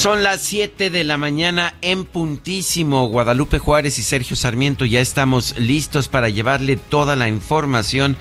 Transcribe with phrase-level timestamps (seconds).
[0.00, 3.08] Son las 7 de la mañana en puntísimo.
[3.08, 8.16] Guadalupe Juárez y Sergio Sarmiento ya estamos listos para llevarle toda la información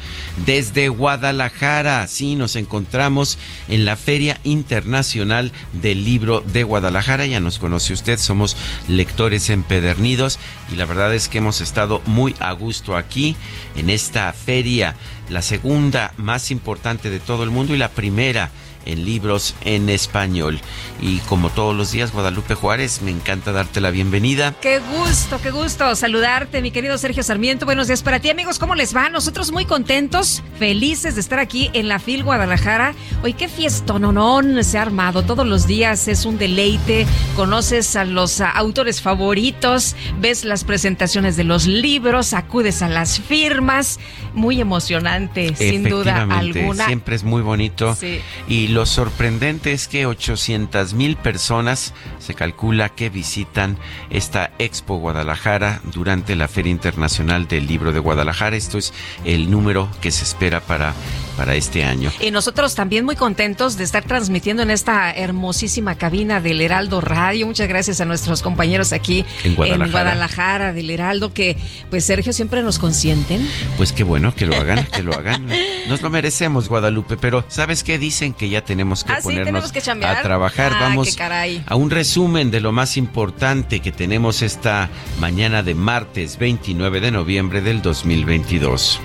[0.45, 2.05] desde Guadalajara.
[2.07, 3.37] Sí, nos encontramos
[3.69, 7.25] en la Feria Internacional del Libro de Guadalajara.
[7.27, 8.57] Ya nos conoce usted, somos
[8.89, 10.37] lectores empedernidos
[10.73, 13.37] y la verdad es que hemos estado muy a gusto aquí
[13.77, 14.97] en esta feria,
[15.29, 18.51] la segunda más importante de todo el mundo y la primera
[18.91, 20.59] en libros en español.
[21.01, 24.55] Y como todos los días, Guadalupe Juárez, me encanta darte la bienvenida.
[24.61, 27.65] Qué gusto, qué gusto saludarte, mi querido Sergio Sarmiento.
[27.65, 28.59] Buenos días para ti, amigos.
[28.59, 29.09] ¿Cómo les va?
[29.09, 32.93] Nosotros muy contentos, felices de estar aquí en la FIL Guadalajara.
[33.23, 36.07] Hoy qué fiesta, no, no, se ha armado todos los días.
[36.07, 37.05] Es un deleite.
[37.35, 43.99] Conoces a los autores favoritos, ves las presentaciones de los libros, acudes a las firmas.
[44.33, 46.85] Muy emocionante, sin duda alguna.
[46.85, 47.95] Siempre es muy bonito.
[47.95, 48.19] Sí.
[48.47, 53.77] Y lo sorprendente es que 800 mil personas se calcula que visitan
[54.09, 58.55] esta Expo Guadalajara durante la Feria Internacional del Libro de Guadalajara.
[58.55, 58.93] Esto es
[59.25, 60.93] el número que se espera para,
[61.37, 62.11] para este año.
[62.19, 67.47] Y nosotros también muy contentos de estar transmitiendo en esta hermosísima cabina del Heraldo Radio.
[67.47, 71.57] Muchas gracias a nuestros compañeros aquí en Guadalajara, en Guadalajara del Heraldo, que
[71.89, 73.47] pues Sergio siempre nos consienten.
[73.77, 75.47] Pues qué bueno que lo hagan, que lo hagan.
[75.87, 77.97] Nos lo merecemos, Guadalupe, pero ¿sabes qué?
[77.97, 80.73] Dicen que ya tenemos que ¿Ah, ponernos que a trabajar.
[80.75, 81.17] Ah, Vamos
[81.65, 87.09] a un resumen de lo más importante que tenemos esta mañana de martes 29 de
[87.09, 89.01] noviembre del 2022.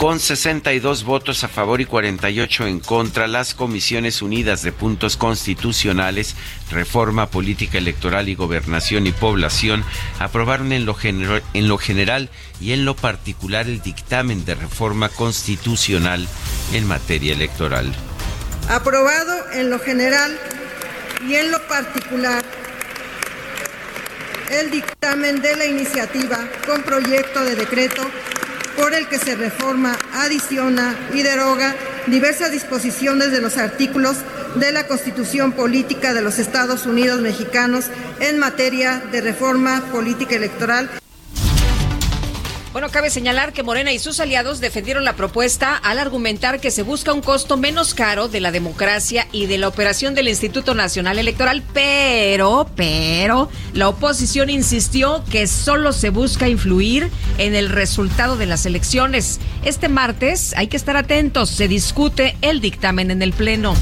[0.00, 6.36] Con 62 votos a favor y 48 en contra, las Comisiones Unidas de Puntos Constitucionales,
[6.70, 9.84] Reforma Política Electoral y Gobernación y Población
[10.18, 12.30] aprobaron en lo, en lo general
[12.62, 16.26] y en lo particular el dictamen de reforma constitucional
[16.72, 17.92] en materia electoral.
[18.70, 20.34] Aprobado en lo general
[21.28, 22.42] y en lo particular
[24.50, 28.10] el dictamen de la iniciativa con proyecto de decreto
[28.76, 31.74] por el que se reforma, adiciona y deroga
[32.06, 34.16] diversas disposiciones de los artículos
[34.56, 37.86] de la Constitución Política de los Estados Unidos Mexicanos
[38.20, 40.90] en materia de reforma política electoral
[42.72, 46.82] bueno, cabe señalar que Morena y sus aliados defendieron la propuesta al argumentar que se
[46.82, 51.18] busca un costo menos caro de la democracia y de la operación del Instituto Nacional
[51.18, 58.46] Electoral, pero, pero, la oposición insistió que solo se busca influir en el resultado de
[58.46, 59.40] las elecciones.
[59.64, 63.74] Este martes hay que estar atentos, se discute el dictamen en el Pleno.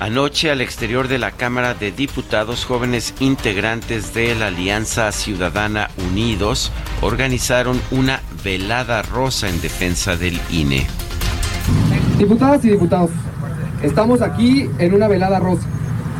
[0.00, 6.70] Anoche al exterior de la Cámara de Diputados, jóvenes integrantes de la Alianza Ciudadana Unidos
[7.02, 10.86] organizaron una velada rosa en defensa del INE.
[12.16, 13.10] Diputadas y diputados,
[13.82, 15.66] estamos aquí en una velada rosa,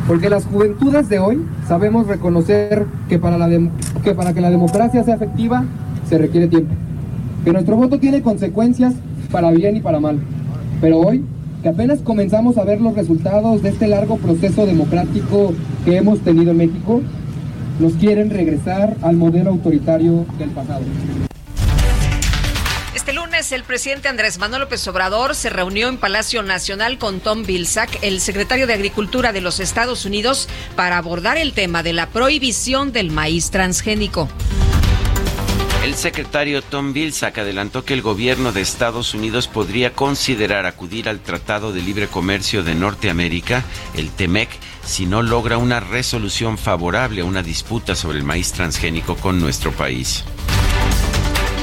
[0.09, 5.63] porque las juventudes de hoy sabemos reconocer que para, que que la democracia sea efectiva
[6.09, 6.75] se requiere tiempo,
[7.45, 8.93] que nuestro voto tiene consecuencias
[9.31, 10.19] para bien y para mal,
[10.81, 11.23] pero hoy
[11.61, 15.53] que apenas comenzamos a ver los resultados de este largo proceso democrático
[15.85, 17.01] que hemos tenido en México,
[17.79, 20.81] nos quieren regresar al modelo autoritario del pasado.
[22.93, 27.43] Este lunes el presidente Andrés Manuel López Obrador se reunió en Palacio Nacional con Tom
[27.43, 32.07] Vilsack, el secretario de Agricultura de los Estados Unidos, para abordar el tema de la
[32.07, 34.27] prohibición del maíz transgénico.
[35.83, 41.21] El secretario Tom Vilsack adelantó que el gobierno de Estados Unidos podría considerar acudir al
[41.21, 43.63] Tratado de Libre Comercio de Norteamérica,
[43.95, 44.49] el TEMEC,
[44.85, 49.71] si no logra una resolución favorable a una disputa sobre el maíz transgénico con nuestro
[49.71, 50.25] país.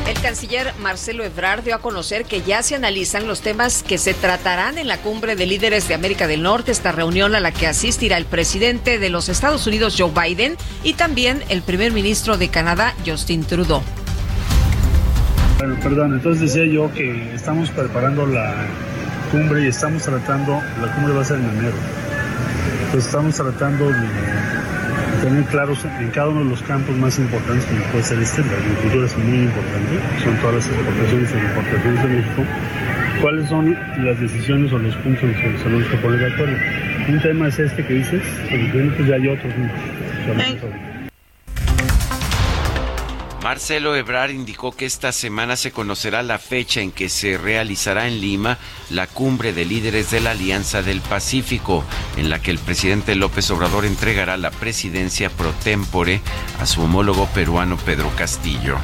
[0.06, 4.14] El canciller Marcelo Ebrard dio a conocer que ya se analizan los temas que se
[4.14, 7.66] tratarán en la cumbre de líderes de América del Norte, esta reunión a la que
[7.66, 12.48] asistirá el presidente de los Estados Unidos, Joe Biden, y también el primer ministro de
[12.48, 13.82] Canadá, Justin Trudeau.
[15.58, 18.66] Bueno, perdón, entonces decía yo que estamos preparando la
[19.30, 21.76] cumbre y estamos tratando, la cumbre va a ser en enero,
[22.84, 24.08] entonces estamos tratando de
[25.22, 28.52] tener claros en cada uno de los campos más importantes como puede ser este, la
[28.52, 29.92] agricultura es muy importante,
[30.22, 32.42] son todas las exportaciones y importaciones de México,
[33.22, 35.96] cuáles son las decisiones o los puntos en los que.
[37.08, 40.95] Un tema es este que dices, pero pues ya hay otros muchos.
[43.46, 48.20] Marcelo Ebrard indicó que esta semana se conocerá la fecha en que se realizará en
[48.20, 48.58] Lima
[48.90, 51.84] la cumbre de líderes de la Alianza del Pacífico,
[52.16, 56.22] en la que el presidente López Obrador entregará la presidencia pro tempore
[56.58, 58.78] a su homólogo peruano Pedro Castillo.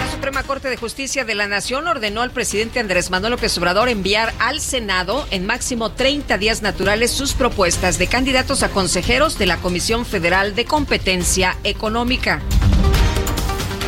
[0.00, 3.88] La Suprema Corte de Justicia de la Nación ordenó al presidente Andrés Manuel López Obrador
[3.88, 9.46] enviar al Senado en máximo 30 días naturales sus propuestas de candidatos a consejeros de
[9.46, 12.42] la Comisión Federal de Competencia Económica.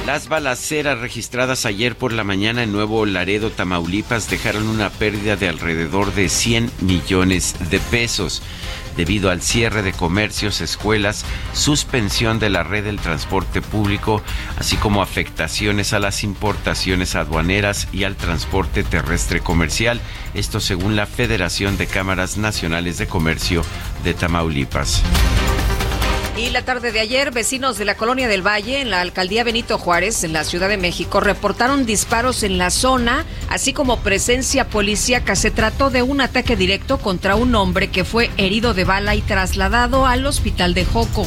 [0.07, 5.49] Las balaceras registradas ayer por la mañana en Nuevo Laredo, Tamaulipas, dejaron una pérdida de
[5.49, 8.43] alrededor de 100 millones de pesos
[8.99, 11.25] debido al cierre de comercios, escuelas,
[11.55, 14.23] suspensión de la red del transporte público,
[14.59, 20.03] así como afectaciones a las importaciones aduaneras y al transporte terrestre comercial.
[20.35, 23.63] Esto según la Federación de Cámaras Nacionales de Comercio
[24.05, 25.03] de Tamaulipas.
[26.37, 29.79] Y la tarde de ayer, vecinos de la colonia del Valle, en la alcaldía Benito
[29.79, 35.37] Juárez, en la Ciudad de México, reportaron disparos en la zona, así como presencia policíaca.
[35.37, 39.23] Se trató de un ataque directo contra un hombre que fue herido de bala y
[39.23, 41.25] trasladado al hospital de Joco.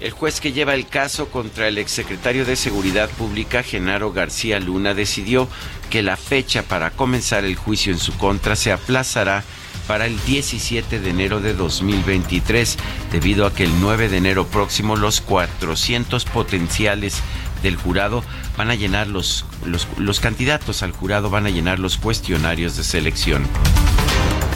[0.00, 4.94] El juez que lleva el caso contra el exsecretario de Seguridad Pública, Genaro García Luna,
[4.94, 5.46] decidió
[5.90, 9.44] que la fecha para comenzar el juicio en su contra se aplazará
[9.90, 12.76] para el 17 de enero de 2023,
[13.10, 17.20] debido a que el 9 de enero próximo los 400 potenciales
[17.64, 18.22] del jurado
[18.56, 22.84] van a llenar los, los, los candidatos al jurado van a llenar los cuestionarios de
[22.84, 23.44] selección.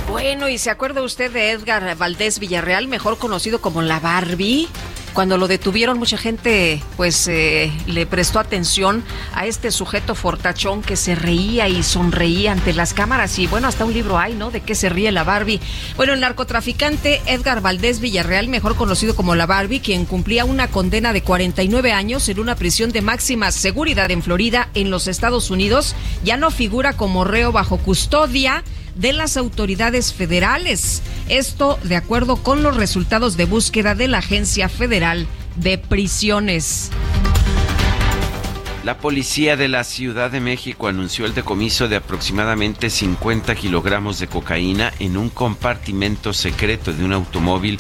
[0.09, 4.69] Bueno, ¿y se acuerda usted de Edgar Valdés Villarreal, mejor conocido como la Barbie?
[5.15, 10.97] Cuando lo detuvieron, mucha gente pues eh, le prestó atención a este sujeto fortachón que
[10.97, 13.39] se reía y sonreía ante las cámaras.
[13.39, 14.51] Y bueno, hasta un libro hay, ¿no?
[14.51, 15.61] De qué se ríe la Barbie.
[15.97, 21.13] Bueno, el narcotraficante Edgar Valdés Villarreal, mejor conocido como la Barbie, quien cumplía una condena
[21.13, 25.95] de 49 años en una prisión de máxima seguridad en Florida, en los Estados Unidos,
[26.25, 28.65] ya no figura como reo bajo custodia
[28.95, 31.03] de las autoridades federales.
[31.29, 35.27] Esto de acuerdo con los resultados de búsqueda de la Agencia Federal
[35.57, 36.91] de Prisiones.
[38.85, 44.27] La policía de la Ciudad de México anunció el decomiso de aproximadamente 50 kilogramos de
[44.27, 47.79] cocaína en un compartimento secreto de un automóvil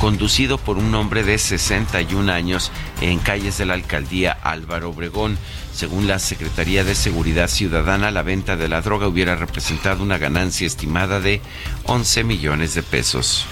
[0.00, 2.70] conducido por un hombre de 61 años
[3.00, 5.38] en calles de la alcaldía Álvaro Obregón.
[5.74, 10.68] Según la Secretaría de Seguridad Ciudadana, la venta de la droga hubiera representado una ganancia
[10.68, 11.40] estimada de
[11.86, 13.44] 11 millones de pesos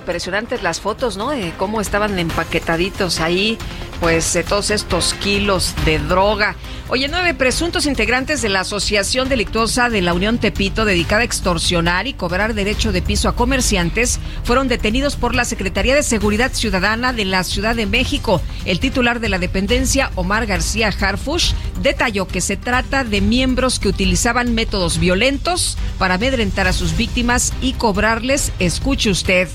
[0.00, 1.30] impresionantes las fotos, ¿no?
[1.30, 3.58] De cómo estaban empaquetaditos ahí,
[4.00, 6.56] pues, todos estos kilos de droga.
[6.88, 12.06] Oye, nueve presuntos integrantes de la Asociación Delictuosa de la Unión Tepito, dedicada a extorsionar
[12.08, 17.12] y cobrar derecho de piso a comerciantes, fueron detenidos por la Secretaría de Seguridad Ciudadana
[17.12, 18.40] de la Ciudad de México.
[18.64, 21.52] El titular de la dependencia, Omar García Harfush,
[21.82, 27.52] detalló que se trata de miembros que utilizaban métodos violentos para amedrentar a sus víctimas
[27.60, 29.48] y cobrarles, escuche usted,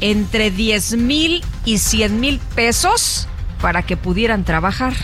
[0.00, 3.28] entre 10 mil y 100 mil pesos
[3.60, 4.94] para que pudieran trabajar.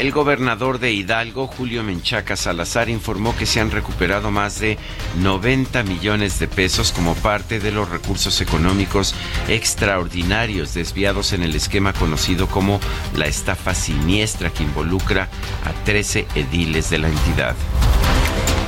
[0.00, 4.78] El gobernador de Hidalgo, Julio Menchaca Salazar, informó que se han recuperado más de
[5.20, 9.14] 90 millones de pesos como parte de los recursos económicos
[9.46, 12.80] extraordinarios desviados en el esquema conocido como
[13.14, 15.28] la estafa siniestra que involucra
[15.66, 17.54] a 13 ediles de la entidad.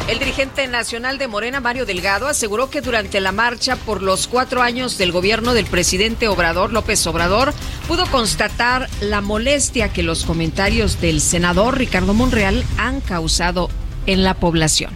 [0.08, 4.60] El dirigente nacional de Morena, Mario Delgado, aseguró que durante la marcha por los cuatro
[4.60, 7.54] años del gobierno del presidente Obrador, López Obrador,
[7.86, 13.70] pudo constatar la molestia que los comentarios del senador Ricardo Monreal han causado
[14.06, 14.92] en la población.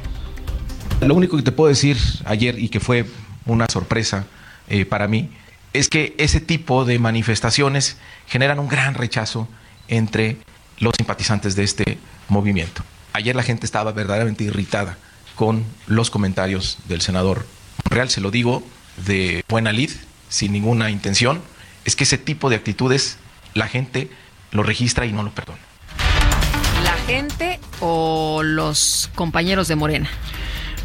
[1.00, 3.06] Lo único que te puedo decir ayer y que fue
[3.46, 4.26] una sorpresa
[4.68, 5.30] eh, para mí
[5.72, 7.96] es que ese tipo de manifestaciones
[8.26, 9.46] generan un gran rechazo
[9.86, 10.38] entre
[10.78, 11.98] los simpatizantes de este
[12.28, 12.82] movimiento.
[13.16, 14.98] Ayer la gente estaba verdaderamente irritada
[15.36, 17.46] con los comentarios del senador
[17.88, 18.62] Real, se lo digo
[19.06, 19.90] de buena lid,
[20.28, 21.40] sin ninguna intención,
[21.86, 23.16] es que ese tipo de actitudes
[23.54, 24.10] la gente
[24.50, 25.60] lo registra y no lo perdona.
[26.84, 30.10] ¿La gente o los compañeros de Morena?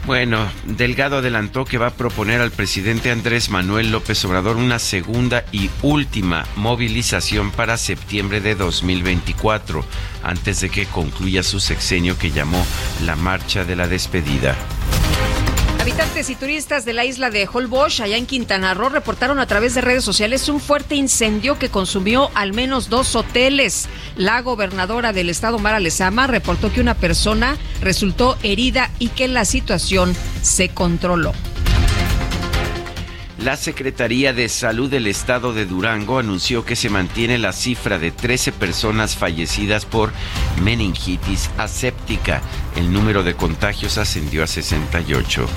[0.05, 5.45] Bueno, Delgado adelantó que va a proponer al presidente Andrés Manuel López Obrador una segunda
[5.51, 9.85] y última movilización para septiembre de 2024,
[10.23, 12.65] antes de que concluya su sexenio que llamó
[13.05, 14.55] la Marcha de la Despedida.
[15.81, 19.73] Habitantes y turistas de la isla de Holbox, allá en Quintana Roo, reportaron a través
[19.73, 23.89] de redes sociales un fuerte incendio que consumió al menos dos hoteles.
[24.15, 29.43] La gobernadora del estado, Mara Lezama, reportó que una persona resultó herida y que la
[29.43, 31.33] situación se controló.
[33.43, 38.11] La Secretaría de Salud del Estado de Durango anunció que se mantiene la cifra de
[38.11, 40.13] 13 personas fallecidas por
[40.61, 42.43] meningitis aséptica.
[42.75, 45.47] El número de contagios ascendió a 68.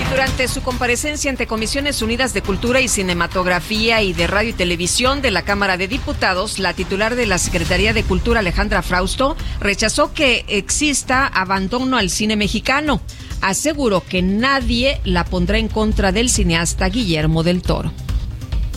[0.00, 4.54] Y durante su comparecencia ante Comisiones Unidas de Cultura y Cinematografía y de Radio y
[4.54, 9.36] Televisión de la Cámara de Diputados, la titular de la Secretaría de Cultura, Alejandra Frausto,
[9.60, 13.02] rechazó que exista abandono al cine mexicano
[13.40, 17.92] aseguró que nadie la pondrá en contra del cineasta Guillermo del Toro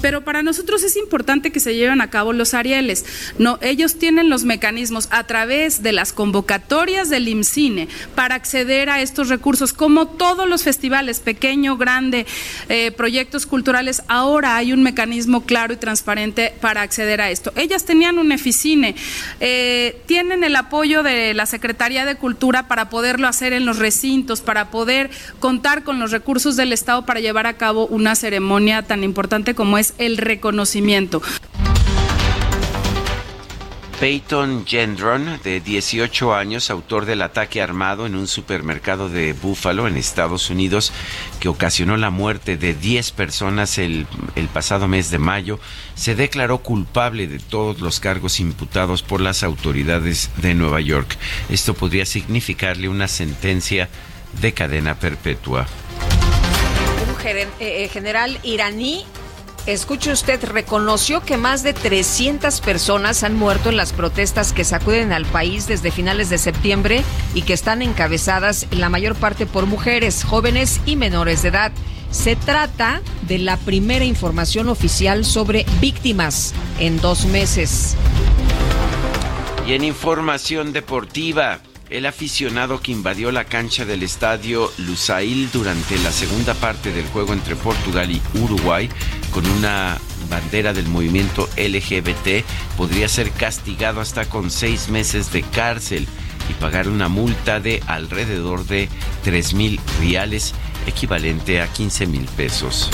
[0.03, 3.05] pero para nosotros es importante que se lleven a cabo los Arieles.
[3.38, 9.01] No, ellos tienen los mecanismos a través de las convocatorias del IMCINE para acceder a
[9.01, 12.25] estos recursos, como todos los festivales, pequeño, grande,
[12.67, 17.53] eh, proyectos culturales, ahora hay un mecanismo claro y transparente para acceder a esto.
[17.55, 18.95] Ellas tenían un EFICINE,
[19.39, 24.41] eh, tienen el apoyo de la Secretaría de Cultura para poderlo hacer en los recintos,
[24.41, 29.05] para poder contar con los recursos del Estado para llevar a cabo una ceremonia tan
[29.05, 31.21] importante como es el reconocimiento.
[34.03, 39.95] Peyton Gendron, de 18 años, autor del ataque armado en un supermercado de Buffalo, en
[39.95, 40.91] Estados Unidos,
[41.39, 45.57] que ocasionó la muerte de 10 personas el, el, pasado mes de mayo,
[45.95, 51.17] se declaró culpable de todos los cargos imputados por las autoridades de Nueva York.
[51.47, 53.88] Esto podría significarle una sentencia
[54.41, 55.65] de cadena perpetua.
[57.07, 59.05] Un eh, eh, general iraní
[59.65, 65.13] Escuche usted, reconoció que más de 300 personas han muerto en las protestas que sacuden
[65.13, 67.01] al país desde finales de septiembre
[67.34, 71.72] y que están encabezadas en la mayor parte por mujeres, jóvenes y menores de edad.
[72.12, 77.96] Se trata de la primera información oficial sobre víctimas en dos meses.
[79.65, 86.12] Y en información deportiva, el aficionado que invadió la cancha del estadio Lusail durante la
[86.12, 88.89] segunda parte del juego entre Portugal y Uruguay
[89.33, 89.97] con una
[90.29, 92.45] bandera del movimiento LGBT
[92.77, 96.07] podría ser castigado hasta con seis meses de cárcel
[96.49, 98.89] y pagar una multa de alrededor de
[99.23, 100.53] 3 mil reales,
[100.85, 102.89] equivalente a 15 mil pesos.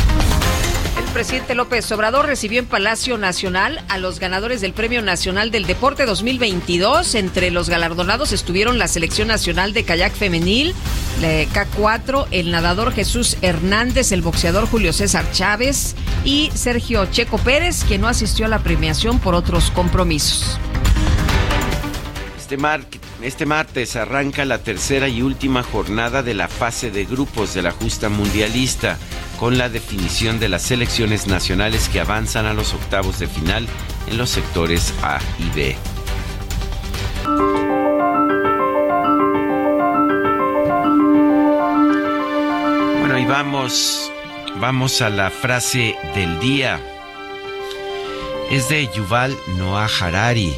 [1.10, 5.66] El presidente López Obrador recibió en Palacio Nacional a los ganadores del Premio Nacional del
[5.66, 7.16] Deporte 2022.
[7.16, 10.76] Entre los galardonados estuvieron la Selección Nacional de Kayak Femenil,
[11.20, 17.86] la K4, el nadador Jesús Hernández, el boxeador Julio César Chávez y Sergio Checo Pérez,
[17.86, 20.60] quien no asistió a la premiación por otros compromisos.
[22.38, 22.58] Este,
[23.22, 27.72] este, martes arranca la tercera y última jornada de la fase de grupos de la
[27.72, 28.98] justa mundialista,
[29.40, 33.66] con la definición de las selecciones nacionales que avanzan a los octavos de final
[34.08, 35.76] en los sectores A y B.
[43.00, 44.12] Bueno, y vamos,
[44.60, 46.82] vamos a la frase del día.
[48.52, 50.54] Es de Yuval Noah Harari.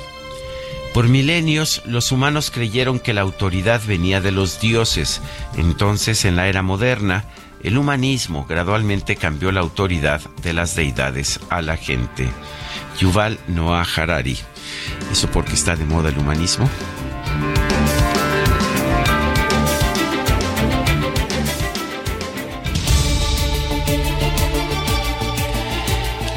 [0.93, 5.21] Por milenios los humanos creyeron que la autoridad venía de los dioses.
[5.55, 7.25] Entonces, en la era moderna,
[7.63, 12.29] el humanismo gradualmente cambió la autoridad de las deidades a la gente.
[12.99, 14.37] Yuval Noah Harari.
[15.11, 16.69] ¿Eso porque está de moda el humanismo?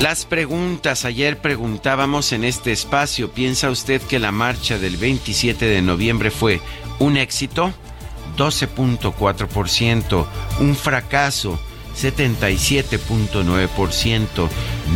[0.04, 1.06] Las preguntas.
[1.06, 6.60] Ayer preguntábamos en este espacio, ¿piensa usted que la marcha del 27 de noviembre fue
[6.98, 7.72] un éxito?
[8.36, 10.26] 12.4%,
[10.60, 11.58] un fracaso,
[11.94, 14.48] 77.9%,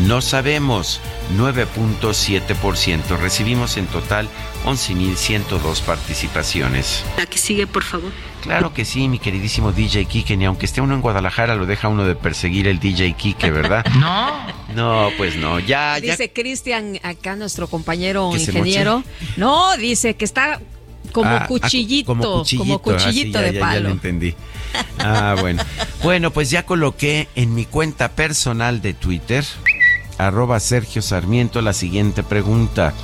[0.07, 1.01] no sabemos,
[1.37, 3.19] 9.7%.
[3.19, 4.29] Recibimos en total
[4.65, 7.05] 11.102 participaciones.
[7.17, 8.11] La que sigue, por favor.
[8.43, 11.89] Claro que sí, mi queridísimo DJ Kike, ni aunque esté uno en Guadalajara lo deja
[11.89, 13.85] uno de perseguir el DJ Kike, ¿verdad?
[13.99, 14.47] no.
[14.75, 16.13] No, pues no, ya, ya.
[16.13, 19.03] Dice Cristian, acá nuestro compañero ingeniero.
[19.37, 20.61] No, dice que está
[21.19, 22.45] como ah, ah, cuchillito, como
[22.79, 23.75] cuchillito, ah, de palo.
[23.75, 24.35] Ya lo entendí.
[24.99, 25.65] Ah, bueno.
[26.03, 29.45] Bueno, pues ya coloqué en mi cuenta personal de Twitter,
[30.17, 32.95] arroba Sergio Sarmiento, la siguiente pregunta.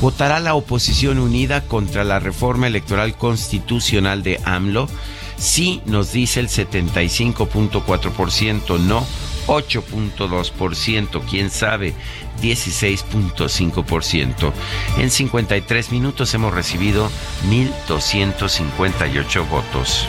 [0.00, 4.88] ¿Votará la oposición unida contra la reforma electoral constitucional de AMLO?
[5.36, 9.06] Sí, nos dice el 75.4%, no
[9.50, 11.92] 8.2%, quién sabe
[12.40, 14.52] 16.5%.
[14.98, 17.10] En 53 minutos hemos recibido
[17.48, 20.06] 1.258 votos.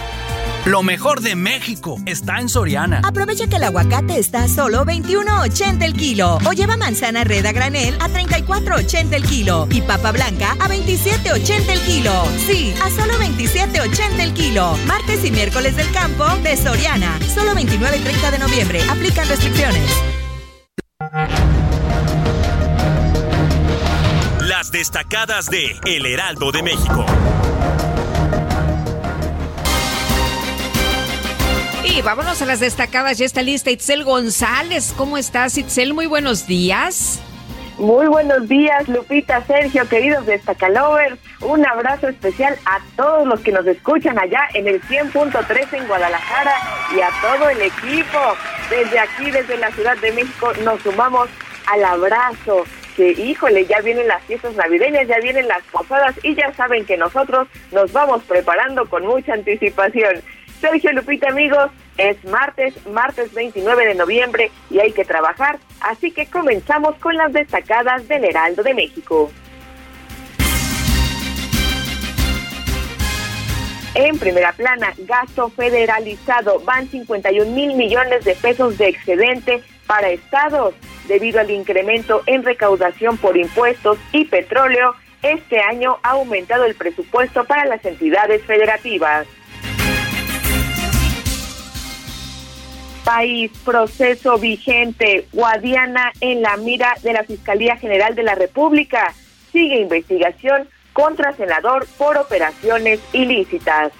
[0.66, 3.02] Lo mejor de México está en Soriana.
[3.04, 6.38] Aprovecha que el aguacate está a solo 21.80 el kilo.
[6.46, 9.68] O lleva manzana red a granel a 34.80 el kilo.
[9.72, 12.14] Y papa blanca a 27.80 el kilo.
[12.46, 14.78] Sí, a solo 27.80 el kilo.
[14.86, 17.20] Martes y miércoles del campo de Soriana.
[17.34, 18.82] Solo 29 y 30 de noviembre.
[18.88, 19.90] Aplican restricciones.
[24.42, 27.04] Las destacadas de El Heraldo de México.
[31.84, 33.18] Y vámonos a las destacadas.
[33.18, 34.94] Ya está lista Itzel González.
[34.96, 35.94] ¿Cómo estás, Itzel?
[35.94, 37.20] Muy buenos días.
[37.80, 41.18] Muy buenos días, Lupita, Sergio, queridos destacalovers.
[41.40, 46.54] Un abrazo especial a todos los que nos escuchan allá en el 100.3 en Guadalajara
[46.96, 48.20] y a todo el equipo.
[48.70, 51.28] Desde aquí, desde la Ciudad de México, nos sumamos
[51.66, 52.66] al abrazo.
[52.96, 56.98] Que, híjole, ya vienen las fiestas navideñas, ya vienen las posadas y ya saben que
[56.98, 60.22] nosotros nos vamos preparando con mucha anticipación.
[60.62, 66.28] Sergio Lupita, amigos, es martes, martes 29 de noviembre y hay que trabajar, así que
[66.28, 69.32] comenzamos con las destacadas del Heraldo de México.
[73.96, 80.76] En primera plana, gasto federalizado, van 51 mil millones de pesos de excedente para estados.
[81.08, 87.44] Debido al incremento en recaudación por impuestos y petróleo, este año ha aumentado el presupuesto
[87.46, 89.28] para las entidades federativas.
[93.04, 99.14] País, proceso vigente, Guadiana en la mira de la Fiscalía General de la República.
[99.52, 103.92] Sigue investigación contra senador por operaciones ilícitas.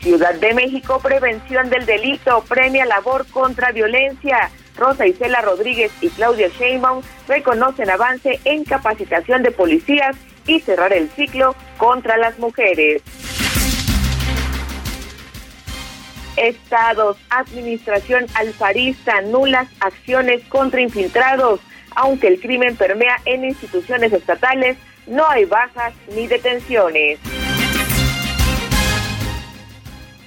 [0.00, 4.50] Ciudad de México, prevención del delito, premia labor contra violencia.
[4.76, 11.10] Rosa Isela Rodríguez y Claudia Sheinbaum reconocen avance en capacitación de policías y cerrar el
[11.10, 13.02] ciclo contra las mujeres.
[16.36, 21.60] Estados, administración alfarista, nulas acciones contra infiltrados.
[21.96, 27.18] Aunque el crimen permea en instituciones estatales, no hay bajas ni detenciones.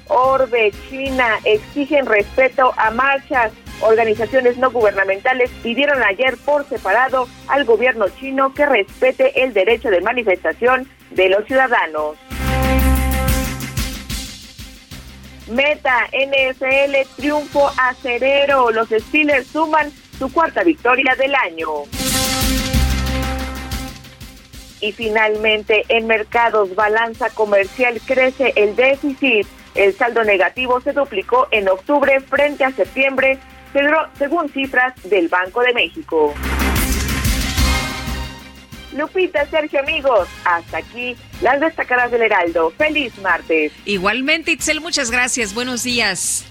[0.08, 3.52] Orbe, China exigen respeto a marchas.
[3.82, 10.02] Organizaciones no gubernamentales pidieron ayer por separado al gobierno chino que respete el derecho de
[10.02, 12.18] manifestación de los ciudadanos.
[15.48, 18.72] Meta, NFL, triunfo acerero.
[18.72, 21.68] Los Steelers suman su cuarta victoria del año.
[24.80, 29.48] Y finalmente, en mercados, balanza comercial crece el déficit.
[29.76, 33.40] El saldo negativo se duplicó en octubre frente a septiembre,
[34.18, 36.34] según cifras del Banco de México.
[38.94, 42.72] Lupita, Sergio, amigos, hasta aquí las destacadas del Heraldo.
[42.78, 43.72] Feliz martes.
[43.86, 45.54] Igualmente, Itzel, muchas gracias.
[45.54, 46.46] Buenos días.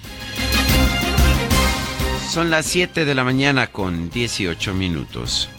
[2.28, 5.50] Son las 7 de la mañana con 18 minutos.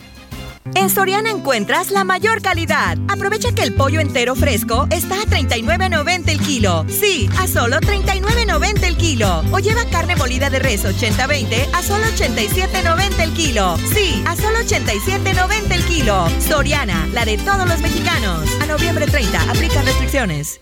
[0.76, 2.98] En Soriana encuentras la mayor calidad.
[3.08, 6.86] Aprovecha que el pollo entero fresco está a 39.90 el kilo.
[6.88, 9.44] Sí, a solo 39.90 el kilo.
[9.52, 13.78] O lleva carne molida de res 80-20 a solo 87.90 el kilo.
[13.94, 16.28] Sí, a solo 87.90 el kilo.
[16.40, 18.50] Soriana, la de todos los mexicanos.
[18.62, 20.60] A noviembre 30, aplica restricciones.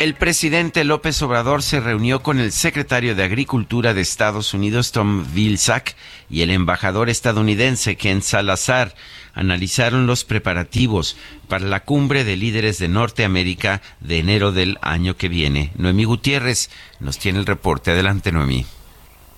[0.00, 5.26] El presidente López Obrador se reunió con el secretario de Agricultura de Estados Unidos, Tom
[5.34, 5.94] Vilsack,
[6.30, 8.94] y el embajador estadounidense, Ken Salazar.
[9.34, 15.28] Analizaron los preparativos para la cumbre de líderes de Norteamérica de enero del año que
[15.28, 15.70] viene.
[15.76, 17.90] Noemí Gutiérrez nos tiene el reporte.
[17.90, 18.64] Adelante, Noemí.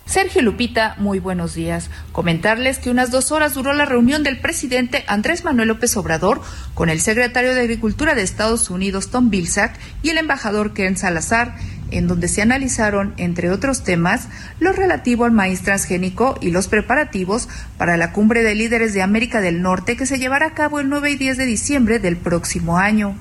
[0.04, 1.88] Sergio Lupita, muy buenos días.
[2.10, 6.40] Comentarles que unas dos horas duró la reunión del presidente Andrés Manuel López Obrador
[6.74, 11.54] con el secretario de Agricultura de Estados Unidos, Tom Vilsack, y el embajador Ken Salazar,
[11.90, 17.48] en donde se analizaron, entre otros temas, lo relativo al maíz transgénico y los preparativos
[17.78, 20.88] para la cumbre de líderes de América del Norte que se llevará a cabo el
[20.88, 23.16] 9 y 10 de diciembre del próximo año.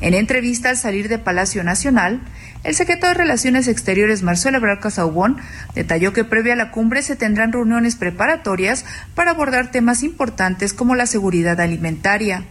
[0.00, 2.20] En entrevista al salir de Palacio Nacional,
[2.64, 5.38] El secretario de Relaciones Exteriores, Marcelo Ebrard Casaubón,
[5.74, 8.84] detalló que previa a la cumbre se tendrán reuniones preparatorias
[9.16, 12.44] para abordar temas importantes como la seguridad alimentaria.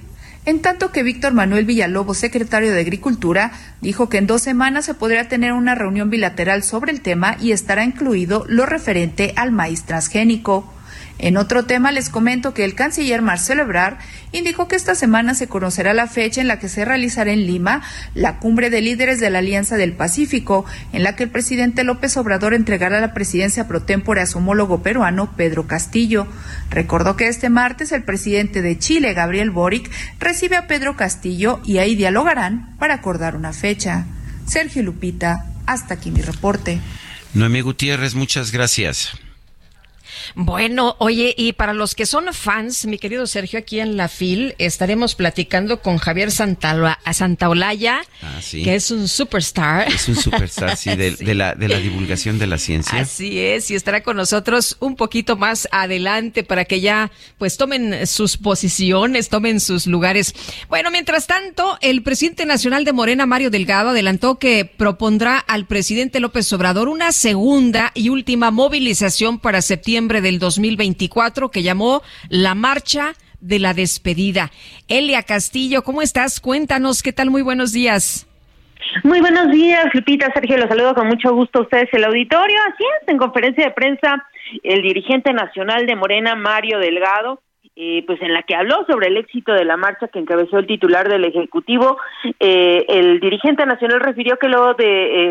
[0.44, 4.96] En tanto que Víctor Manuel Villalobos, secretario de Agricultura, dijo que en dos semanas se
[4.96, 9.84] podría tener una reunión bilateral sobre el tema y estará incluido lo referente al maíz
[9.84, 10.74] transgénico.
[11.20, 13.98] En otro tema les comento que el canciller Marcelo Ebrard
[14.32, 17.84] indicó que esta semana se conocerá la fecha en la que se realizará en Lima
[18.16, 22.18] la cumbre de líderes de la Alianza del Pacífico, en la que el presidente López
[22.18, 26.28] Obrador entregará la presidencia pro tempore a su homólogo peruano Pedro Castillo.
[26.70, 31.78] Recordó que este martes el presidente de Chile, Gabriel Boric, recibe a Pedro Castillo y
[31.78, 34.06] ahí dialogarán para acordar una fecha.
[34.46, 36.80] Sergio Lupita, hasta aquí mi reporte.
[37.34, 39.18] Noemí Gutiérrez, muchas gracias.
[40.36, 44.56] Bueno, oye, y para los que son fans, mi querido Sergio, aquí en la FIL
[44.58, 49.88] estaremos platicando con Javier Santaolalla, ah, que es un superstar.
[49.88, 53.00] Es un superstar, sí, de, la, de la divulgación de la ciencia.
[53.00, 58.06] Así es, y estará con nosotros un poquito más adelante para que ya pues tomen
[58.08, 60.34] sus posiciones, tomen sus lugares.
[60.70, 66.20] Bueno, mientras tanto, el presidente nacional de Morena, Mario Delgado, adelantó que propondrá al presidente
[66.20, 73.14] López Obrador una segunda y última movilización para septiembre del 2024 que llamó la Marcha
[73.40, 74.50] de la Despedida.
[74.88, 76.40] Elia Castillo, ¿cómo estás?
[76.40, 77.30] Cuéntanos, ¿qué tal?
[77.30, 78.28] Muy buenos días.
[79.04, 82.58] Muy buenos días, Lupita, Sergio, los saludo con mucho gusto a ustedes el auditorio.
[82.74, 84.26] Así es, en conferencia de prensa,
[84.64, 87.42] el dirigente nacional de Morena, Mario Delgado,
[87.76, 90.68] eh, pues en la que habló sobre el éxito de la marcha que encabezó el
[90.68, 91.98] titular del Ejecutivo,
[92.40, 94.86] eh, el dirigente nacional refirió que luego de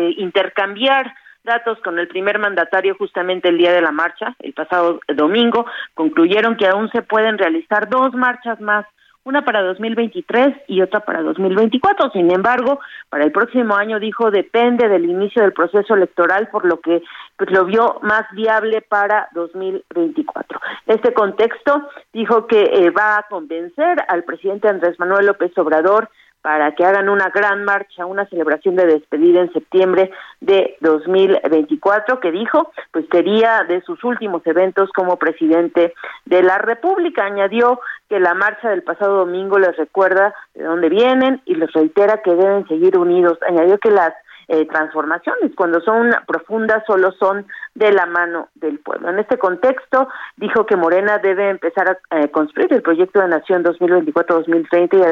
[0.07, 4.99] eh, intercambiar datos con el primer mandatario justamente el día de la marcha, el pasado
[5.15, 8.85] domingo, concluyeron que aún se pueden realizar dos marchas más
[9.23, 12.11] una para 2023 y otra para 2024.
[12.11, 16.79] Sin embargo, para el próximo año dijo depende del inicio del proceso electoral, por lo
[16.79, 17.03] que
[17.37, 20.59] pues, lo vio más viable para 2024.
[20.87, 26.09] En este contexto, dijo que eh, va a convencer al presidente Andrés Manuel López Obrador
[26.41, 32.31] para que hagan una gran marcha, una celebración de despedida en septiembre de 2024, que
[32.31, 35.93] dijo, pues sería de sus últimos eventos como presidente
[36.25, 37.25] de la República.
[37.25, 42.21] Añadió que la marcha del pasado domingo les recuerda de dónde vienen y les reitera
[42.21, 43.37] que deben seguir unidos.
[43.47, 44.13] Añadió que las
[44.47, 49.09] eh, transformaciones, cuando son profundas, solo son de la mano del pueblo.
[49.09, 53.63] En este contexto, dijo que Morena debe empezar a eh, construir el proyecto de nación
[53.63, 55.03] 2024-2030 y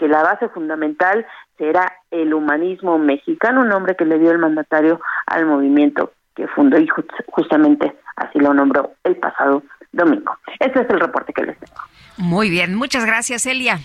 [0.00, 1.26] que la base fundamental
[1.58, 6.78] será el humanismo mexicano, un nombre que le dio el mandatario al movimiento que fundó
[6.78, 6.88] y
[7.28, 10.38] justamente así lo nombró el pasado domingo.
[10.58, 11.82] Este es el reporte que les tengo.
[12.16, 13.80] Muy bien, muchas gracias, Elia.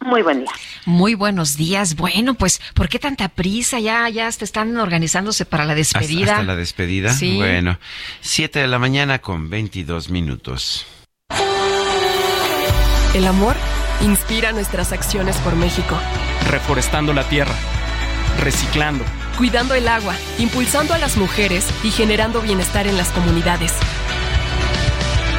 [0.00, 0.50] Muy buen día.
[0.86, 1.94] Muy buenos días.
[1.94, 3.78] Bueno, pues, ¿por qué tanta prisa?
[3.78, 6.32] Ya, ya están organizándose para la despedida.
[6.32, 7.10] ¿Hasta, la despedida?
[7.10, 7.36] Sí.
[7.36, 7.78] Bueno,
[8.20, 10.86] siete de la mañana con 22 minutos.
[13.14, 13.56] El amor
[14.02, 15.94] Inspira nuestras acciones por México.
[16.48, 17.54] Reforestando la tierra.
[18.40, 19.04] Reciclando.
[19.36, 20.14] Cuidando el agua.
[20.38, 23.74] Impulsando a las mujeres y generando bienestar en las comunidades.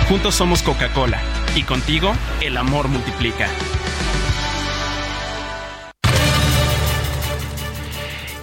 [0.08, 1.20] Juntos somos Coca-Cola.
[1.56, 3.48] Y contigo, el amor multiplica.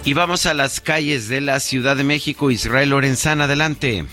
[0.03, 2.51] Y vamos a las calles de la Ciudad de México.
[2.51, 4.05] Israel Lorenzana, adelante.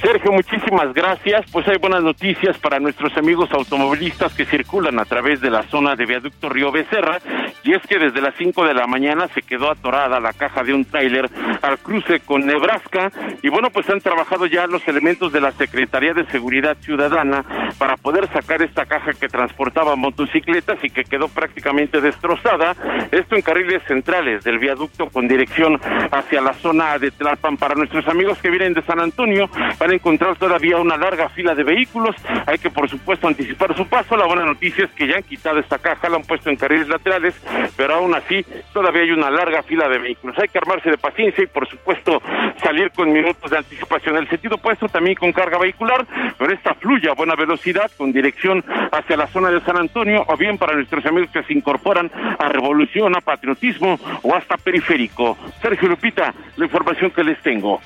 [0.00, 1.44] Sergio, muchísimas gracias.
[1.52, 5.94] Pues hay buenas noticias para nuestros amigos automovilistas que circulan a través de la zona
[5.94, 7.18] de Viaducto Río Becerra.
[7.62, 10.72] Y es que desde las 5 de la mañana se quedó atorada la caja de
[10.72, 11.28] un tráiler
[11.60, 13.12] al cruce con Nebraska.
[13.42, 17.44] Y bueno, pues han trabajado ya los elementos de la Secretaría de Seguridad Ciudadana
[17.78, 22.74] para poder sacar esta caja que transportaba motocicletas y que quedó prácticamente destrozada.
[23.10, 25.78] Esto en carriles centrales del viaducto con dirección
[26.10, 27.58] hacia la zona de Tlalpan.
[27.58, 29.50] Para nuestros amigos que vienen de San Antonio,
[29.94, 32.16] encontrar todavía una larga fila de vehículos.
[32.46, 34.16] Hay que, por supuesto, anticipar su paso.
[34.16, 36.88] La buena noticia es que ya han quitado esta caja, la han puesto en carriles
[36.88, 37.34] laterales,
[37.76, 40.38] pero aún así todavía hay una larga fila de vehículos.
[40.38, 42.22] Hay que armarse de paciencia y, por supuesto,
[42.62, 44.16] salir con minutos de anticipación.
[44.16, 46.06] El sentido opuesto también con carga vehicular,
[46.38, 50.36] pero esta fluye a buena velocidad con dirección hacia la zona de San Antonio o
[50.36, 55.36] bien para nuestros amigos que se incorporan a Revolución, a Patriotismo o hasta Periférico.
[55.60, 57.80] Sergio Lupita, la información que les tengo.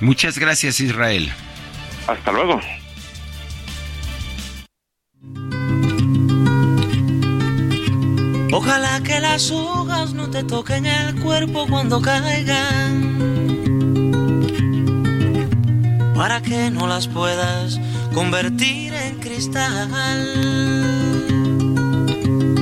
[0.00, 1.30] Muchas gracias, Israel.
[2.06, 2.60] Hasta luego.
[8.52, 13.16] Ojalá que las hojas no te toquen el cuerpo cuando caigan,
[16.14, 17.78] para que no las puedas
[18.12, 21.19] convertir en cristal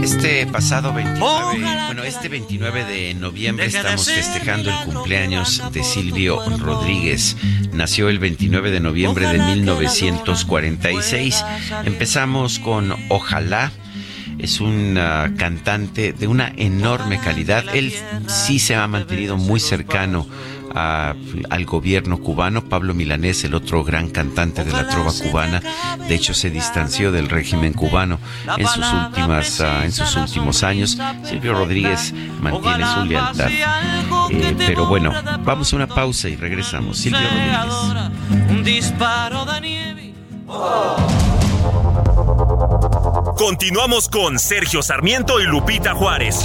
[0.09, 7.37] Este pasado 29, bueno, este 29 de noviembre estamos festejando el cumpleaños de Silvio Rodríguez.
[7.75, 11.45] Nació el 29 de noviembre de 1946.
[11.85, 13.71] Empezamos con Ojalá.
[14.39, 14.99] Es un
[15.37, 17.67] cantante de una enorme calidad.
[17.75, 17.93] Él
[18.29, 20.27] sí se ha mantenido muy cercano
[20.75, 22.65] al gobierno cubano.
[22.65, 25.63] Pablo Milanés, el otro gran cantante de la trova cubana,
[26.07, 28.19] de hecho se distanció del régimen cubano
[28.57, 30.99] en sus últimas ah, en sus últimos años.
[31.25, 33.51] Silvio Rodríguez mantiene su lealtad.
[34.31, 35.13] Eh, pero bueno,
[35.45, 36.99] vamos a una pausa y regresamos.
[36.99, 38.51] Silvio Rodríguez.
[38.51, 39.59] Un disparo de
[43.37, 46.45] Continuamos con Sergio Sarmiento y Lupita Juárez.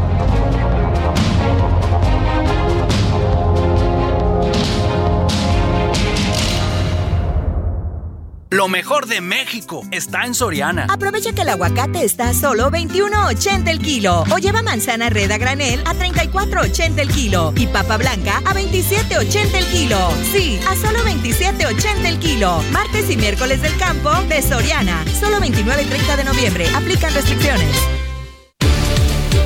[8.51, 10.85] Lo mejor de México está en Soriana.
[10.89, 14.25] Aprovecha que el aguacate está a solo 21.80 el kilo.
[14.29, 17.53] O lleva manzana red a granel a 34.80 el kilo.
[17.55, 19.97] Y papa blanca a 27.80 el kilo.
[20.33, 22.61] Sí, a solo 27.80 el kilo.
[22.73, 25.05] Martes y miércoles del campo de Soriana.
[25.17, 26.67] Solo 29 y 30 de noviembre.
[26.75, 27.73] Aplican restricciones.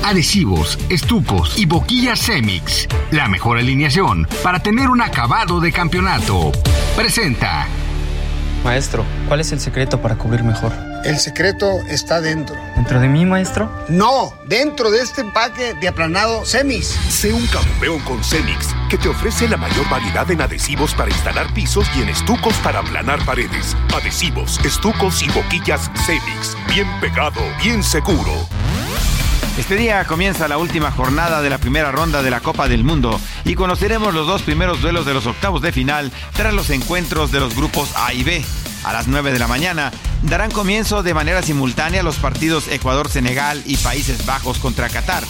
[0.04, 2.88] Adhesivos, estucos y boquillas Semix.
[3.12, 6.52] La mejor alineación para tener un acabado de campeonato.
[6.96, 7.68] Presenta.
[8.66, 10.74] Maestro, ¿cuál es el secreto para cubrir mejor?
[11.04, 12.56] El secreto está dentro.
[12.76, 13.72] ¿Dentro de mí, maestro?
[13.90, 16.88] No, dentro de este empaque de aplanado Semix.
[16.88, 21.54] Sé un campeón con Semix, que te ofrece la mayor variedad en adhesivos para instalar
[21.54, 23.78] pisos y en estucos para aplanar paredes.
[23.96, 26.58] Adhesivos, estucos y boquillas Semix.
[26.68, 28.34] Bien pegado, bien seguro.
[29.58, 33.22] Este día comienza la última jornada de la primera ronda de la Copa del Mundo
[33.46, 37.40] y conoceremos los dos primeros duelos de los octavos de final tras los encuentros de
[37.40, 38.44] los grupos A y B.
[38.84, 43.78] A las 9 de la mañana darán comienzo de manera simultánea los partidos Ecuador-Senegal y
[43.78, 45.24] Países Bajos contra Qatar.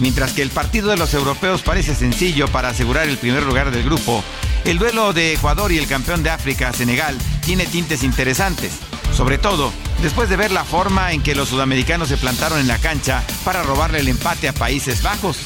[0.00, 3.84] Mientras que el partido de los europeos parece sencillo para asegurar el primer lugar del
[3.84, 4.24] grupo,
[4.64, 8.72] el duelo de Ecuador y el campeón de África, Senegal, tiene tintes interesantes.
[9.14, 12.78] Sobre todo, después de ver la forma en que los sudamericanos se plantaron en la
[12.78, 15.38] cancha para robarle el empate a Países Bajos.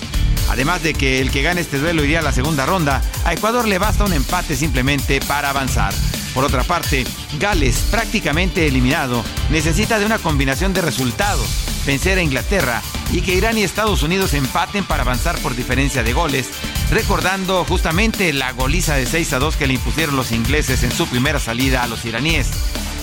[0.51, 3.67] Además de que el que gane este duelo iría a la segunda ronda, a Ecuador
[3.67, 5.95] le basta un empate simplemente para avanzar.
[6.35, 7.05] Por otra parte,
[7.39, 11.47] Gales, prácticamente eliminado, necesita de una combinación de resultados,
[11.85, 16.13] vencer a Inglaterra y que Irán y Estados Unidos empaten para avanzar por diferencia de
[16.13, 16.49] goles,
[16.91, 21.07] recordando justamente la goliza de 6 a 2 que le impusieron los ingleses en su
[21.07, 22.49] primera salida a los iraníes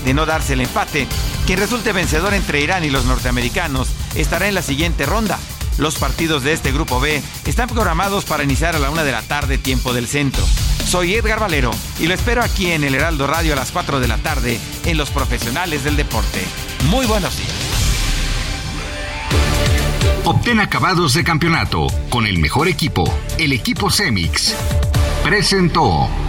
[0.06, 1.08] de no darse el empate,
[1.46, 5.40] quien resulte vencedor entre Irán y los norteamericanos estará en la siguiente ronda.
[5.80, 9.22] Los partidos de este grupo B están programados para iniciar a la una de la
[9.22, 10.46] tarde, tiempo del centro.
[10.86, 14.08] Soy Edgar Valero y lo espero aquí en el Heraldo Radio a las 4 de
[14.10, 16.44] la tarde en Los Profesionales del Deporte.
[16.90, 17.50] Muy buenos días.
[20.26, 23.06] Obtén acabados de campeonato con el mejor equipo,
[23.38, 24.54] el equipo Cemix.
[25.24, 26.29] Presentó.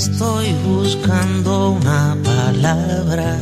[0.00, 3.38] Estoy buscando una palabra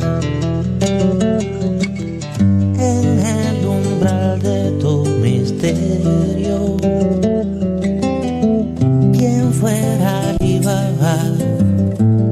[2.77, 6.75] en el umbral de tu misterio.
[9.17, 11.17] ¿Quién fuera Alibaba?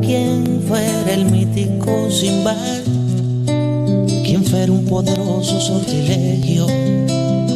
[0.01, 2.55] ¿Quién fuera el mítico Simba?
[4.25, 6.67] ¿Quién fuera un poderoso sortilegio?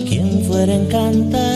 [0.08, 1.51] ¿Quién fuera encantador?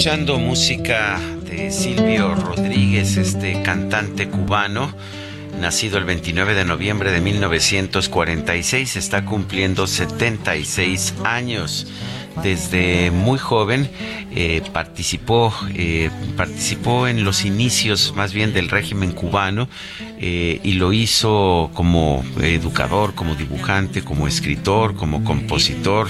[0.00, 4.94] Escuchando música de Silvio Rodríguez, este cantante cubano,
[5.60, 11.86] nacido el 29 de noviembre de 1946, está cumpliendo 76 años.
[12.42, 13.90] Desde muy joven
[14.32, 19.68] eh, participó, eh, participó en los inicios más bien del régimen cubano
[20.20, 26.08] eh, y lo hizo como educador, como dibujante, como escritor, como compositor.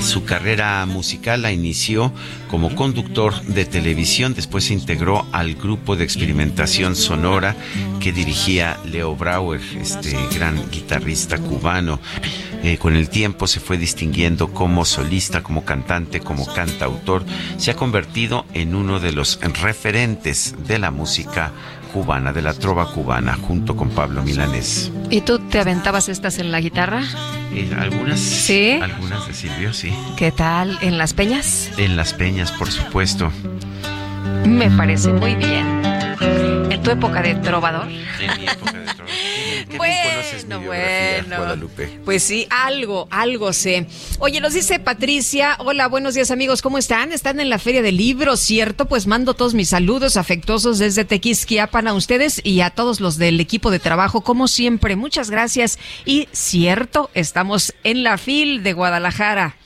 [0.00, 2.10] su carrera musical la inició
[2.48, 7.54] como conductor de televisión, después se integró al grupo de experimentación sonora
[8.00, 12.00] que dirigía Leo Brauer, este gran guitarrista cubano.
[12.78, 15.09] con el tiempo se fue distinguiendo como solista,
[15.42, 17.24] como cantante, como cantautor,
[17.56, 21.50] se ha convertido en uno de los referentes de la música
[21.92, 24.92] cubana, de la trova cubana, junto con Pablo Milanés.
[25.10, 27.02] ¿Y tú te aventabas estas en la guitarra?
[27.52, 28.20] Eh, algunas.
[28.20, 28.78] Sí.
[28.80, 29.92] Algunas de Silvio, sí.
[30.16, 30.78] ¿Qué tal?
[30.80, 31.70] ¿En las peñas?
[31.76, 33.32] En las peñas, por supuesto.
[34.46, 35.99] Me parece muy bien.
[36.20, 37.88] ¿En tu época de trovador?
[37.88, 39.10] En mi época de trovador.
[39.76, 41.68] bueno, bueno.
[42.04, 43.86] Pues sí, algo, algo sé.
[44.18, 47.12] Oye, nos dice Patricia, hola, buenos días amigos, ¿cómo están?
[47.12, 48.86] Están en la Feria del Libro, ¿cierto?
[48.86, 53.40] Pues mando todos mis saludos afectuosos desde Tequisquiapan a ustedes y a todos los del
[53.40, 54.96] equipo de trabajo, como siempre.
[54.96, 55.78] Muchas gracias.
[56.04, 59.56] Y cierto, estamos en la FIL de Guadalajara.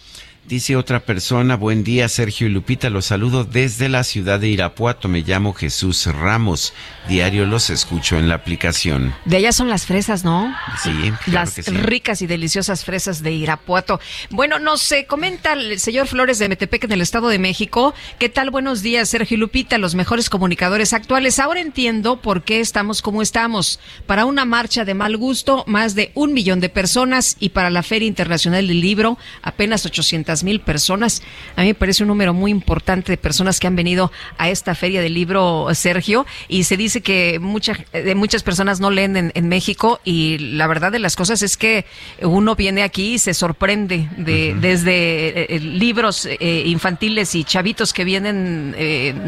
[0.46, 5.08] Dice otra persona, buen día Sergio y Lupita, los saludo desde la ciudad de Irapuato,
[5.08, 6.74] me llamo Jesús Ramos,
[7.08, 9.14] diario los escucho en la aplicación.
[9.24, 10.54] De allá son las fresas, ¿no?
[10.82, 14.00] Sí, claro las ricas y deliciosas fresas de Irapuato.
[14.28, 18.28] Bueno, no sé, comenta el señor Flores de Metepec en el Estado de México, ¿qué
[18.28, 18.50] tal?
[18.50, 21.38] Buenos días Sergio y Lupita, los mejores comunicadores actuales.
[21.38, 23.80] Ahora entiendo por qué estamos como estamos.
[24.06, 27.82] Para una marcha de mal gusto, más de un millón de personas y para la
[27.82, 31.22] Feria Internacional del Libro, apenas 800 mil personas.
[31.56, 34.74] A mí me parece un número muy importante de personas que han venido a esta
[34.74, 39.48] feria del libro, Sergio, y se dice que muchas de muchas personas no leen en,
[39.48, 41.84] México y la verdad de las cosas es que
[42.22, 47.92] uno viene aquí y se sorprende de desde eh, eh, libros eh, infantiles y chavitos
[47.92, 48.74] que vienen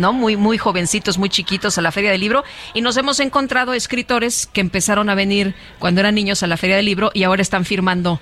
[0.00, 3.74] no muy muy jovencitos, muy chiquitos a la feria del libro y nos hemos encontrado
[3.74, 7.42] escritores que empezaron a venir cuando eran niños a la feria del libro y ahora
[7.42, 8.20] están firmando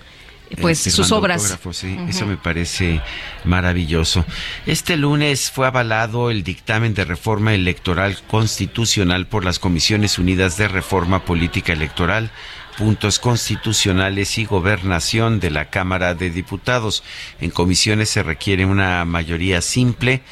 [0.57, 1.59] pues sus obras.
[1.73, 3.01] Sí, Eso me parece
[3.45, 4.25] maravilloso.
[4.67, 10.69] Este lunes fue avalado el dictamen de reforma electoral constitucional por las Comisiones Unidas de
[10.69, 12.31] Reforma Política Electoral
[12.77, 17.05] puntos constitucionales y gobernación de la Cámara de Diputados.
[17.41, 20.23] En comisiones se requiere una mayoría simple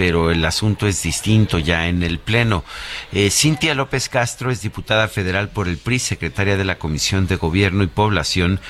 [0.00, 2.64] pero el asunto es distinto ya en el Pleno.
[3.12, 7.36] Eh, Cintia López Castro es diputada federal por el PRI, secretaria de la Comisión de
[7.36, 8.60] Gobierno y Población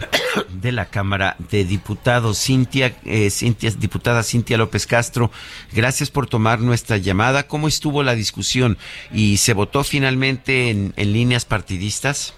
[0.48, 2.42] de la Cámara de Diputados.
[2.42, 3.28] Cintia, eh,
[3.76, 5.30] diputada Cintia López Castro,
[5.74, 7.48] gracias por tomar nuestra llamada.
[7.48, 8.78] ¿Cómo estuvo la discusión?
[9.12, 12.32] ¿Y se votó finalmente en, líneas partidistas?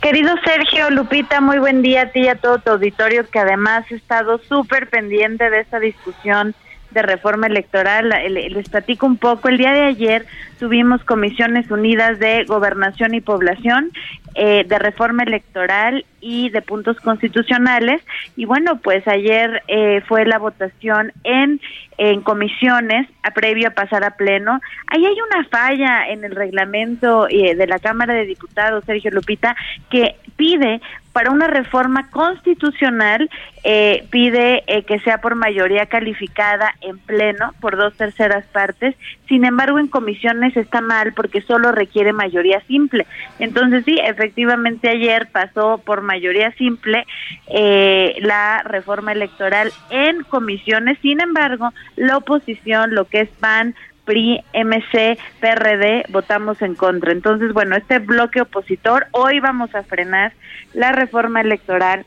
[0.00, 3.84] Querido Sergio, Lupita, muy buen día a ti y a todo tu auditorio que además
[3.88, 6.56] ha estado súper pendiente de esta discusión
[6.92, 8.10] de reforma electoral.
[8.28, 9.48] Les platico un poco.
[9.48, 10.26] El día de ayer
[10.58, 13.90] tuvimos comisiones unidas de gobernación y población,
[14.34, 18.00] eh, de reforma electoral y de puntos constitucionales.
[18.36, 21.60] Y bueno, pues ayer eh, fue la votación en,
[21.98, 24.60] en comisiones, a previo a pasar a pleno.
[24.86, 29.56] Ahí hay una falla en el reglamento eh, de la Cámara de Diputados, Sergio Lupita,
[29.90, 30.80] que pide
[31.12, 33.28] para una reforma constitucional
[33.64, 38.96] eh, pide eh, que sea por mayoría calificada en pleno por dos terceras partes.
[39.28, 43.06] Sin embargo, en comisiones está mal porque solo requiere mayoría simple.
[43.38, 47.06] Entonces, sí, efectivamente ayer pasó por mayoría simple
[47.46, 50.98] eh, la reforma electoral en comisiones.
[51.00, 57.12] Sin embargo, la oposición, lo que es PAN, PRI, MC, PRD, votamos en contra.
[57.12, 60.32] Entonces, bueno, este bloque opositor, hoy vamos a frenar
[60.74, 62.04] la reforma electoral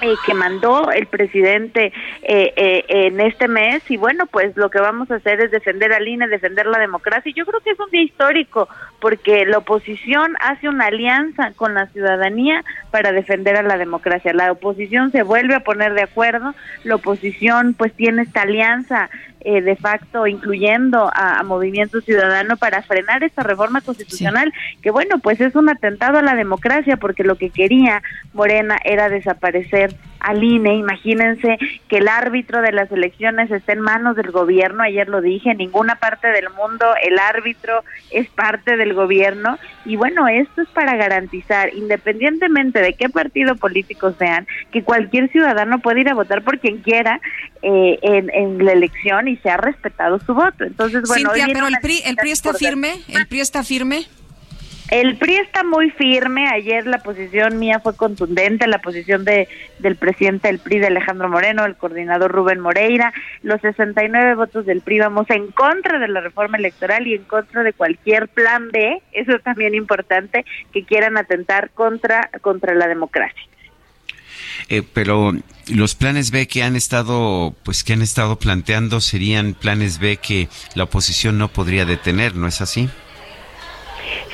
[0.00, 3.82] eh, que mandó el presidente eh, eh, en este mes.
[3.90, 7.32] Y bueno pues lo que vamos a hacer es defender al INE, defender la democracia.
[7.34, 8.68] Yo creo que es un día histórico
[9.00, 14.52] porque la oposición hace una alianza con la ciudadanía para defender a la democracia, la
[14.52, 19.08] oposición se vuelve a poner de acuerdo, la oposición pues tiene esta alianza
[19.40, 25.40] eh, de facto incluyendo a, Movimiento Ciudadano para frenar esta reforma constitucional, que bueno, pues
[25.40, 30.76] es un atentado a la democracia porque lo que quería Morena era desaparecer al INE.
[30.76, 31.58] Imagínense
[31.88, 35.58] que el árbitro de las elecciones esté en manos del gobierno, ayer lo dije, en
[35.58, 40.96] ninguna parte del mundo el árbitro es parte del gobierno y bueno, esto es para
[40.96, 46.58] garantizar, independientemente de qué partido político sean, que cualquier ciudadano puede ir a votar por
[46.58, 47.20] quien quiera
[47.62, 50.64] eh, en, en, la elección y se ha respetado su voto.
[50.64, 54.06] Entonces, bueno, Cintia, pero el PRI, el PRI está firme, el PRI está firme.
[54.90, 56.48] El PRI está muy firme.
[56.48, 61.28] Ayer la posición mía fue contundente, la posición de del presidente del PRI, de Alejandro
[61.28, 63.12] Moreno, el coordinador Rubén Moreira.
[63.42, 67.62] Los 69 votos del PRI vamos en contra de la reforma electoral y en contra
[67.62, 73.42] de cualquier plan B, eso es también importante, que quieran atentar contra, contra la democracia.
[74.68, 75.32] Eh, pero
[75.72, 80.48] los planes B que han estado, pues que han estado planteando serían planes B que
[80.74, 82.88] la oposición no podría detener, ¿no es así?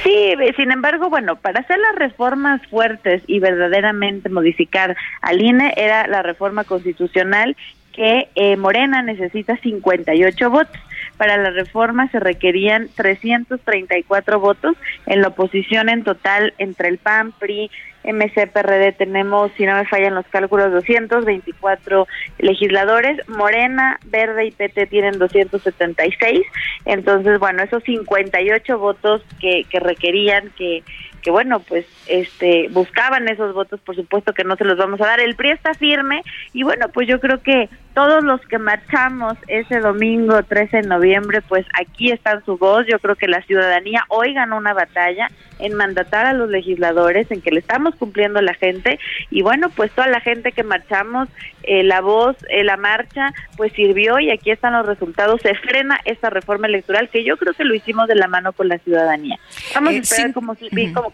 [0.02, 6.06] Sí, sin embargo, bueno, para hacer las reformas fuertes y verdaderamente modificar al INE era
[6.06, 7.56] la reforma constitucional
[7.92, 10.80] que eh, Morena necesita 58 votos.
[11.16, 14.76] Para la reforma se requerían 334 votos.
[15.06, 17.70] En la oposición en total entre el PAN, PRI,
[18.04, 22.06] MC, PRD tenemos, si no me fallan los cálculos, 224
[22.38, 23.18] legisladores.
[23.28, 26.46] Morena, Verde y PT tienen 276.
[26.84, 30.82] Entonces, bueno, esos 58 votos que, que requerían que
[31.22, 35.06] que bueno, pues este buscaban esos votos, por supuesto que no se los vamos a
[35.06, 35.18] dar.
[35.18, 39.80] El PRI está firme y bueno, pues yo creo que todos los que marchamos ese
[39.80, 42.84] domingo 13 de noviembre, pues aquí está su voz.
[42.86, 47.40] Yo creo que la ciudadanía hoy ganó una batalla en mandatar a los legisladores, en
[47.40, 48.98] que le estamos cumpliendo a la gente
[49.30, 51.30] y bueno, pues toda la gente que marchamos,
[51.62, 55.40] eh, la voz, eh, la marcha, pues sirvió y aquí están los resultados.
[55.40, 58.68] Se frena esta reforma electoral que yo creo que lo hicimos de la mano con
[58.68, 59.38] la ciudadanía.
[59.74, 60.54] Vamos a eh, esperar cómo,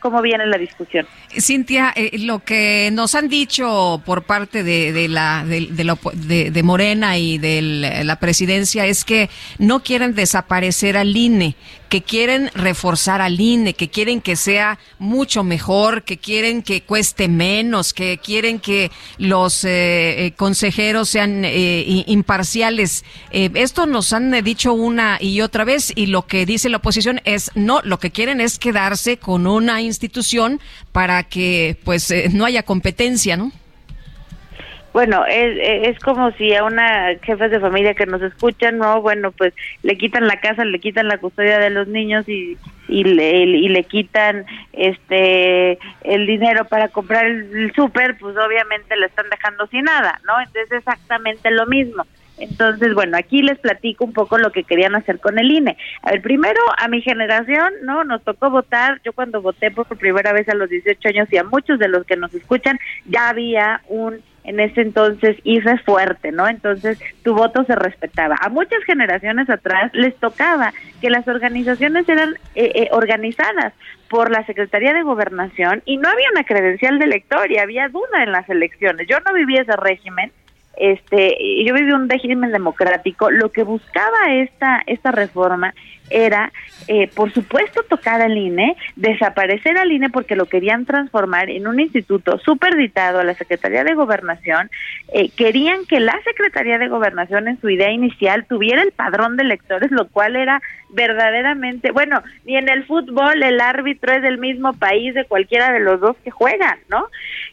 [0.01, 1.07] cómo, viene la discusión.
[1.29, 7.37] Cintia, lo que nos han dicho por parte de, la de, de, de Morena y
[7.37, 7.61] de
[8.03, 11.55] la presidencia es que no quieren desaparecer al INE,
[11.91, 17.29] que quieren reforzar al INE, que quieren que sea mucho mejor, que quieren que cueste
[17.29, 23.05] menos, que quieren que los eh, eh, consejeros sean eh, imparciales.
[23.31, 27.51] esto nos han dicho una y otra vez y lo que dice la oposición es
[27.55, 30.59] no, lo que quieren es quedarse con una institución
[30.91, 33.53] para que pues no haya competencia, ¿no?
[34.93, 39.33] Bueno, es, es como si a una jefa de familia que nos escuchan, no, bueno,
[39.33, 43.45] pues le quitan la casa, le quitan la custodia de los niños y, y, le,
[43.45, 49.67] y le quitan este el dinero para comprar el, súper, pues obviamente le están dejando
[49.69, 50.39] sin nada, ¿no?
[50.41, 52.05] Entonces es exactamente lo mismo.
[52.39, 55.77] Entonces, bueno, aquí les platico un poco lo que querían hacer con el INE.
[56.03, 58.05] A ver, primero, a mi generación, ¿no?
[58.05, 61.45] Nos tocó votar, yo cuando voté por primera vez a los 18 años y a
[61.45, 66.49] muchos de los que nos escuchan, ya había un en ese entonces IFE fuerte, ¿no?
[66.49, 68.37] Entonces tu voto se respetaba.
[68.41, 73.73] A muchas generaciones atrás les tocaba que las organizaciones eran eh, eh, organizadas
[74.09, 78.23] por la Secretaría de Gobernación y no había una credencial de elector y había duda
[78.23, 79.07] en las elecciones.
[79.09, 80.33] Yo no viví ese régimen,
[80.77, 83.31] este, yo viví un régimen democrático.
[83.31, 85.75] Lo que buscaba esta esta reforma
[86.11, 86.53] era,
[86.89, 91.81] eh, por supuesto, tocar al INE, desaparecer al INE porque lo querían transformar en un
[91.81, 94.71] instituto superditado a la Secretaría de Gobernación.
[95.13, 99.45] Eh, querían que la Secretaría de Gobernación en su idea inicial tuviera el padrón de
[99.45, 100.61] electores, lo cual era
[100.93, 105.81] verdaderamente, bueno, ni en el fútbol el árbitro es del mismo país de cualquiera de
[105.81, 107.07] los dos que juegan, ¿no?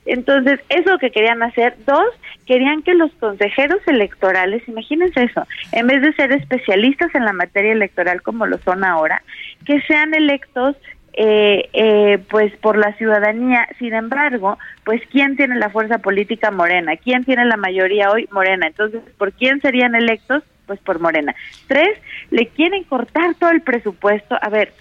[0.05, 1.75] Entonces, eso que querían hacer.
[1.85, 2.07] Dos,
[2.45, 7.71] querían que los consejeros electorales, imagínense eso, en vez de ser especialistas en la materia
[7.71, 9.21] electoral como lo son ahora,
[9.65, 10.75] que sean electos
[11.13, 13.67] eh, eh, pues por la ciudadanía.
[13.77, 18.67] Sin embargo, pues quién tiene la fuerza política Morena, quién tiene la mayoría hoy Morena.
[18.67, 20.43] Entonces, ¿por quién serían electos?
[20.65, 21.35] Pues por Morena.
[21.67, 21.97] Tres,
[22.29, 24.37] le quieren cortar todo el presupuesto.
[24.39, 24.71] A ver,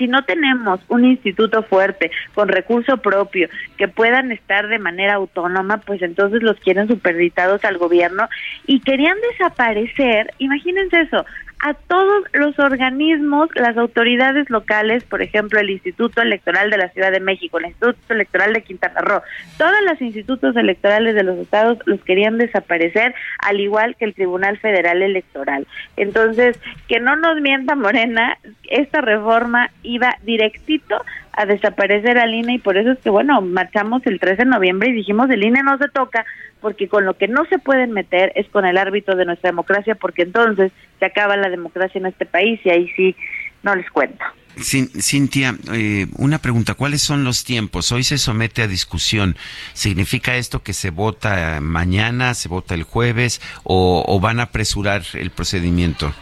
[0.00, 5.78] si no tenemos un instituto fuerte, con recurso propio, que puedan estar de manera autónoma,
[5.78, 8.28] pues entonces los quieren superditados al gobierno
[8.66, 11.26] y querían desaparecer, imagínense eso,
[11.62, 17.12] a todos los organismos, las autoridades locales, por ejemplo, el Instituto Electoral de la Ciudad
[17.12, 19.20] de México, el Instituto Electoral de Quintana Roo,
[19.58, 24.56] todos los institutos electorales de los estados los querían desaparecer, al igual que el Tribunal
[24.58, 25.66] Federal Electoral.
[25.96, 26.58] Entonces,
[26.88, 28.38] que no nos mienta Morena,
[28.70, 34.02] esta reforma iba directito a desaparecer al INE y por eso es que, bueno, marchamos
[34.06, 36.24] el 13 de noviembre y dijimos el INE no se toca
[36.60, 39.94] porque con lo que no se pueden meter es con el árbitro de nuestra democracia
[39.94, 43.16] porque entonces se acaba la democracia en este país y ahí sí
[43.62, 44.24] no les cuento.
[44.56, 47.92] Cintia, eh, una pregunta, ¿cuáles son los tiempos?
[47.92, 49.36] Hoy se somete a discusión.
[49.72, 55.30] ¿Significa esto que se vota mañana, se vota el jueves o van a apresurar el
[55.30, 56.12] procedimiento?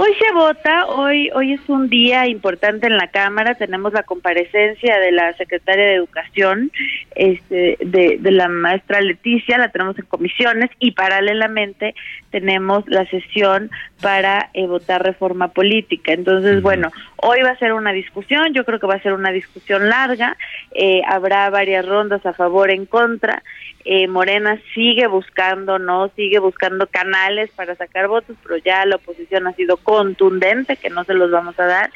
[0.00, 4.96] Hoy se vota, hoy hoy es un día importante en la Cámara, tenemos la comparecencia
[5.00, 6.70] de la secretaria de Educación,
[7.16, 11.96] este, de, de la maestra Leticia, la tenemos en comisiones y paralelamente
[12.30, 16.12] tenemos la sesión para eh, votar reforma política.
[16.12, 19.32] Entonces, bueno, hoy va a ser una discusión, yo creo que va a ser una
[19.32, 20.36] discusión larga,
[20.76, 23.42] eh, habrá varias rondas a favor, en contra.
[23.90, 26.10] Eh, Morena sigue buscando, ¿no?
[26.14, 31.04] Sigue buscando canales para sacar votos, pero ya la oposición ha sido contundente, que no
[31.04, 31.90] se los vamos a dar.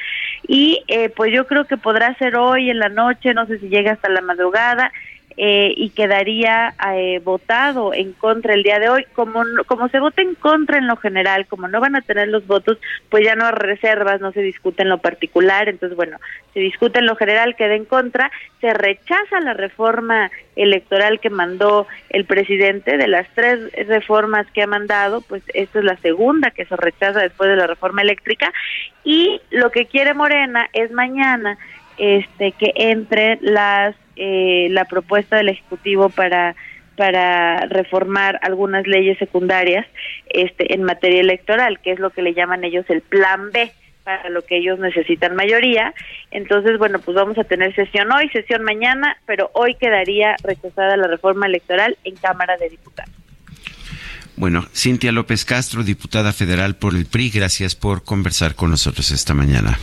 [0.49, 0.82] Y
[1.14, 4.09] pues yo creo que podrá ser hoy en la noche, no sé si llega hasta
[4.09, 4.90] la madrugada,
[5.37, 9.05] eh, y quedaría eh, votado en contra el día de hoy.
[9.14, 12.47] Como, como se vota en contra en lo general, como no van a tener los
[12.47, 12.78] votos,
[13.09, 16.18] pues ya no hay reservas, no se discute en lo particular, entonces bueno,
[16.55, 18.30] se discute en lo general, queda en contra,
[18.61, 24.66] se rechaza la reforma electoral que mandó el presidente, de las tres reformas que ha
[24.66, 28.53] mandado, pues esta es la segunda que se rechaza después de la reforma eléctrica,
[29.05, 31.59] y lo que quiere Morena es mañana
[31.99, 36.55] este que entre las eh, la propuesta del ejecutivo para
[36.97, 39.87] para reformar algunas leyes secundarias
[40.29, 43.73] este en materia electoral que es lo que le llaman ellos el plan B
[44.05, 45.95] para lo que ellos necesitan mayoría
[46.31, 51.07] entonces bueno pues vamos a tener sesión hoy sesión mañana pero hoy quedaría rechazada la
[51.07, 53.23] reforma electoral en Cámara de Diputados
[54.35, 59.35] bueno, Cintia López Castro, diputada federal por el PRI, gracias por conversar con nosotros esta
[59.35, 59.79] mañana.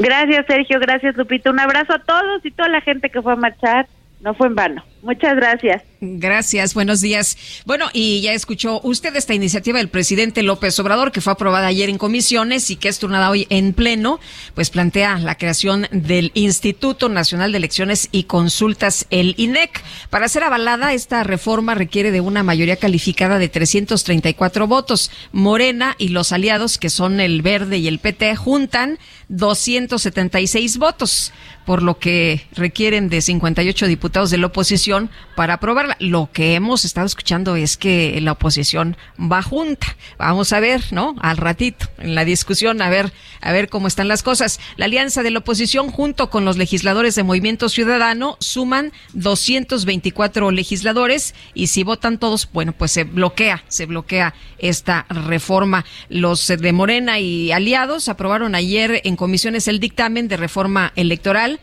[0.00, 0.80] Gracias, Sergio.
[0.80, 1.50] Gracias, Lupita.
[1.50, 3.86] Un abrazo a todos y toda la gente que fue a marchar.
[4.20, 4.84] No fue en vano.
[5.02, 5.82] Muchas gracias.
[6.02, 7.36] Gracias, buenos días.
[7.64, 11.88] Bueno, y ya escuchó usted esta iniciativa del presidente López Obrador, que fue aprobada ayer
[11.88, 14.20] en comisiones y que es turnada hoy en pleno,
[14.54, 19.82] pues plantea la creación del Instituto Nacional de Elecciones y Consultas, el INEC.
[20.10, 25.10] Para ser avalada, esta reforma requiere de una mayoría calificada de 334 votos.
[25.32, 28.98] Morena y los aliados, que son el Verde y el PT, juntan
[29.28, 31.32] 276 votos,
[31.64, 34.89] por lo que requieren de 58 diputados de la oposición
[35.36, 35.96] para aprobarla.
[36.00, 39.96] Lo que hemos estado escuchando es que la oposición va junta.
[40.18, 41.14] Vamos a ver, ¿no?
[41.20, 44.60] Al ratito, en la discusión, a ver, a ver cómo están las cosas.
[44.76, 51.34] La alianza de la oposición junto con los legisladores de Movimiento Ciudadano suman 224 legisladores
[51.54, 55.84] y si votan todos, bueno, pues se bloquea, se bloquea esta reforma.
[56.08, 61.60] Los de Morena y aliados aprobaron ayer en comisiones el dictamen de reforma electoral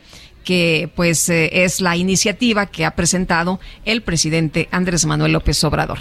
[0.48, 5.98] que pues eh, es la iniciativa que ha presentado el presidente Andrés Manuel López Obrador.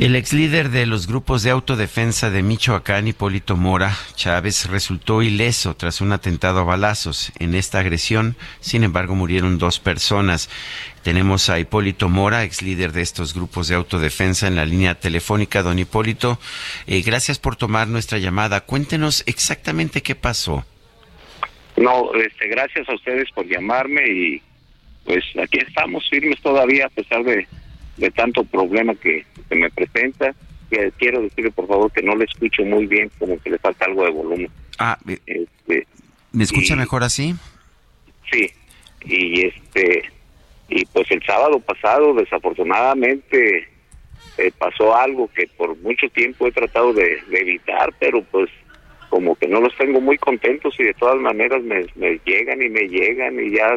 [0.00, 5.76] El ex líder de los grupos de autodefensa de Michoacán, Hipólito Mora Chávez, resultó ileso
[5.76, 7.30] tras un atentado a balazos.
[7.38, 10.48] En esta agresión, sin embargo, murieron dos personas.
[11.04, 15.62] Tenemos a Hipólito Mora, ex líder de estos grupos de autodefensa, en la línea telefónica.
[15.62, 16.40] Don Hipólito,
[16.88, 18.62] eh, gracias por tomar nuestra llamada.
[18.62, 20.64] Cuéntenos exactamente qué pasó.
[21.76, 24.42] No, este, gracias a ustedes por llamarme y
[25.04, 27.46] pues aquí estamos firmes todavía a pesar de,
[28.14, 30.34] tanto problema que se me presenta.
[30.98, 34.04] quiero decirle por favor que no le escucho muy bien, como que le falta algo
[34.04, 34.50] de volumen.
[34.78, 35.86] Ah, este,
[36.32, 37.34] ¿me escucha mejor así?
[38.30, 38.50] Sí,
[39.04, 40.10] y este
[40.68, 43.68] y pues el sábado pasado desafortunadamente
[44.38, 48.48] eh, pasó algo que por mucho tiempo he tratado de evitar, pero pues
[49.10, 51.84] como que no los tengo muy contentos y de todas maneras me,
[52.24, 53.74] llegan y me llegan y ya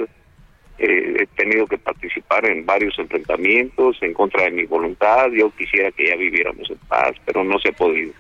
[0.78, 5.32] eh, he tenido que participar en varios enfrentamientos en contra de mi voluntad.
[5.32, 8.14] Yo quisiera que ya viviéramos en paz, pero no se ha podido.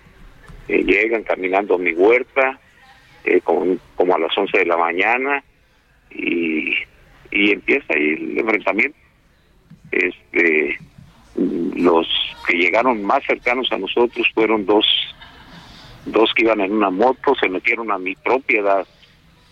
[0.67, 2.59] Eh, llegan caminando a mi huerta
[3.25, 5.43] eh, como, como a las 11 de la mañana
[6.09, 6.73] y,
[7.29, 8.97] y empieza ahí el enfrentamiento.
[9.91, 10.79] Este,
[11.35, 12.07] los
[12.47, 14.85] que llegaron más cercanos a nosotros fueron dos
[16.05, 18.85] dos que iban en una moto se metieron a mi propiedad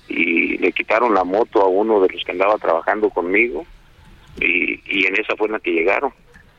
[0.07, 3.65] y le quitaron la moto a uno de los que andaba trabajando conmigo
[4.39, 6.13] y, y en esa fue la que llegaron.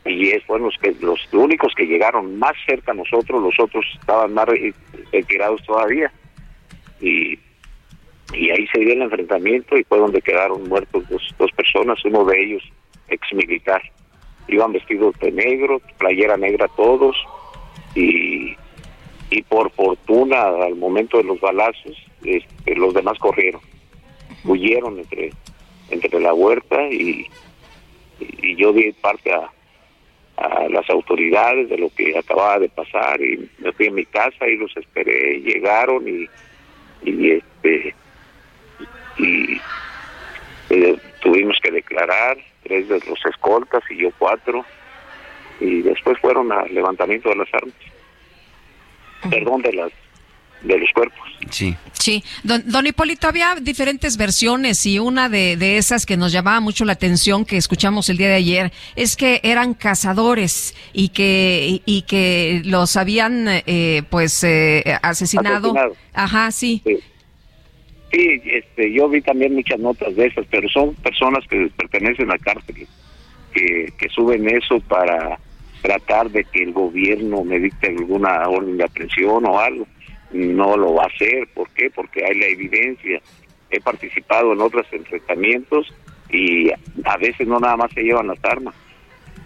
[0.05, 4.34] Y fueron los que los únicos que llegaron más cerca a nosotros los otros estaban
[4.34, 4.49] más
[5.12, 6.12] retirados todavía.
[7.01, 7.38] Y
[8.32, 12.24] y ahí se dio el enfrentamiento y fue donde quedaron muertos dos, dos personas uno
[12.24, 12.62] de ellos
[13.09, 13.82] ex militar.
[14.49, 17.16] Iban vestidos de negro playera negra todos
[17.95, 18.57] y
[19.33, 23.62] y por fortuna al momento de los balazos este, los demás corrieron.
[24.45, 25.33] Huyeron entre
[25.91, 27.26] entre la huerta y,
[28.20, 29.51] y yo di parte a,
[30.37, 34.47] a las autoridades de lo que acababa de pasar y me fui a mi casa
[34.47, 35.41] y los esperé.
[35.41, 36.28] Llegaron y
[37.05, 37.95] y este
[39.16, 39.61] y
[40.70, 44.64] eh, tuvimos que declarar tres de los escoltas y yo cuatro
[45.59, 47.91] y después fueron al levantamiento de las armas
[49.31, 49.93] perdón, de las
[50.62, 51.18] de los cuerpos.
[51.51, 51.75] Sí.
[51.93, 56.61] Sí, don, don, Hipólito, había diferentes versiones y una de, de, esas que nos llamaba
[56.61, 61.81] mucho la atención que escuchamos el día de ayer es que eran cazadores y que,
[61.85, 65.70] y, que los habían eh, pues eh, asesinado.
[65.70, 65.97] asesinado.
[66.12, 66.83] Ajá, sí.
[66.85, 66.99] sí.
[68.12, 72.37] Sí, este, yo vi también muchas notas de esas, pero son personas que pertenecen a
[72.37, 72.89] cárteles,
[73.55, 75.39] que, que suben eso para
[75.83, 79.87] tratar de que el gobierno me dicte alguna orden de aprehensión o algo.
[80.30, 81.91] No lo va a hacer, ¿por qué?
[81.91, 83.20] Porque hay la evidencia.
[83.70, 85.93] He participado en otros enfrentamientos
[86.30, 88.74] y a veces no nada más se llevan las armas,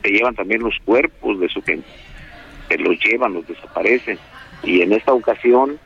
[0.02, 1.88] se llevan también los cuerpos de su gente,
[2.68, 4.18] se los llevan, los desaparecen.
[4.62, 5.78] Y en esta ocasión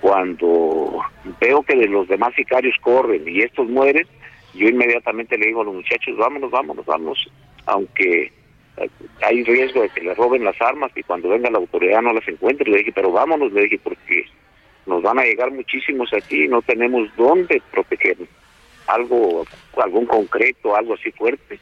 [0.00, 1.00] cuando
[1.40, 4.06] veo que de los demás sicarios corren y estos mueren,
[4.54, 7.30] yo inmediatamente le digo a los muchachos, vámonos, vámonos, vámonos,
[7.66, 8.32] aunque
[9.22, 12.26] hay riesgo de que le roben las armas y cuando venga la autoridad no las
[12.28, 14.24] encuentre, le dije, pero vámonos, le dije, porque
[14.86, 18.28] nos van a llegar muchísimos aquí y no tenemos dónde protegernos,
[18.86, 19.44] algo,
[19.76, 21.58] algún concreto, algo así fuerte.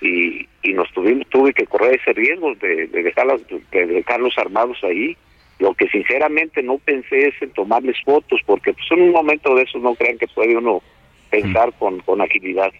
[0.00, 3.40] Y, y nos tuvimos, tuve que correr ese riesgo de, de, dejarlas,
[3.70, 5.16] de dejarlos armados ahí
[5.62, 9.62] lo que sinceramente no pensé es en tomarles fotos, porque pues, en un momento de
[9.62, 10.82] eso no crean que puede uno
[11.30, 12.72] pensar con, con agilidad.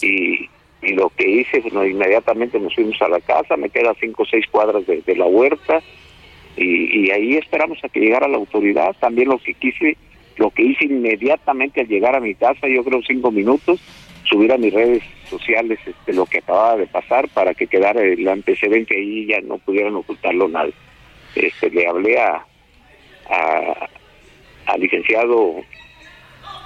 [0.00, 0.48] Y,
[0.82, 4.26] y lo que hice, bueno, inmediatamente nos fuimos a la casa, me queda cinco o
[4.26, 5.80] seis cuadras de, la huerta,
[6.56, 8.94] y, y, ahí esperamos a que llegara la autoridad.
[8.98, 9.96] También lo que quise,
[10.36, 13.80] lo que hice inmediatamente al llegar a mi casa, yo creo cinco minutos,
[14.24, 18.26] subir a mis redes sociales este, lo que acababa de pasar para que quedara el
[18.26, 20.72] antecedente ahí ya no pudieran ocultarlo nadie
[21.36, 22.44] este, le hablé a,
[23.28, 23.88] a,
[24.66, 25.56] al licenciado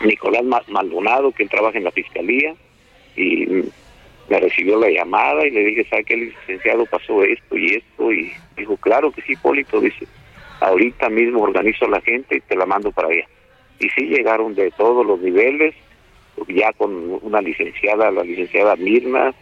[0.04, 2.54] Nicolás Maldonado, que él trabaja en la fiscalía,
[3.16, 3.64] y
[4.30, 6.86] me recibió la llamada y le dije, ¿sabe qué, licenciado?
[6.86, 10.06] Pasó esto y esto, y dijo, claro que sí, Hipólito, dice,
[10.60, 13.24] ahorita mismo organizo a la gente y te la mando para allá.
[13.80, 15.74] Y sí llegaron de todos los niveles,
[16.46, 19.34] ya con una licenciada, la licenciada Mirna,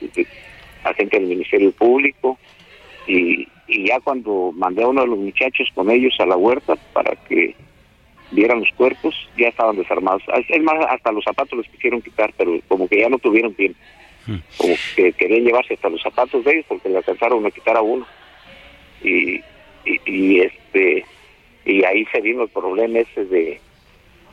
[0.85, 2.39] agente del Ministerio Público,
[3.07, 6.77] y, y ya cuando mandé a uno de los muchachos con ellos a la huerta
[6.95, 7.55] para que
[8.31, 10.23] vieran los cuerpos, ya estaban desarmados.
[10.49, 13.79] Es más, hasta los zapatos les quisieron quitar, pero como que ya no tuvieron tiempo.
[14.57, 17.83] Como que querían llevarse hasta los zapatos de ellos porque le alcanzaron a quitar a
[17.83, 18.07] uno.
[19.03, 19.41] Y,
[19.85, 21.05] y, este
[21.65, 23.61] y ahí se vino el problema ese de,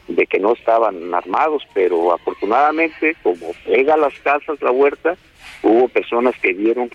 [0.08, 5.16] de que no estaban armados, pero afortunadamente, como pega las casas la huerta,
[5.62, 6.90] hubo personas que vieron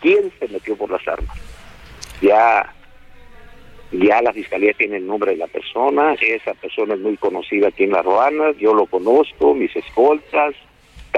[0.00, 1.36] quién se metió por las armas
[2.20, 2.74] ya
[3.90, 7.84] ya la fiscalía tiene el nombre de la persona, esa persona es muy conocida aquí
[7.84, 10.54] en La Ruana, yo lo conozco, mis escoltas,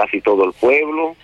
[0.01, 1.15] casi todo el pueblo,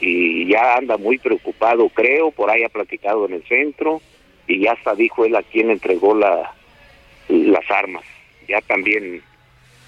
[0.00, 4.00] y ya anda muy preocupado, creo, por ahí ha platicado en el centro,
[4.46, 6.52] y ya hasta dijo él a quién entregó la,
[7.28, 8.04] las armas.
[8.48, 9.22] Ya también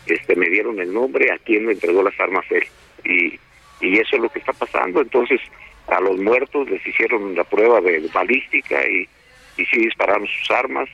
[0.07, 2.65] este me dieron el nombre a quién le entregó las armas él.
[3.05, 3.39] Y,
[3.87, 5.01] y eso es lo que está pasando.
[5.01, 5.41] Entonces,
[5.87, 9.07] a los muertos les hicieron la prueba de balística y
[9.59, 10.89] y sí dispararon sus armas.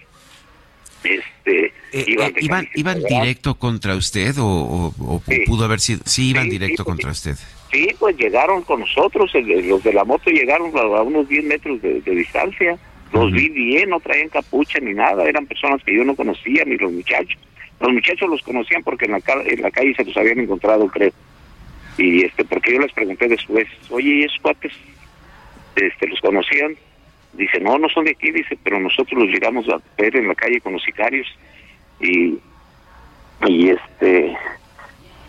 [1.04, 5.40] Este, eh, iban, eh, iban, iban directo contra usted o, o, sí.
[5.46, 7.36] pudo haber sido sí iban sí, directo sí, contra usted.
[7.70, 11.44] Sí pues llegaron con nosotros el, los de la moto llegaron a, a unos 10
[11.44, 12.78] metros de, de distancia.
[13.12, 13.32] Los uh -huh.
[13.32, 16.90] vi bien no traían capucha ni nada eran personas que yo no conocía ni los
[16.90, 17.38] muchachos.
[17.80, 21.12] Los muchachos los conocían porque en la, en la calle se los habían encontrado creo.
[21.98, 24.72] Y este porque yo les pregunté después oye ¿y esos cuates
[25.76, 26.76] este los conocían
[27.36, 30.34] Dice, no, no son de aquí, dice, pero nosotros los llegamos a ver en la
[30.34, 31.26] calle con los sicarios
[32.00, 32.38] y,
[33.46, 34.36] y este,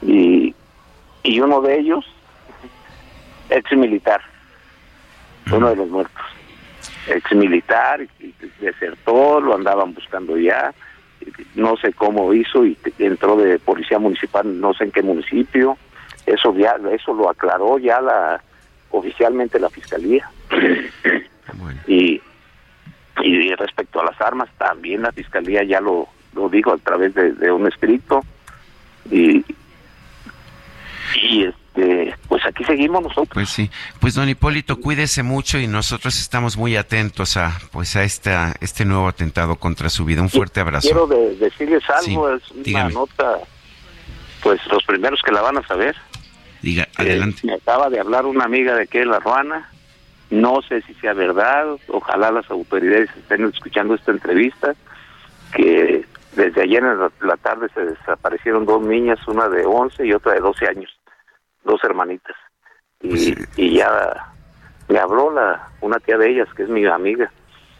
[0.04, 0.54] y,
[1.24, 2.06] y uno de ellos,
[3.50, 4.22] ex militar,
[5.52, 6.26] uno de los muertos,
[7.08, 8.06] ex militar,
[8.60, 10.74] desertó, lo andaban buscando ya,
[11.56, 15.78] no sé cómo hizo y entró de policía municipal, no sé en qué municipio,
[16.28, 18.42] eso ya, eso lo aclaró ya la
[18.92, 20.30] oficialmente la fiscalía.
[21.54, 21.80] Bueno.
[21.88, 22.22] Y,
[23.24, 27.34] y respecto a las armas, también la fiscalía ya lo, lo dijo a través de,
[27.34, 28.22] de un escrito.
[29.12, 29.46] Y,
[31.22, 33.30] y este, pues aquí seguimos nosotros.
[33.34, 33.70] Pues sí,
[34.00, 38.86] pues don Hipólito, cuídese mucho y nosotros estamos muy atentos a pues a esta, este
[38.86, 40.22] nuevo atentado contra su vida.
[40.22, 40.88] Un fuerte abrazo.
[40.88, 42.94] Quiero de, decirles algo, sí, es una dígame.
[42.94, 43.38] nota,
[44.42, 45.96] pues los primeros que la van a saber.
[46.62, 47.42] Diga, eh, adelante.
[47.44, 49.70] Me acaba de hablar una amiga de que es la Ruana,
[50.36, 54.76] no sé si sea verdad, ojalá las autoridades estén escuchando esta entrevista,
[55.54, 56.06] que
[56.36, 60.42] desde ayer en la tarde se desaparecieron dos niñas, una de 11 y otra de
[60.42, 60.92] 12 años,
[61.64, 62.36] dos hermanitas.
[63.02, 63.90] Y, pues, y ya
[64.90, 67.32] me habló la una tía de ellas, que es mi amiga.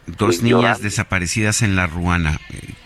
[0.06, 0.82] Dos niñas llorando.
[0.82, 2.38] desaparecidas en la Ruana.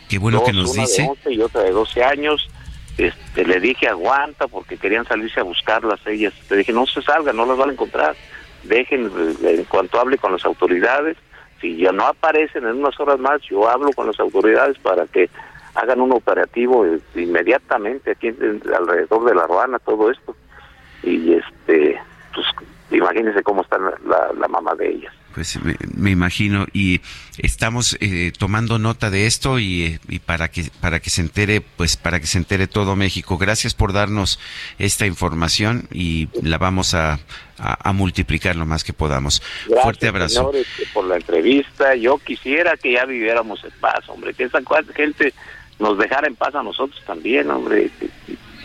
[0.08, 1.02] Qué bueno que nos una dice.
[1.02, 2.48] De 11 y otra de 12 años.
[2.98, 6.34] Este, le dije aguanta porque querían salirse a buscarlas ellas.
[6.50, 8.16] Le dije no se salgan, no las van a encontrar.
[8.64, 9.06] Dejen,
[9.42, 11.16] eh, en cuanto hable con las autoridades,
[11.60, 15.28] si ya no aparecen en unas horas más, yo hablo con las autoridades para que
[15.74, 20.34] hagan un operativo eh, inmediatamente aquí alrededor de la Ruana, todo esto.
[21.02, 21.98] Y este,
[22.34, 22.46] pues
[22.90, 25.14] imagínense cómo está la- la mamá de ellas.
[25.34, 27.00] Pues me, me imagino y
[27.38, 31.96] estamos eh, tomando nota de esto y, y para que para que se entere pues
[31.96, 33.38] para que se entere todo México.
[33.38, 34.38] Gracias por darnos
[34.78, 37.14] esta información y la vamos a,
[37.58, 39.40] a- a multiplicar lo más que podamos.
[39.66, 40.34] Gracias, Fuerte abrazo.
[40.40, 41.94] señores, por la entrevista.
[41.94, 44.60] Yo quisiera que ya viviéramos en paz, hombre, que esa
[44.94, 45.32] gente
[45.78, 47.90] nos dejara en paz a nosotros también, hombre.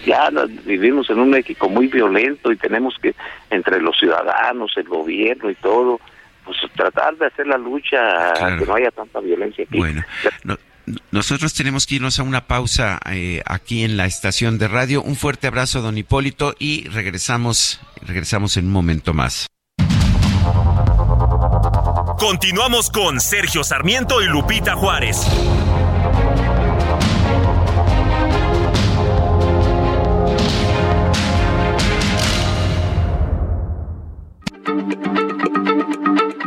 [0.05, 0.29] Ya
[0.65, 3.15] vivimos en un México muy violento y tenemos que,
[3.49, 5.99] entre los ciudadanos, el gobierno y todo,
[6.45, 8.59] pues tratar de hacer la lucha a Claro.
[8.59, 9.77] que no haya tanta violencia aquí.
[9.77, 10.03] Bueno,
[10.43, 10.57] no-
[11.11, 15.01] nosotros tenemos que irnos a una pausa eh, aquí en la estación de radio.
[15.01, 19.47] Un fuerte abrazo, don Hipólito, y regresamos, regresamos en un momento más.
[22.19, 25.25] Continuamos con Sergio Sarmiento y Lupita Juárez.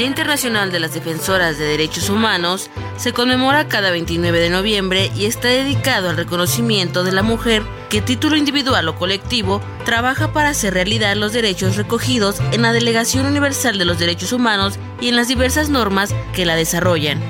[0.00, 5.26] Día Internacional de las Defensoras de Derechos Humanos se conmemora cada 29 de noviembre y
[5.26, 10.72] está dedicado al reconocimiento de la mujer que, título individual o colectivo, trabaja para hacer
[10.72, 15.28] realidad los derechos recogidos en la Delegación Universal de los Derechos Humanos y en las
[15.28, 17.20] diversas normas que la desarrollan.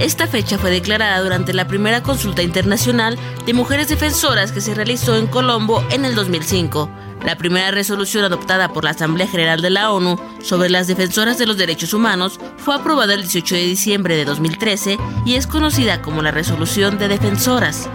[0.00, 3.16] Esta fecha fue declarada durante la primera consulta internacional
[3.46, 6.90] de mujeres defensoras que se realizó en Colombo en el 2005.
[7.26, 11.46] La primera resolución adoptada por la Asamblea General de la ONU sobre las defensoras de
[11.46, 16.22] los derechos humanos fue aprobada el 18 de diciembre de 2013 y es conocida como
[16.22, 17.90] la Resolución de Defensoras.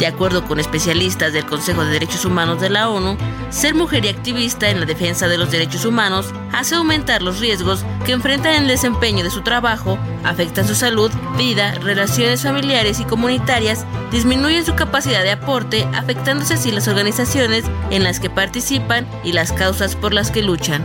[0.00, 3.18] De acuerdo con especialistas del Consejo de Derechos Humanos de la ONU,
[3.50, 7.84] ser mujer y activista en la defensa de los derechos humanos hace aumentar los riesgos
[8.06, 13.04] que enfrentan en el desempeño de su trabajo, afectan su salud, vida, relaciones familiares y
[13.04, 19.32] comunitarias, disminuyen su capacidad de aporte, afectándose así las organizaciones en las que participan y
[19.32, 20.82] las causas por las que luchan.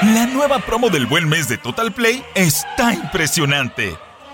[0.00, 3.98] La nueva promo del buen mes de Total Play está impresionante.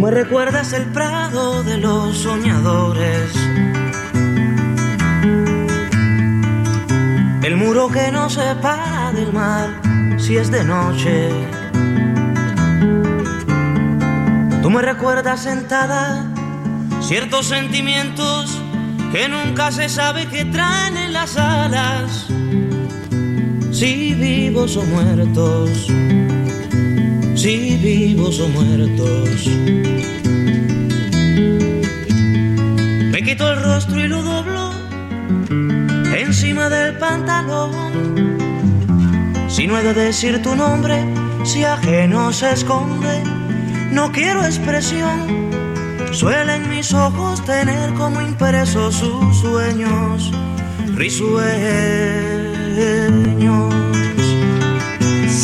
[0.00, 3.34] Me recuerdas el prado de los soñadores.
[7.42, 9.68] El muro que nos separa del mar
[10.16, 11.28] si es de noche.
[14.62, 16.24] Tú me recuerdas sentada
[17.02, 18.58] ciertos sentimientos
[19.12, 22.26] que nunca se sabe que traen en las alas.
[23.70, 25.88] Si vivos o muertos
[27.40, 29.46] si vivos o muertos.
[33.12, 34.72] Me quito el rostro y lo doblo
[36.14, 37.80] encima del pantalón.
[39.48, 41.02] Si no he de decir tu nombre,
[41.44, 43.22] si ajeno se esconde,
[43.90, 45.48] no quiero expresión.
[46.12, 50.30] Suelen mis ojos tener como impresos sus sueños,
[50.94, 51.40] risueños.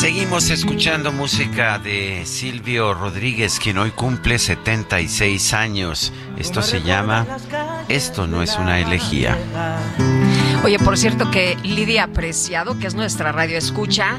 [0.06, 6.12] Seguimos escuchando música de Silvio Rodríguez, quien hoy cumple 76 años.
[6.38, 7.26] Esto se llama
[7.88, 9.36] Esto no es una elegía.
[10.62, 14.16] Oye, por cierto que Lidia Apreciado, que es nuestra radio escucha,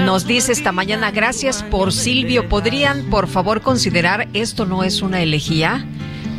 [0.00, 5.20] nos dice esta mañana, gracias por Silvio, ¿podrían por favor considerar esto no es una
[5.20, 5.84] elegía?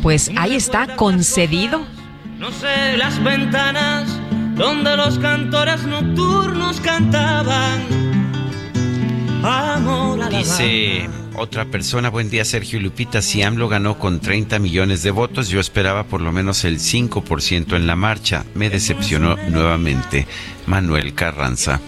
[0.02, 1.86] Pues ahí está, concedido.
[2.40, 4.08] No sé, las ventanas
[4.56, 8.09] donde los cantores nocturnos cantaban.
[10.30, 15.48] Dice otra persona, buen día Sergio Lupita, si AMLO ganó con 30 millones de votos,
[15.48, 18.44] yo esperaba por lo menos el 5% en la marcha.
[18.54, 20.26] Me decepcionó nuevamente
[20.66, 21.80] Manuel Carranza.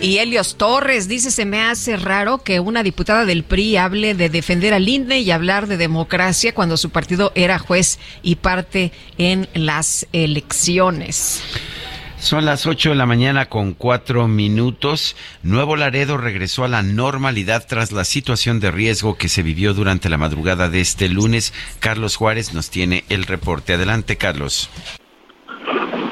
[0.00, 4.28] Y Helios Torres dice, se me hace raro que una diputada del PRI hable de
[4.28, 9.48] defender al INE y hablar de democracia cuando su partido era juez y parte en
[9.54, 11.42] las elecciones.
[12.24, 15.14] Son las 8 de la mañana con cuatro minutos.
[15.42, 20.08] Nuevo Laredo regresó a la normalidad tras la situación de riesgo que se vivió durante
[20.08, 21.52] la madrugada de este lunes.
[21.80, 23.74] Carlos Juárez nos tiene el reporte.
[23.74, 24.70] Adelante, Carlos.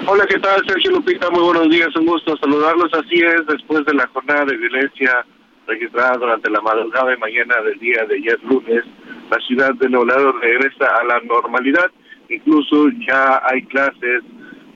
[0.07, 0.61] Hola, ¿qué tal?
[0.69, 2.93] Sergio Lupita, muy buenos días, un gusto saludarlos.
[2.93, 5.25] Así es, después de la jornada de violencia
[5.67, 8.85] registrada durante la madrugada y mañana del día de ayer lunes,
[9.31, 11.91] la ciudad de Nuevo Laredo regresa a la normalidad.
[12.29, 14.23] Incluso ya hay clases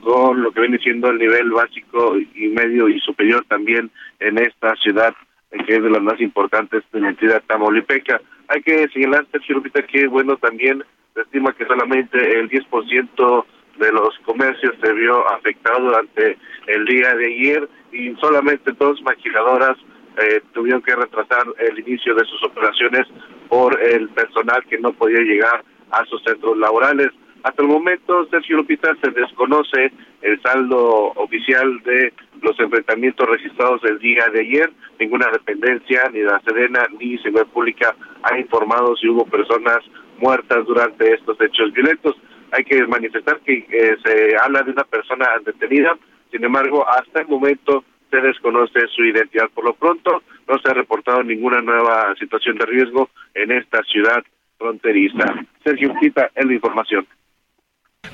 [0.01, 4.75] con lo que viene siendo el nivel básico y medio y superior también en esta
[4.75, 5.13] ciudad,
[5.51, 8.21] que es de las más importantes de la entidad tamaulipeca.
[8.49, 10.83] Hay que señalar, Sergio Lupita, que bueno, también
[11.13, 13.45] se estima que solamente el 10%
[13.79, 16.37] de los comercios se vio afectado durante
[16.67, 19.77] el día de ayer y solamente dos maquiladoras
[20.17, 23.07] eh, tuvieron que retrasar el inicio de sus operaciones
[23.49, 27.09] por el personal que no podía llegar a sus centros laborales.
[27.43, 33.99] Hasta el momento, Sergio Lupita, se desconoce el saldo oficial de los enfrentamientos registrados el
[33.99, 34.71] día de ayer.
[34.99, 39.79] Ninguna dependencia, ni la Sedena, ni Seguridad Pública ha informado si hubo personas
[40.19, 42.15] muertas durante estos hechos violentos.
[42.51, 45.97] Hay que manifestar que eh, se habla de una persona detenida,
[46.31, 49.49] sin embargo, hasta el momento se desconoce su identidad.
[49.53, 54.23] Por lo pronto, no se ha reportado ninguna nueva situación de riesgo en esta ciudad
[54.57, 55.25] fronteriza.
[55.63, 57.07] Sergio Lupita, en la información.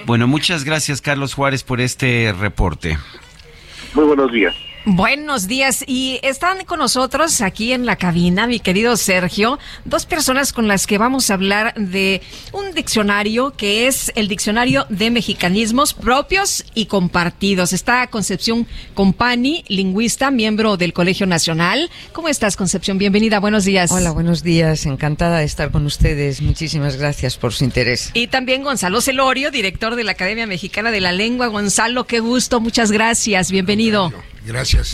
[0.06, 2.98] Bueno, muchas gracias Carlos Juárez por este reporte.
[3.94, 4.56] Muy buenos días.
[4.86, 10.51] Buenos días y están con nosotros aquí en la cabina, mi querido Sergio, dos personas
[10.51, 12.21] con las que vamos a hablar de
[12.51, 17.71] un diccionario que es el diccionario de mexicanismos propios y compartidos.
[17.71, 21.89] Está Concepción Compani, lingüista, miembro del Colegio Nacional.
[22.11, 22.97] ¿Cómo estás, Concepción?
[22.97, 23.89] Bienvenida, buenos días.
[23.89, 26.41] Hola, buenos días, encantada de estar con ustedes.
[26.41, 28.11] Muchísimas gracias por su interés.
[28.13, 31.47] Y también Gonzalo Celorio, director de la Academia Mexicana de la Lengua.
[31.47, 34.09] Gonzalo, qué gusto, muchas gracias, bienvenido.
[34.09, 34.32] Gracias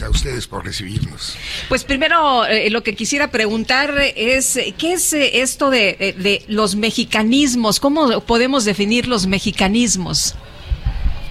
[0.03, 1.35] a ustedes por recibirnos.
[1.67, 6.43] Pues primero, eh, lo que quisiera preguntar es, ¿qué es eh, esto de, eh, de,
[6.47, 7.79] los mexicanismos?
[7.79, 10.35] ¿Cómo podemos definir los mexicanismos?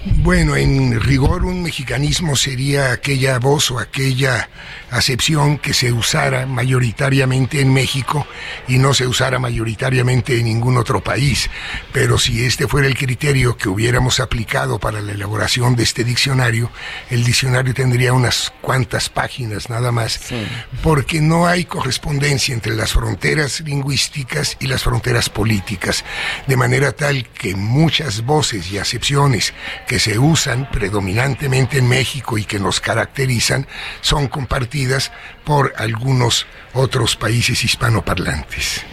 [0.05, 4.49] Bueno, en rigor un mexicanismo sería aquella voz o aquella
[4.91, 8.25] acepción que se usara mayoritariamente en México
[8.67, 11.49] y no se usara mayoritariamente en ningún otro país.
[11.91, 16.71] Pero si este fuera el criterio que hubiéramos aplicado para la elaboración de este diccionario,
[17.09, 20.47] el diccionario tendría unas cuantas páginas nada más, sí.
[20.81, 26.05] porque no hay correspondencia entre las fronteras lingüísticas y las fronteras políticas,
[26.47, 29.53] de manera tal que muchas voces y acepciones
[29.89, 33.65] que se usan predominantemente en México y que nos caracterizan
[34.01, 35.11] son compartidas
[35.43, 38.83] por algunos otros países hispanoparlantes.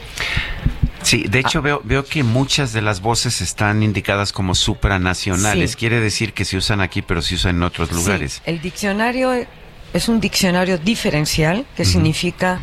[1.02, 5.72] Sí, de hecho veo, veo que muchas de las voces están indicadas como supranacionales.
[5.72, 5.76] Sí.
[5.76, 8.32] Quiere decir que se usan aquí, pero se usan en otros lugares.
[8.32, 9.46] Sí, el diccionario
[9.92, 11.92] es un diccionario diferencial, que uh -huh.
[11.92, 12.60] significa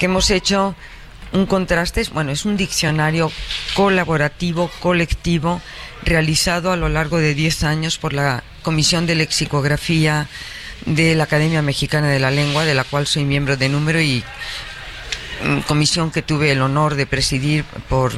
[0.00, 0.74] que hemos hecho
[1.32, 3.30] un contraste, bueno, es un diccionario
[3.74, 5.60] colaborativo, colectivo,
[6.06, 10.28] realizado a lo largo de 10 años por la Comisión de Lexicografía
[10.86, 14.24] de la Academia Mexicana de la Lengua, de la cual soy miembro de número y
[15.66, 18.12] comisión que tuve el honor de presidir por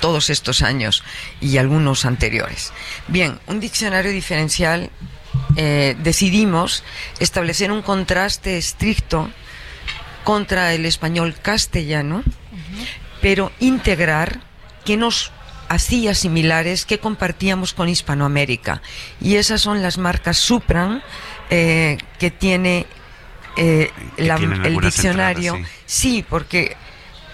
[0.00, 1.04] todos estos años
[1.40, 2.72] y algunos anteriores.
[3.08, 4.90] Bien, un diccionario diferencial
[5.56, 6.82] eh, decidimos
[7.20, 9.30] establecer un contraste estricto
[10.24, 12.86] contra el español castellano, uh -huh.
[13.20, 14.40] pero integrar
[14.84, 15.30] que nos
[15.68, 18.82] hacía similares que compartíamos con Hispanoamérica.
[19.20, 21.02] Y esas son las marcas Supran
[21.50, 22.86] eh, que tiene
[23.56, 25.54] eh, la, el diccionario.
[25.54, 26.08] Entradas, sí.
[26.10, 26.76] sí, porque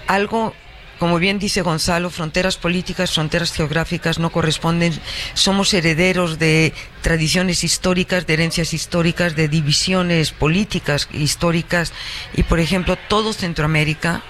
[0.07, 0.55] algo
[1.03, 4.97] como bien dice Gonzalo, fronteras políticas, fronteras geográficas no corresponden.
[5.35, 11.93] Somos herederos de tradiciones históricas, de herencias históricas, de divisiones políticas históricas.
[12.35, 14.23] Y, por ejemplo, todo Centroamérica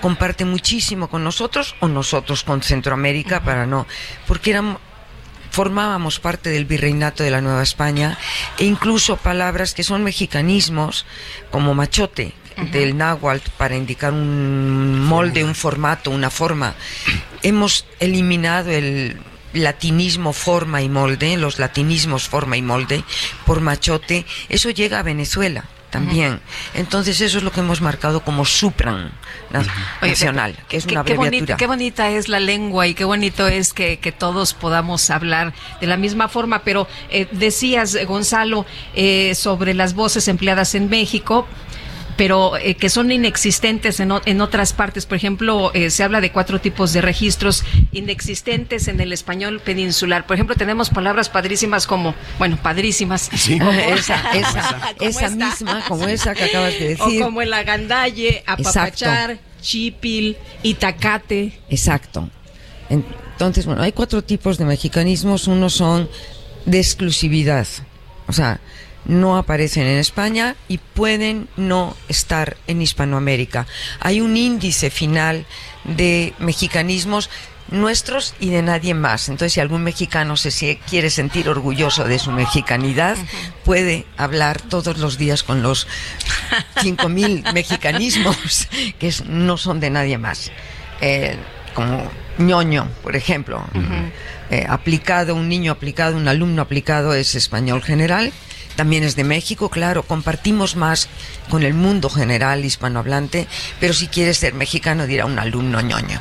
[0.00, 3.44] comparte muchísimo con nosotros o nosotros con Centroamérica uh -huh.
[3.44, 3.86] para no.
[4.26, 4.78] Porque eran
[5.50, 8.18] formábamos parte del virreinato de la Nueva España
[8.58, 11.06] e incluso palabras que son mexicanismos
[11.50, 12.32] como machote
[12.72, 16.74] del náhuatl para indicar un molde, un formato, una forma.
[17.42, 19.20] Hemos eliminado el
[19.52, 23.04] latinismo forma y molde, los latinismos forma y molde
[23.46, 26.40] por machote, eso llega a Venezuela también.
[26.74, 29.12] Entonces eso es lo que hemos marcado como supran
[30.00, 31.56] nacional, que es una abreviatura.
[31.56, 35.96] Qué, bonita es la lengua y qué bonito es que, todos podamos hablar de la
[35.96, 41.46] misma forma, pero eh, decías, Gonzalo, eh, sobre las voces empleadas en México,
[42.18, 45.06] pero eh, que son inexistentes en, en, otras partes.
[45.06, 47.62] Por ejemplo, eh, se habla de cuatro tipos de registros
[47.92, 50.26] inexistentes en el español peninsular.
[50.26, 53.30] Por ejemplo, tenemos palabras padrísimas como, bueno, padrísimas.
[53.58, 57.22] Como esa, esa, esa misma, como esa que acabas de decir.
[57.22, 61.60] O como el agandalle, apapachar, chipil, itacate.
[61.70, 62.28] Exacto.
[62.90, 65.46] Entonces, bueno, hay cuatro tipos de mexicanismos.
[65.46, 66.08] Uno son
[66.66, 67.66] de exclusividad.
[68.26, 68.60] O sea,
[69.08, 73.66] no aparecen en España y pueden no estar en Hispanoamérica.
[74.00, 75.46] Hay un índice final
[75.84, 77.30] de mexicanismos
[77.70, 79.28] nuestros y de nadie más.
[79.28, 83.16] Entonces, si algún mexicano se quiere sentir orgulloso de su mexicanidad,
[83.64, 85.86] puede hablar todos los días con los
[86.76, 90.50] 5.000 mexicanismos que no son de nadie más.
[91.00, 91.36] Eh,
[91.74, 93.64] como ñoño, por ejemplo.
[94.50, 98.32] Eh, aplicado, un niño aplicado, un alumno aplicado es español general
[98.78, 101.08] también es de México, claro, compartimos más
[101.50, 103.48] con el mundo general hispanohablante,
[103.80, 106.20] pero si quieres ser mexicano dirá un alumno ñoño.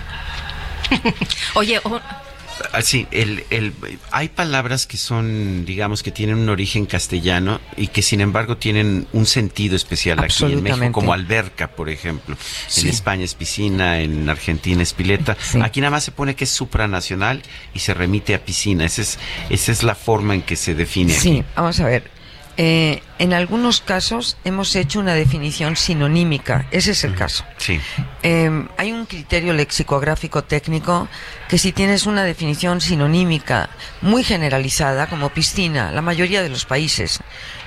[1.54, 3.74] Oye, ah, Sí, el, el,
[4.10, 9.06] hay palabras que son, digamos, que tienen un origen castellano y que sin embargo tienen
[9.14, 12.36] un sentido especial aquí en México, como alberca, por ejemplo.
[12.76, 15.38] En España es piscina, en Argentina es pileta.
[15.62, 17.44] Aquí nada más se pone que es supranacional
[17.76, 18.84] y se remite a piscina.
[18.84, 19.20] Esa es,
[19.52, 21.14] esa es la forma en que se define.
[21.14, 22.17] Sí, vamos a ver.
[22.60, 27.46] Eh, en algunos casos hemos hecho una definición sinonímica, ese es el caso.
[27.58, 27.80] Sí.
[28.24, 31.08] Em, hay un criterio lexicográfico técnico
[31.50, 33.70] que si tienes una definición sinonímica
[34.02, 37.20] muy generalizada, como piscina, la mayoría de los países,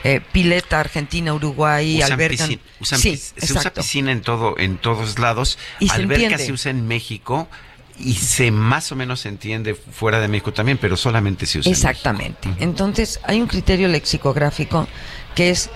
[0.03, 2.49] eh, pileta, Argentina, Uruguay, alberca.
[2.83, 5.57] sí, se usa piscina en todo, en todos lados.
[5.79, 7.49] Y alberca se usa en México
[8.01, 11.71] y se más o menos se entiende fuera de México también, pero solamente se usa.
[11.71, 12.49] Exactamente.
[12.59, 14.89] Entonces, hay un criterio lexicográfico
[15.35, 15.71] que es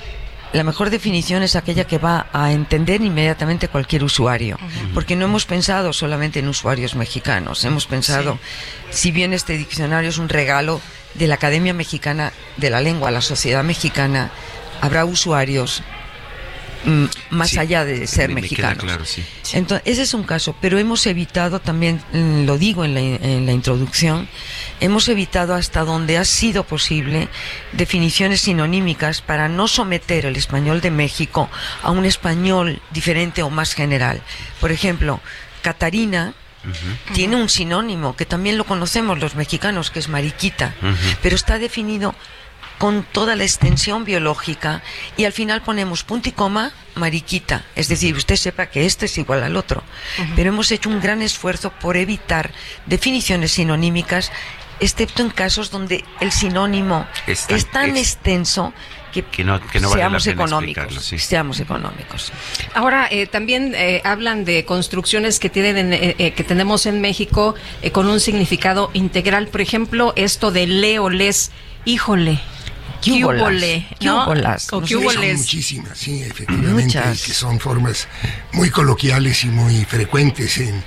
[0.55, 4.57] la mejor definición es aquella que va a entender inmediatamente cualquier usuario,
[4.95, 8.39] porque no hemos pensado solamente en usuarios mexicanos, hemos pensado,
[8.91, 10.81] si bien este diccionario es un regalo
[11.15, 14.31] de la Academia Mexicana de la Lengua, la sociedad mexicana,
[14.81, 15.83] habrá usuarios
[16.85, 19.19] Mm, más allá de ser mexicanos.
[19.53, 23.47] Entonces, ese es un caso, pero hemos evitado también, mm, lo digo en la, en
[23.47, 24.29] la introducción,
[24.81, 27.29] hemos evitado hasta donde ha sido posible
[27.73, 31.49] definiciones sinonímicas para no someter el español de México
[31.83, 34.21] a un español diferente o más general.
[34.61, 35.21] Por ejemplo,
[35.63, 36.35] Catarina,
[37.13, 40.75] tiene un sinónimo que también lo conocemos los mexicanos, que es mariquita,
[41.23, 42.15] pero está definido
[42.79, 44.83] con toda la extensión biológica
[45.17, 49.19] y al final ponemos punto y coma mariquita, es decir, usted sepa que este es
[49.19, 49.83] igual al otro.
[50.37, 52.53] Pero hemos hecho un gran esfuerzo por evitar
[52.87, 54.31] definiciones sinonímicas,
[54.81, 58.73] excepto en casos donde el sinónimo es tan, extenso
[59.13, 59.61] que, no,
[59.93, 61.05] seamos económicos.
[61.05, 62.33] Seamos económicos.
[62.75, 67.55] Ahora, eh, también eh, hablan de construcciones que, tienen, eh, que tenemos en México
[67.93, 69.49] con un significado integral.
[69.49, 71.53] Por ejemplo, esto de leo, les,
[71.85, 72.41] híjole,
[73.05, 74.35] Cúbole, ¿no?
[74.73, 78.09] muchísimas, sí, efectivamente, que son formas
[78.53, 80.83] muy coloquiales y muy frecuentes en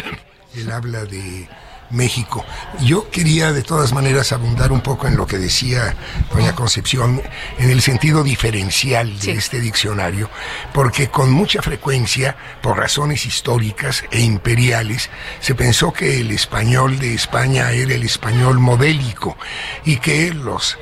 [0.54, 1.48] el habla de
[1.90, 2.44] México.
[2.82, 5.94] Yo quería de todas maneras abundar un poco en lo que decía
[6.32, 7.22] doña Concepción,
[7.58, 10.30] en el sentido diferencial de este diccionario,
[10.72, 15.10] porque con mucha frecuencia, por razones históricas e imperiales,
[15.40, 19.36] se pensó que el español de España era el español modélico
[19.84, 20.76] y que los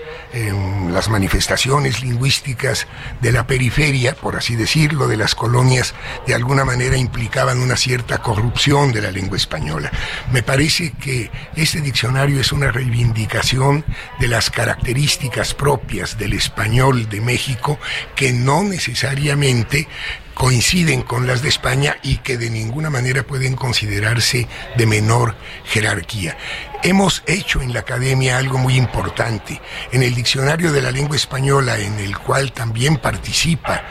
[0.90, 2.88] las manifestaciones lingüísticas
[3.20, 5.94] de la periferia, por así decirlo, de las colonias,
[6.26, 9.92] de alguna manera implicaban una cierta corrupción de la lengua española.
[10.32, 13.84] Me parece que este diccionario es una reivindicación
[14.18, 17.78] de las características propias del español de México
[18.14, 19.88] que no necesariamente
[20.34, 26.36] coinciden con las de España y que de ninguna manera pueden considerarse de menor jerarquía.
[26.82, 29.60] Hemos hecho en la academia algo muy importante.
[29.92, 33.84] En el diccionario de la lengua española, en el cual también participa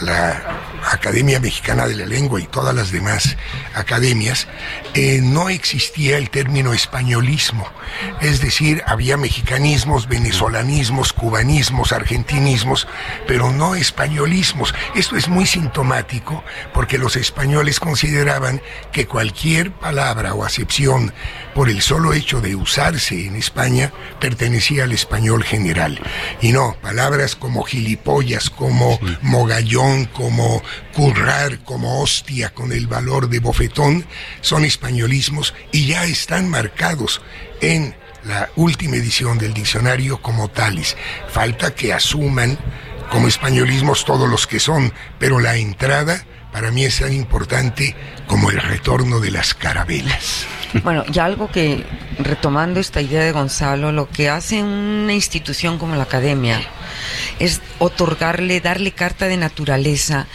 [0.00, 0.42] la
[0.90, 3.36] Academia Mexicana de la Lengua y todas las demás
[3.74, 4.46] academias,
[4.94, 7.68] eh, no existía el término españolismo.
[8.20, 12.86] Es decir, había mexicanismos, venezolanismos, cubanismos, argentinismos,
[13.26, 14.74] pero no españolismos.
[14.94, 18.60] Esto es muy sintomático porque los españoles consideraban
[18.92, 21.12] que cualquier palabra o acepción
[21.54, 26.00] por el solo hecho de usarse en España pertenecía al español general.
[26.40, 30.62] Y no, palabras como gilipollas, como mogallón, como
[30.94, 34.06] currar, como hostia, con el valor de bofetón,
[34.40, 37.20] son españolismos y ya están marcados
[37.60, 40.96] en la última edición del diccionario como tales.
[41.28, 42.58] Falta que asuman
[43.10, 46.24] como españolismos todos los que son, pero la entrada
[46.54, 47.96] para mí es tan importante
[48.28, 50.46] como el retorno de las carabelas.
[50.84, 51.84] Bueno, ya algo que,
[52.20, 56.60] retomando esta idea de Gonzalo, lo que hace una institución como la academia
[57.40, 60.28] es otorgarle, darle carta de naturaleza,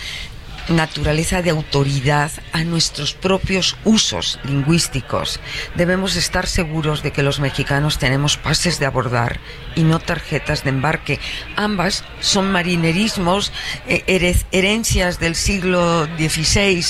[0.69, 5.39] naturaleza de autoridad a nuestros propios usos lingüísticos.
[5.75, 9.39] Debemos estar seguros de que los mexicanos tenemos pases de abordar
[9.75, 11.19] y no tarjetas de embarque.
[11.55, 13.51] Ambas son marinerismos,
[13.87, 14.03] eh,
[14.51, 16.85] herencias del siglo XVI,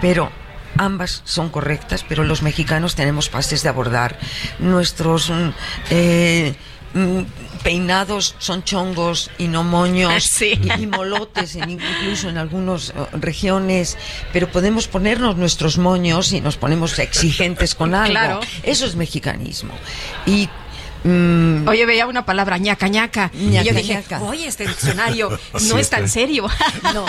[0.00, 0.30] pero
[0.76, 4.18] ambas son correctas, pero los mexicanos tenemos pases de abordar.
[4.58, 5.50] Nuestros mm,
[5.90, 6.54] eh,
[6.94, 7.22] mm,
[7.58, 10.42] peinados son chongos y no moños
[10.80, 13.96] y, molotes incluso en algunas eh, regiones,
[14.32, 18.40] pero podemos ponernos nuestros moños y nos ponemos exigentes con algo.
[18.62, 19.74] Eso es mexicanismo.
[20.26, 20.48] Y
[21.04, 21.66] Mm.
[21.68, 23.30] Oye, veía una palabra, ñaca, ñaca.
[23.34, 25.38] y yo dije, oye, este diccionario
[25.68, 26.46] no es tan serio.
[26.94, 27.06] no,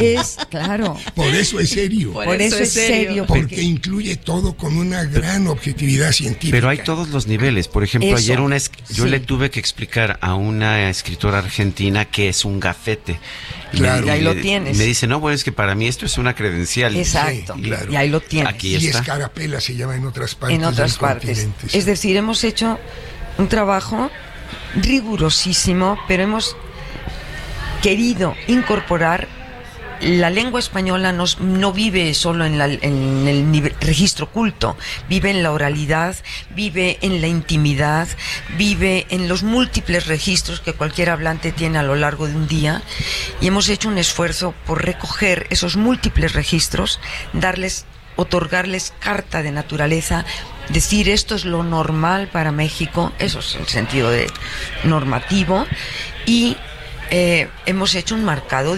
[0.00, 0.96] es, claro.
[1.14, 2.12] Por eso es serio.
[2.12, 3.26] Por, eso, es serio.
[3.26, 6.56] porque, incluye todo con una gran objetividad científica.
[6.56, 7.68] Pero hay todos los niveles.
[7.68, 8.58] Por ejemplo, ayer una
[8.90, 13.18] yo le tuve que explicar a una escritora argentina que es un gafete.
[13.72, 14.06] Claro.
[14.06, 14.76] Y ahí lo tienes.
[14.76, 16.96] Me dice, no, bueno, es que para mí esto es una credencial.
[16.96, 17.56] Exacto.
[17.56, 18.52] Y ahí lo tienes.
[18.52, 20.58] Aquí y escarapela se llama en otras partes.
[20.58, 21.48] En otras partes.
[21.72, 22.78] Es decir, hemos hecho
[23.38, 24.10] un trabajo
[24.74, 26.56] rigurosísimo, pero hemos
[27.82, 29.28] querido incorporar
[30.00, 34.76] la lengua española no vive solo en, el registro culto,
[35.08, 36.16] vive en la oralidad,
[36.54, 38.08] vive en la intimidad,
[38.56, 42.82] vive en los múltiples registros que cualquier hablante tiene a lo largo de un día
[43.40, 46.98] y hemos hecho un esfuerzo por recoger esos múltiples registros,
[47.34, 47.84] darles,
[48.16, 50.24] otorgarles carta de naturaleza
[50.72, 54.28] decir esto es lo normal para México, eso es el sentido de
[54.84, 55.66] normativo,
[56.26, 56.56] y
[57.10, 58.76] eh, hemos hecho un marcado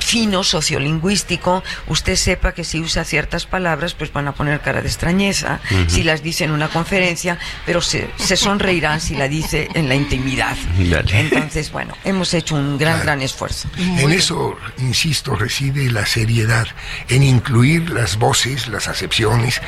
[0.00, 1.62] fino sociolingüístico.
[1.86, 6.02] Usted sepa que si usa ciertas palabras, pues van a poner cara de extrañeza si
[6.02, 10.56] las dice en una conferencia, pero se, sonreirán si la dice en la intimidad.
[10.78, 13.68] Entonces, bueno, hemos hecho un gran, gran esfuerzo.
[13.76, 16.66] En eso, insisto, reside la seriedad,
[17.08, 19.60] en incluir las voces, las acepciones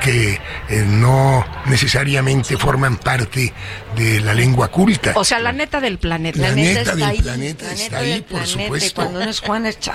[0.00, 3.52] que eh, no necesariamente forman parte
[3.96, 5.12] de la lengua culta.
[5.16, 6.38] O sea, la neta del planeta.
[6.38, 9.10] La, neta, del planeta está ahí, por supuesto.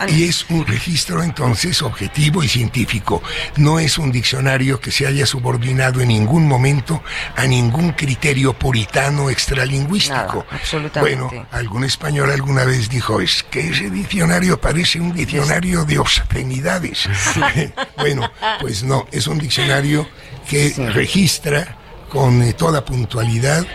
[0.10, 3.22] y es un registro entonces objetivo y científico.
[3.58, 7.04] No es un diccionario que se haya subordinado en ningún momento
[7.36, 10.46] a ningún criterio puritano extralingüístico.
[10.50, 11.18] absolutamente.
[11.18, 17.10] Bueno, algún español alguna vez dijo, es que ese diccionario parece un diccionario de obscenidades.
[17.98, 20.08] bueno, pues no, es un diccionario
[20.50, 21.78] que registra
[22.10, 23.66] con eh, toda puntualidad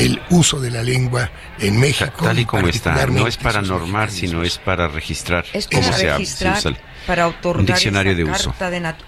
[0.00, 2.24] el uso de la lengua en México.
[2.24, 6.10] Tal y como está, no es para normar, sino es para registrar es cómo se,
[6.10, 6.58] registrar,
[7.06, 8.54] Para otorgar un diccionario de uso.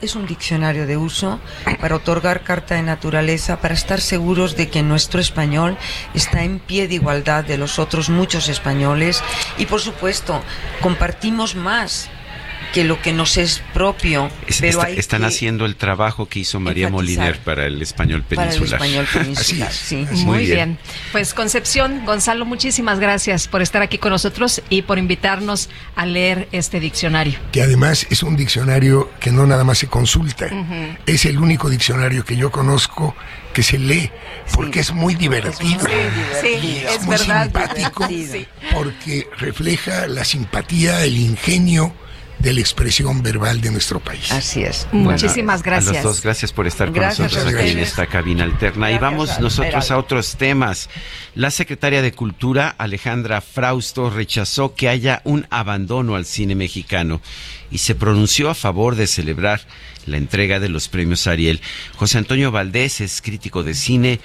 [0.00, 1.40] es un diccionario de uso
[1.80, 5.78] para otorgar carta de naturaleza, para estar seguros de que nuestro español
[6.14, 9.22] está en pie de igualdad de los otros muchos españoles
[9.56, 10.42] y por supuesto
[10.82, 12.10] compartimos más
[12.72, 14.30] que lo que nos es propio.
[14.60, 18.78] pero están haciendo el trabajo que hizo María Moliner para el español peninsular.
[18.78, 20.06] Para el español peninsular, sí.
[20.24, 20.78] Muy, bien.
[21.12, 26.48] Pues Concepción, Gonzalo, muchísimas gracias por estar aquí con nosotros y por invitarnos a leer
[26.52, 27.38] este diccionario.
[27.52, 30.48] Que además es un diccionario que no nada más se consulta,
[31.06, 33.14] es el único diccionario que yo conozco
[33.52, 34.10] que se lee
[34.54, 35.84] porque es muy divertido.
[36.40, 38.08] Sí, es, muy simpático
[38.72, 41.92] porque refleja la simpatía, el ingenio
[42.42, 44.32] de la expresión verbal de nuestro país.
[44.32, 44.88] Así es.
[44.90, 45.90] Muchísimas gracias.
[45.90, 48.90] A los dos, gracias por estar con nosotros aquí en esta cabina alterna.
[48.90, 50.90] y vamos nosotros a otros temas.
[51.34, 57.20] La secretaria de Cultura, Alejandra Frausto, rechazó que haya un abandono al cine mexicano
[57.70, 59.62] y se pronunció a favor de celebrar
[60.06, 61.60] la entrega de los premios Ariel.
[61.96, 64.20] José Antonio Valdés es crítico de cine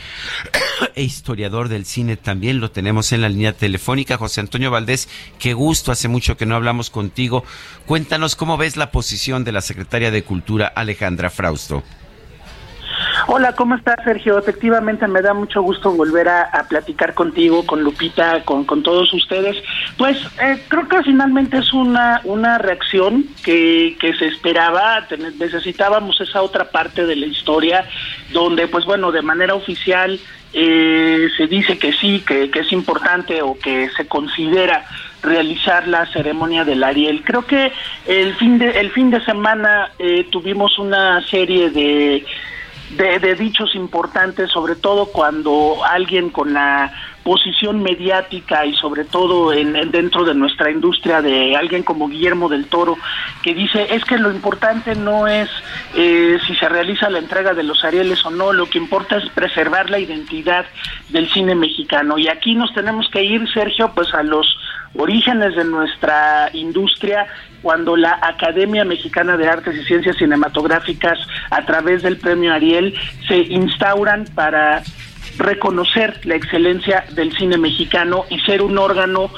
[0.95, 2.59] e historiador del cine también.
[2.59, 4.17] Lo tenemos en la línea telefónica.
[4.17, 5.09] José Antonio Valdés,
[5.39, 7.43] qué gusto, hace mucho que no hablamos contigo.
[7.85, 11.83] Cuéntanos cómo ves la posición de la secretaria de Cultura, Alejandra Frausto.
[13.27, 14.37] Hola, ¿cómo estás, Sergio?
[14.37, 19.57] Efectivamente, me da mucho gusto volver a, platicar contigo, con Lupita, con, todos ustedes.
[19.97, 25.05] Pues eh, creo que finalmente es una, una reacción que, que se esperaba.
[25.37, 27.85] necesitábamos esa otra parte de la historia
[28.31, 30.19] donde, pues bueno, de manera oficial
[30.53, 34.85] eh, se dice que sí, que, que es importante o que se considera
[35.21, 37.23] realizar la ceremonia del Ariel.
[37.23, 37.71] Creo que
[38.05, 42.25] el fin de, el fin de semana eh, tuvimos una serie de
[42.91, 46.91] de, dichos importantes, sobre todo cuando alguien con la
[47.23, 52.67] posición mediática y sobre todo en, dentro de nuestra industria de alguien como Guillermo del
[52.67, 52.97] Toro
[53.43, 55.49] que dice es que lo importante no es
[55.93, 59.29] eh, si se realiza la entrega de los Arieles o no, lo que importa es
[59.31, 60.65] preservar la identidad
[61.09, 64.47] del cine mexicano y aquí nos tenemos que ir Sergio pues a los
[64.95, 67.27] orígenes de nuestra industria
[67.61, 71.19] cuando la Academia Mexicana de Artes y Ciencias Cinematográficas
[71.49, 72.93] a través del premio Ariel
[73.27, 74.83] se instauran para
[75.37, 79.29] reconocer la excelencia del cine mexicano y ser un órgano,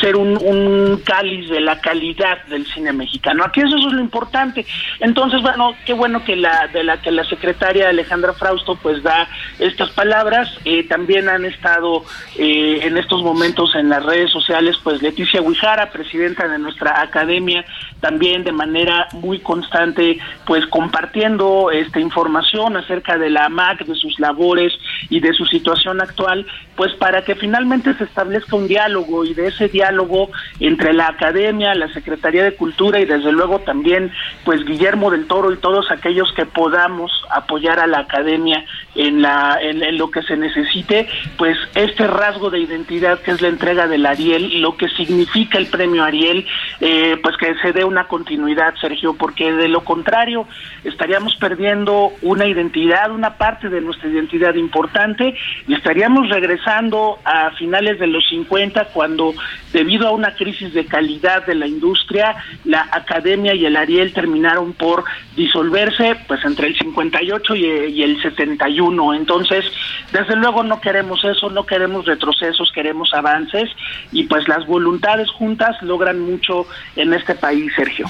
[0.00, 3.44] ser un, un cáliz de la calidad del cine mexicano.
[3.44, 4.66] Aquí eso, es lo importante.
[5.00, 9.28] Entonces, bueno, qué bueno que la de la que la secretaria Alejandra Frausto pues da
[9.58, 10.48] estas palabras.
[10.64, 12.04] Eh, también han estado
[12.36, 17.64] eh, en estos momentos en las redes sociales pues Leticia Huijara, presidenta de nuestra academia,
[18.06, 24.20] también de manera muy constante pues compartiendo esta información acerca de la AMAC, de sus
[24.20, 24.72] labores
[25.10, 26.46] y de sus situación actual,
[26.76, 30.30] pues para que finalmente se establezca un diálogo y de ese diálogo
[30.60, 34.12] entre la academia, la Secretaría de Cultura y desde luego también
[34.44, 38.64] pues Guillermo del Toro y todos aquellos que podamos apoyar a la academia
[38.96, 43.48] en la en, lo que se necesite, pues este rasgo de identidad que es la
[43.48, 46.46] entrega del Ariel, lo que significa el premio Ariel,
[46.80, 50.46] eh, pues que se dé una continuidad, Sergio, porque de lo contrario
[50.84, 55.34] estaríamos perdiendo una identidad, una parte de nuestra identidad importante
[55.66, 59.34] y estaríamos regresando a finales de los 50 cuando
[59.72, 64.72] debido a una crisis de calidad de la industria, la academia y el Ariel terminaron
[64.72, 65.04] por
[65.36, 68.85] disolverse pues entre el 58 y, el 71.
[69.14, 69.64] Entonces,
[70.12, 73.68] desde luego no queremos eso, no queremos retrocesos, queremos avances
[74.12, 78.06] y pues las voluntades juntas logran mucho en este país, Sergio.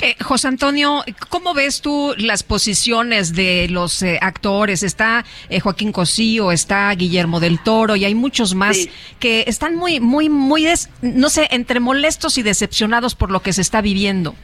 [0.00, 4.82] Eh, José Antonio, ¿cómo ves tú las posiciones de los eh, actores?
[4.82, 8.76] Está eh, Joaquín Cosío, está Guillermo del Toro y hay muchos más
[9.18, 10.66] que están muy, muy, muy,
[11.02, 14.34] no sé, entre molestos y decepcionados por lo que se está viviendo.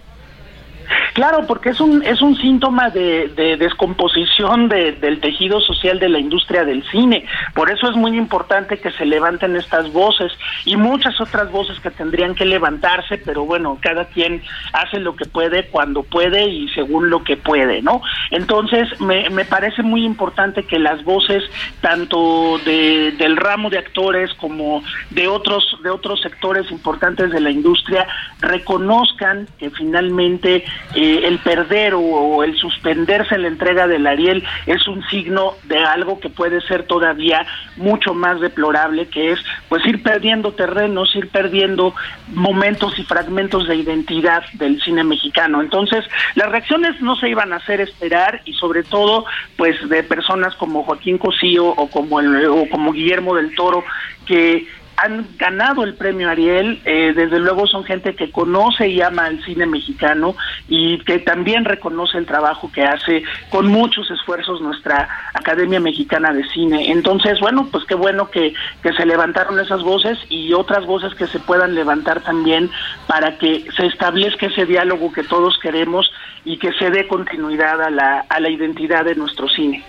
[1.20, 3.28] Claro, porque es un es un síntoma de,
[3.58, 7.26] descomposición del tejido social de la industria del cine.
[7.52, 10.32] Por eso es muy importante que se levanten estas voces
[10.64, 14.40] y muchas otras voces que tendrían que levantarse, pero bueno, cada quien
[14.72, 18.00] hace lo que puede cuando puede y según lo que puede, ¿no?
[18.30, 21.42] Entonces, me, me parece muy importante que las voces
[21.82, 27.50] tanto de, del ramo de actores como de otros de otros sectores importantes de la
[27.50, 28.06] industria
[28.40, 30.64] reconozcan que finalmente
[30.94, 35.78] eh, el perder o, el suspenderse en la entrega del Ariel es un signo de
[35.78, 37.46] algo que puede ser todavía
[37.76, 41.94] mucho más deplorable, que es pues ir perdiendo terrenos, ir perdiendo
[42.28, 45.60] momentos y fragmentos de identidad del cine mexicano.
[45.60, 46.04] Entonces,
[46.34, 49.24] las reacciones no se iban a hacer esperar y sobre todo
[49.56, 53.84] pues de personas como Joaquín Cosío o como el, o como Guillermo del Toro
[54.26, 54.66] que
[55.02, 59.42] han ganado el premio Ariel, eh, desde luego son gente que conoce y ama el
[59.44, 60.36] cine mexicano
[60.68, 66.46] y que también reconoce el trabajo que hace con muchos esfuerzos nuestra Academia Mexicana de
[66.48, 66.90] Cine.
[66.90, 68.52] Entonces, bueno, pues qué bueno que,
[68.82, 72.70] que se levantaron esas voces y otras voces que se puedan levantar también
[73.06, 76.10] para que se establezca ese diálogo que todos queremos
[76.44, 79.82] y que se dé continuidad a la, a la identidad de nuestro cine.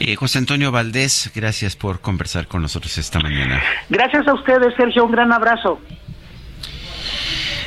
[0.00, 3.60] Eh, José Antonio Valdés, gracias por conversar con nosotros esta mañana.
[3.88, 5.80] Gracias a ustedes, Sergio, un gran abrazo.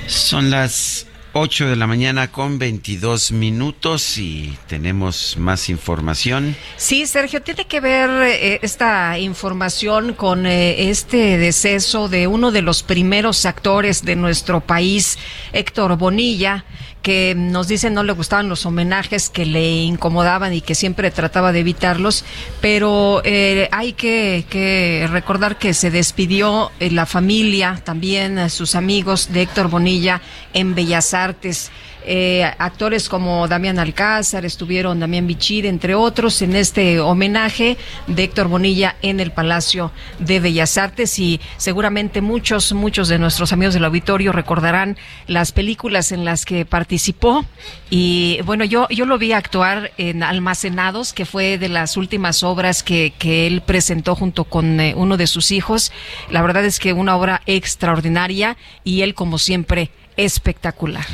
[0.07, 6.55] Son las 8 de la mañana con 22 minutos y tenemos más información.
[6.77, 12.61] Sí, Sergio, tiene que ver eh, esta información con eh, este deceso de uno de
[12.61, 15.19] los primeros actores de nuestro país,
[15.51, 16.63] Héctor Bonilla
[17.01, 21.51] que nos dicen no le gustaban los homenajes que le incomodaban y que siempre trataba
[21.51, 22.23] de evitarlos,
[22.61, 29.43] pero eh, hay que, recordar que se despidió eh, la familia, también sus amigos de
[29.43, 30.21] Héctor Bonilla
[30.53, 31.71] en Bellas Artes.
[32.05, 38.47] Eh, actores como Damián Alcázar, estuvieron Damián Bichir, entre otros, en este homenaje de Héctor
[38.47, 43.85] Bonilla en el Palacio de Bellas Artes y seguramente muchos, muchos de nuestros amigos del
[43.85, 44.97] auditorio recordarán
[45.27, 47.45] las películas en las que participó
[47.89, 52.83] y bueno, yo, yo lo vi actuar en Almacenados, que fue de las últimas obras
[52.83, 55.91] que, que él presentó junto con eh, uno de sus hijos.
[56.29, 61.05] La verdad es que una obra extraordinaria y él como siempre espectacular.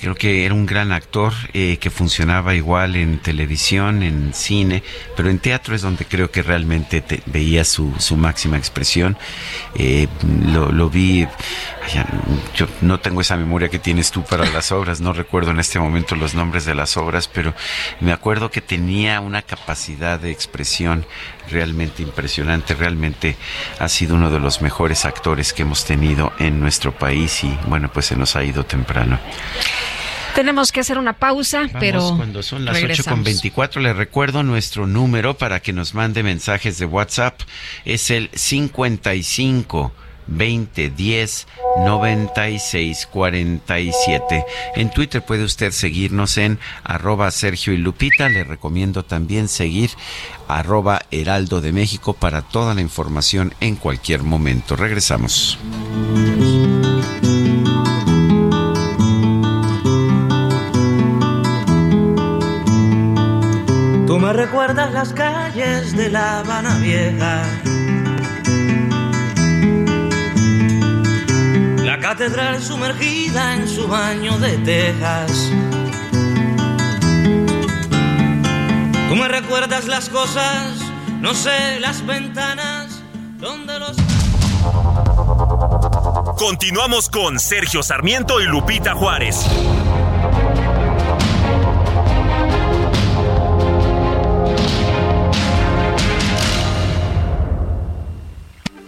[0.00, 4.82] Creo que era un gran actor eh, que funcionaba igual en televisión, en cine,
[5.16, 9.16] pero en teatro es donde creo que realmente veía su, su máxima expresión.
[9.74, 10.06] Eh,
[10.52, 11.26] lo, lo, vi,
[12.54, 15.78] yo no tengo esa memoria que tienes tú para las obras, no recuerdo en este
[15.78, 17.54] momento los nombres de las obras, pero
[18.00, 21.06] me acuerdo que tenía una capacidad de expresión
[21.50, 23.36] realmente impresionante, realmente
[23.78, 27.90] ha sido uno de los mejores actores que hemos tenido en nuestro país y bueno,
[27.92, 29.18] pues se nos ha ido temprano.
[30.36, 34.86] Tenemos que hacer una pausa, pero cuando son las 8 con 24 le recuerdo nuestro
[34.86, 37.40] número para que nos mande mensajes de WhatsApp
[37.86, 39.92] es el 55
[40.26, 41.46] 20 10
[41.78, 44.44] 96 47.
[44.74, 48.28] En Twitter puede usted seguirnos en arroba Sergio y Lupita.
[48.28, 49.90] Le recomiendo también seguir
[50.48, 54.76] arroba Heraldo de México para toda la información en cualquier momento.
[54.76, 55.58] Regresamos.
[64.36, 67.42] Recuerdas las calles de La Habana Vieja
[72.06, 75.50] catedral sumergida en su baño de tejas.
[79.08, 80.76] Tú me recuerdas las cosas,
[81.20, 83.02] no sé, las ventanas
[83.38, 83.96] donde los...
[86.38, 89.44] Continuamos con Sergio Sarmiento y Lupita Juárez.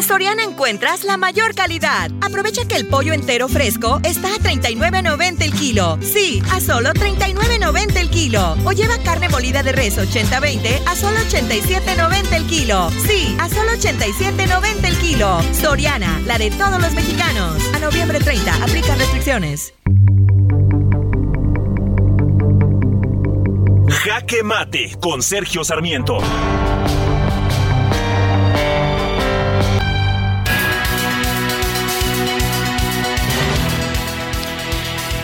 [0.00, 2.10] En Soriana encuentras la mayor calidad.
[2.22, 5.98] Aprovecha que el pollo entero fresco está a 39.90 el kilo.
[6.00, 8.56] Sí, a solo 39.90 el kilo.
[8.64, 12.90] O lleva carne molida de res 80-20 a solo 87.90 el kilo.
[13.06, 15.38] Sí, a solo 87.90 el kilo.
[15.52, 17.62] Soriana, la de todos los mexicanos.
[17.74, 19.74] A noviembre 30, aplica restricciones.
[23.86, 26.20] Jaque Mate con Sergio Sarmiento.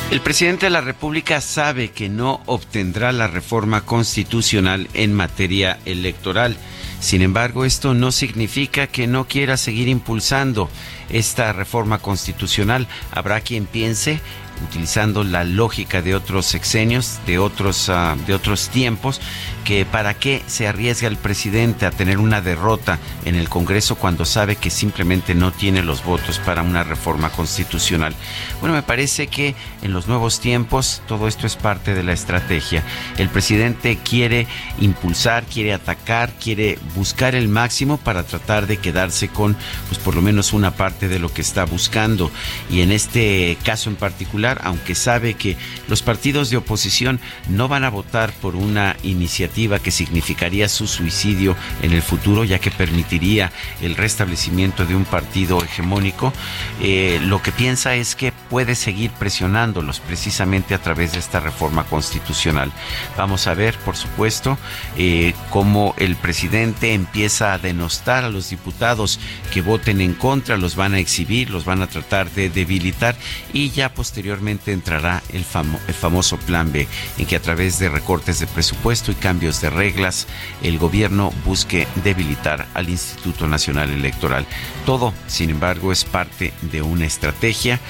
[0.08, 6.56] El presidente de la República sabe que no obtendrá la reforma constitucional en materia electoral.
[7.00, 10.70] Sin embargo, esto no significa que no quiera seguir impulsando
[11.10, 12.86] esta reforma constitucional.
[13.10, 14.20] Habrá quien piense
[14.64, 19.20] utilizando la lógica de otros sexenios, de otros, uh, de otros tiempos,
[19.64, 24.24] que para qué se arriesga el presidente a tener una derrota en el Congreso cuando
[24.24, 28.14] sabe que simplemente no tiene los votos para una reforma constitucional.
[28.60, 32.84] Bueno, me parece que en los nuevos tiempos todo esto es parte de la estrategia.
[33.18, 34.46] El presidente quiere
[34.80, 39.56] impulsar, quiere atacar, quiere buscar el máximo para tratar de quedarse con,
[39.88, 42.30] pues por lo menos una parte de lo que está buscando.
[42.70, 45.56] Y en este caso en particular, aunque sabe que
[45.89, 51.56] los partidos de oposición no van a votar por una iniciativa que significaría su suicidio
[51.82, 56.32] en el futuro, ya que permitiría el restablecimiento de un partido hegemónico,
[56.81, 61.85] eh, lo que piensa es que puede seguir presionándolos precisamente a través de esta reforma
[61.85, 62.70] constitucional.
[63.16, 64.59] Vamos a ver, por supuesto,
[64.97, 69.18] eh, cómo el presidente empieza a denostar a los diputados
[69.52, 73.16] que voten en contra, los van a exhibir, los van a tratar de debilitar
[73.52, 74.35] y ya posteriormente
[74.66, 75.44] entrará el,
[75.88, 76.86] el famoso plan B,
[77.18, 80.26] en que a través de recortes de presupuesto y cambios de reglas,
[80.62, 84.46] el gobierno busque debilitar al Instituto Nacional Electoral.
[84.84, 87.80] Todo, sin embargo, es parte de una estrategia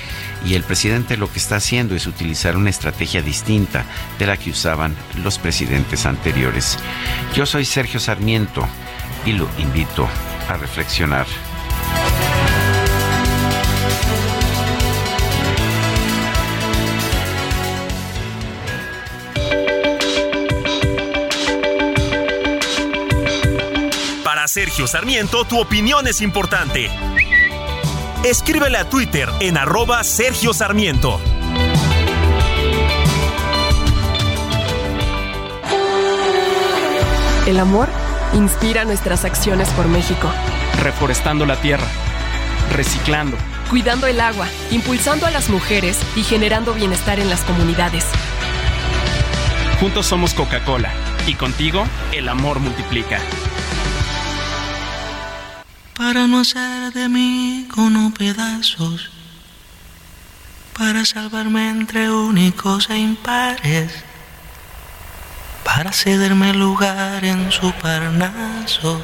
[0.44, 3.84] y el presidente lo que está haciendo es utilizar una estrategia distinta
[4.18, 6.78] de la que usaban los presidentes anteriores.
[7.34, 8.66] Yo soy Sergio Sarmiento
[9.24, 10.08] y lo invito
[10.48, 11.26] a reflexionar.
[24.48, 26.90] Sergio Sarmiento, tu opinión es importante.
[28.24, 31.20] Escríbele a Twitter en arroba Sergio Sarmiento.
[37.46, 37.88] El amor
[38.34, 40.30] inspira nuestras acciones por México.
[40.82, 41.86] Reforestando la tierra,
[42.72, 43.36] reciclando,
[43.70, 48.04] cuidando el agua, impulsando a las mujeres y generando bienestar en las comunidades.
[49.80, 50.90] Juntos somos Coca-Cola
[51.26, 53.20] y contigo el amor multiplica.
[55.96, 59.10] Para no hacer de mí con pedazos,
[60.76, 64.04] para salvarme entre únicos e impares,
[65.64, 69.00] para cederme lugar en su parnaso,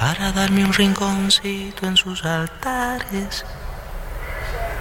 [0.00, 3.44] para darme un rinconcito en sus altares.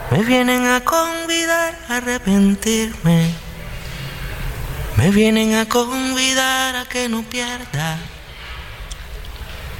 [0.10, 3.30] Me vienen a convidar a arrepentirme,
[4.96, 7.98] me vienen a convidar a que no pierda.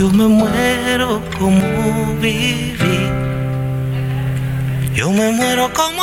[0.00, 3.00] Yo me muero como viví.
[4.94, 6.02] Yo me muero como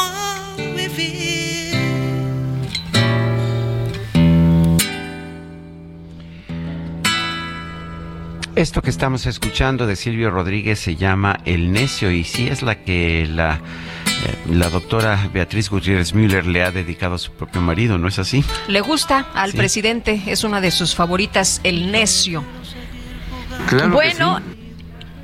[0.75, 1.71] viví.
[8.55, 12.75] Esto que estamos escuchando de Silvio Rodríguez se llama El Necio y sí es la
[12.83, 17.97] que la, eh, la doctora Beatriz Gutiérrez Müller le ha dedicado a su propio marido,
[17.97, 18.43] ¿no es así?
[18.67, 19.57] Le gusta al Sí.
[19.57, 22.43] presidente, es una de sus favoritas, El Necio.
[23.67, 24.41] Claro que bueno,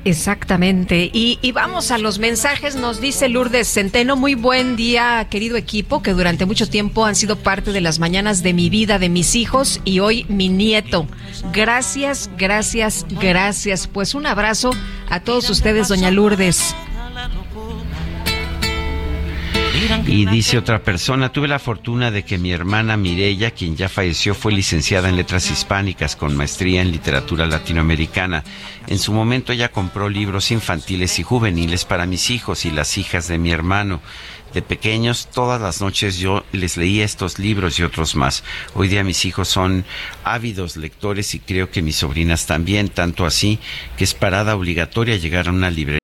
[0.04, 1.10] exactamente.
[1.12, 2.76] Y, y vamos a los mensajes.
[2.76, 7.36] Nos dice Lourdes Centeno, muy buen día, querido equipo, que durante mucho tiempo han sido
[7.36, 11.06] parte de las mañanas de mi vida, de mis hijos y hoy mi nieto.
[11.52, 13.86] Gracias, gracias, gracias.
[13.86, 14.70] Pues un abrazo
[15.08, 16.74] a todos ustedes, doña Lourdes.
[20.06, 24.34] Y dice otra persona, tuve la fortuna de que mi hermana Mirella, quien ya falleció,
[24.34, 28.44] fue licenciada en letras hispánicas con maestría en literatura latinoamericana.
[28.86, 33.28] En su momento ella compró libros infantiles y juveniles para mis hijos y las hijas
[33.28, 34.00] de mi hermano.
[34.54, 38.44] De pequeños, todas las noches yo les leía estos libros y otros más.
[38.74, 39.84] Hoy día mis hijos son
[40.22, 43.58] ávidos lectores y creo que mis sobrinas también, tanto así
[43.98, 46.03] que es parada obligatoria llegar a una librería.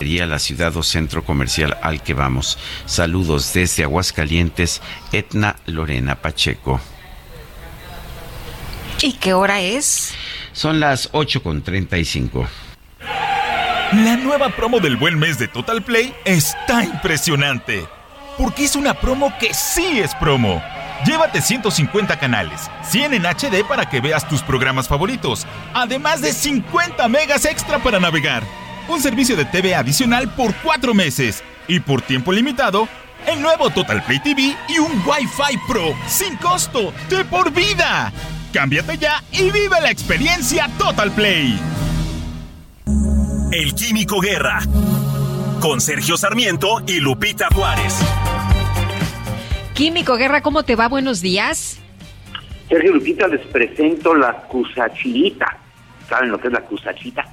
[0.00, 2.58] Sería la ciudad o centro comercial al que vamos.
[2.84, 6.80] Saludos desde Aguascalientes, Etna Lorena Pacheco.
[9.00, 10.12] ¿Y qué hora es?
[10.52, 12.44] Son las 8 con 35.
[13.92, 17.86] La nueva promo del buen mes de Total Play está impresionante.
[18.36, 20.60] Porque es una promo que sí es promo.
[21.06, 27.06] Llévate 150 canales, 100 en HD para que veas tus programas favoritos, además de 50
[27.08, 28.42] megas extra para navegar,
[28.88, 32.88] un servicio de TV adicional por 4 meses y por tiempo limitado,
[33.26, 38.12] el nuevo Total Play TV y un Wi-Fi Pro sin costo de por vida.
[38.52, 41.58] Cámbiate ya y vive la experiencia Total Play.
[43.52, 44.60] El Químico Guerra.
[45.60, 47.98] Con Sergio Sarmiento y Lupita Juárez.
[49.72, 50.88] Químico Guerra, ¿cómo te va?
[50.88, 51.78] Buenos días.
[52.68, 55.58] Sergio Lupita, les presento la cusachita.
[56.08, 57.24] ¿Saben lo que es la cusachita?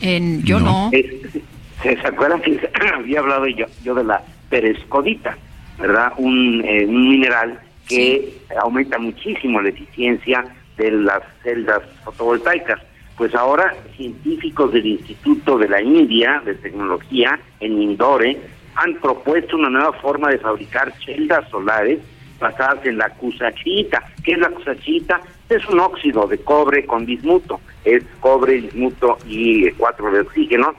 [0.00, 0.90] En, yo no.
[0.90, 2.60] ¿Se, se acuerdan que
[2.94, 5.36] había hablado yo, yo de la perescodita,
[5.78, 6.12] verdad?
[6.16, 7.58] Un, eh, un mineral
[7.88, 10.44] que aumenta muchísimo la eficiencia
[10.76, 12.80] de las celdas fotovoltaicas.
[13.16, 18.38] Pues ahora científicos del Instituto de la India de Tecnología en Indore
[18.76, 21.98] han propuesto una nueva forma de fabricar celdas solares
[22.38, 24.02] basadas en la cusachita.
[24.24, 25.20] ¿Qué es la cusachita?
[25.50, 27.60] Es un óxido de cobre con bismuto.
[27.84, 30.76] Es cobre, bismuto y eh, cuatro de oxígeno.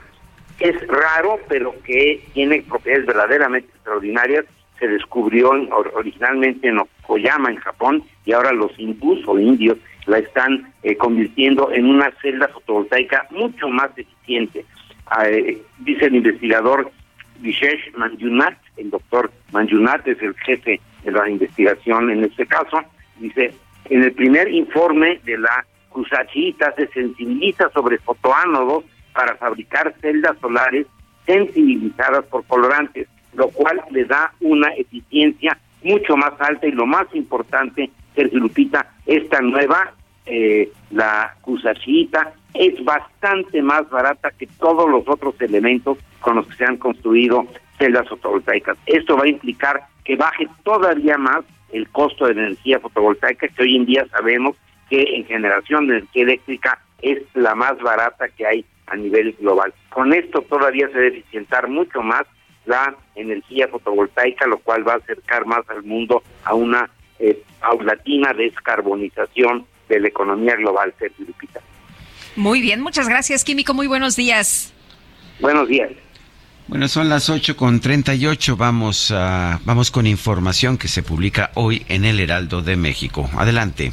[0.58, 4.46] Es raro, pero que tiene propiedades verdaderamente extraordinarias.
[4.80, 5.50] se descubrió
[5.94, 9.76] originalmente en Okoyama, en Japón, y ahora los hindús o indios
[10.06, 14.64] la están eh, convirtiendo en una celda fotovoltaica mucho más eficiente.
[15.06, 16.90] Ah, eh, dice el investigador
[17.40, 22.82] Vishesh Manjunat, el doctor Manjunat es el jefe de la investigación en este caso,
[23.20, 23.52] dice,
[23.92, 30.86] en el primer informe de la Kusachita se sensibiliza sobre fotoánodos para fabricar celdas solares
[31.26, 37.06] sensibilizadas por colorantes, lo cual le da una eficiencia mucho más alta y lo más
[37.12, 39.92] importante, Sergio Lupita, esta nueva,
[40.24, 46.56] eh, la Kusachita, es bastante más barata que todos los otros elementos con los que
[46.56, 47.46] se han construido
[47.76, 48.78] celdas fotovoltaicas.
[48.86, 53.76] Esto va a implicar que baje todavía más el costo de energía fotovoltaica, que hoy
[53.76, 54.56] en día sabemos
[54.88, 59.72] que en generación de energía eléctrica es la más barata que hay a nivel global.
[59.90, 62.22] Con esto todavía se debe eficientar mucho más
[62.66, 66.88] la energía fotovoltaica, lo cual va a acercar más al mundo a una
[67.18, 71.26] eh, paulatina descarbonización de la economía global, Sergio.
[72.36, 73.74] Muy bien, muchas gracias, Químico.
[73.74, 74.72] Muy buenos días.
[75.40, 75.90] Buenos días.
[76.72, 78.56] Bueno, son las 8 con 38.
[78.56, 83.28] Vamos, a, vamos con información que se publica hoy en el Heraldo de México.
[83.36, 83.92] Adelante.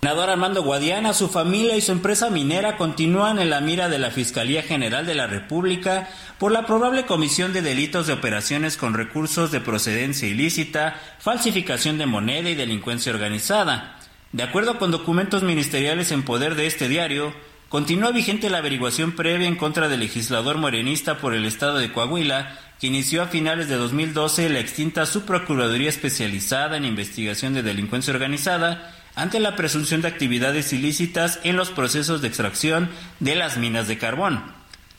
[0.00, 4.10] senador Armando Guadiana, su familia y su empresa minera continúan en la mira de la
[4.10, 6.08] Fiscalía General de la República
[6.40, 12.06] por la probable comisión de delitos de operaciones con recursos de procedencia ilícita, falsificación de
[12.06, 13.96] moneda y delincuencia organizada.
[14.32, 17.32] De acuerdo con documentos ministeriales en poder de este diario,
[17.70, 22.58] continúa vigente la averiguación previa en contra del legislador morenista por el estado de Coahuila,
[22.80, 28.92] que inició a finales de 2012 la extinta Subprocuraduría Especializada en Investigación de Delincuencia Organizada
[29.14, 32.90] ante la presunción de actividades ilícitas en los procesos de extracción
[33.20, 34.42] de las minas de carbón.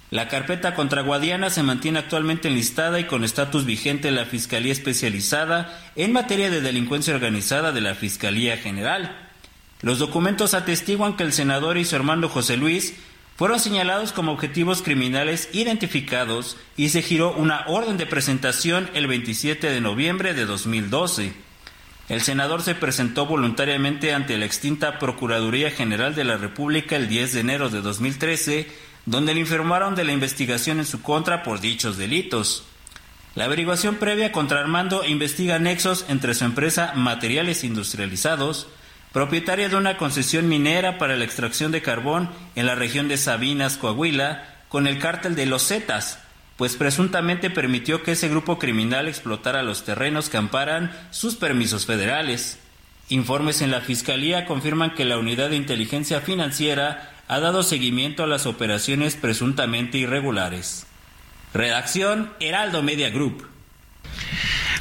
[0.09, 4.71] La carpeta contra Guadiana se mantiene actualmente enlistada y con estatus vigente en la Fiscalía
[4.71, 9.30] Especializada en materia de delincuencia organizada de la Fiscalía General.
[9.81, 12.93] Los documentos atestiguan que el senador y su hermano José Luis
[13.35, 19.71] fueron señalados como objetivos criminales identificados y se giró una orden de presentación el 27
[19.71, 21.33] de noviembre de 2012.
[22.09, 27.33] El senador se presentó voluntariamente ante la extinta Procuraduría General de la República el 10
[27.33, 31.97] de enero de 2013 donde le informaron de la investigación en su contra por dichos
[31.97, 32.63] delitos.
[33.33, 38.67] La averiguación previa contra Armando investiga nexos entre su empresa Materiales Industrializados,
[39.13, 43.77] propietaria de una concesión minera para la extracción de carbón en la región de Sabinas,
[43.77, 46.19] Coahuila, con el cártel de los Zetas,
[46.55, 52.59] pues presuntamente permitió que ese grupo criminal explotara los terrenos que amparan sus permisos federales.
[53.09, 58.27] Informes en la Fiscalía confirman que la Unidad de Inteligencia Financiera ha dado seguimiento a
[58.27, 60.85] las operaciones presuntamente irregulares.
[61.53, 63.50] Redacción Heraldo Media Group.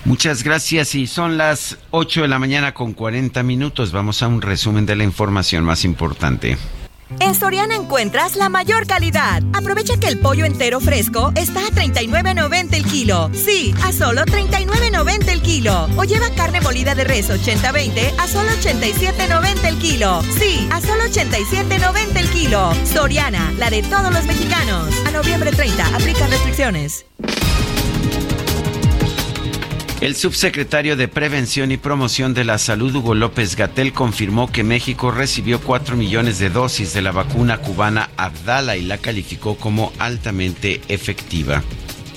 [0.05, 3.93] Muchas gracias y son las 8 de la mañana con 40 minutos.
[3.93, 6.57] Vamos a un resumen de la información más importante.
[7.19, 9.43] En Soriana encuentras la mayor calidad.
[9.53, 13.31] Aprovecha que el pollo entero fresco está a 39.90 el kilo.
[13.33, 15.89] Sí, a solo 39.90 el kilo.
[15.97, 20.23] O lleva carne molida de res 80-20 a solo 87.90 el kilo.
[20.39, 22.73] Sí, a solo 87.90 el kilo.
[22.85, 24.95] Soriana, la de todos los mexicanos.
[25.07, 27.07] A noviembre 30, aplica restricciones.
[30.01, 35.11] El subsecretario de Prevención y Promoción de la Salud, Hugo López Gatel, confirmó que México
[35.11, 40.81] recibió 4 millones de dosis de la vacuna cubana Abdala y la calificó como altamente
[40.89, 41.63] efectiva.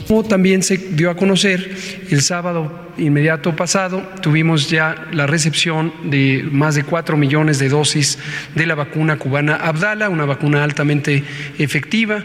[0.08, 1.76] Como también se dio a conocer
[2.10, 8.18] el sábado inmediato pasado, tuvimos ya la recepción de más de 4 millones de dosis
[8.56, 11.22] de la vacuna cubana Abdala, una vacuna altamente
[11.58, 12.24] efectiva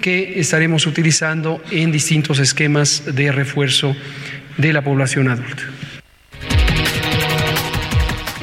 [0.00, 3.94] que estaremos utilizando en distintos esquemas de refuerzo
[4.56, 5.62] de la población adulta.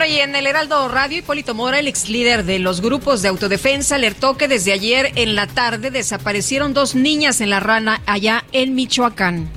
[0.10, 3.96] Y en el Heraldo Radio, Hipólito Mora, el ex líder de los grupos de autodefensa,
[3.96, 8.74] alertó que desde ayer en la tarde desaparecieron dos niñas en La Rana, allá en
[8.74, 9.50] Michoacán.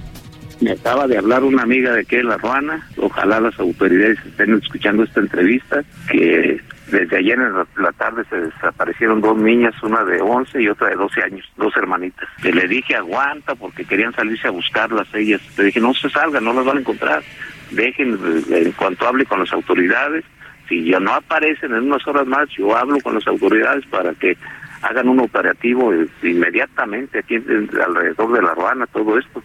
[0.61, 4.55] Me acaba de hablar una amiga de aquí en La Rana, ojalá las autoridades estén
[4.55, 6.61] escuchando esta entrevista, que
[6.91, 10.97] desde ayer en la tarde se desaparecieron dos niñas, una de 11 y otra de
[10.97, 12.29] 12 años, dos hermanitas.
[12.43, 15.41] Que le dije aguanta porque querían salirse a buscarlas ellas.
[15.57, 17.23] Le dije no se salgan, no las van a encontrar.
[17.71, 18.19] Dejen,
[18.51, 20.25] eh, en cuanto hable con las autoridades,
[20.69, 24.37] si ya no aparecen en unas horas más, yo hablo con las autoridades para que
[24.83, 29.43] hagan un operativo eh, inmediatamente aquí alrededor de la Ruana, todo esto.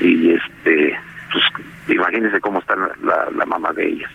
[0.00, 0.98] Y este,
[1.32, 1.44] pues
[1.88, 4.10] imagínense cómo está la mamá de ellas.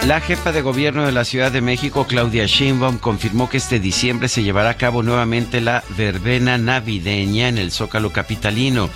[0.06, 4.28] La jefa de gobierno de la Ciudad de México, Claudia Sheinbaum, confirmó que este diciembre
[4.28, 8.90] se llevará a cabo nuevamente la verbena navideña en el Zócalo capitalino.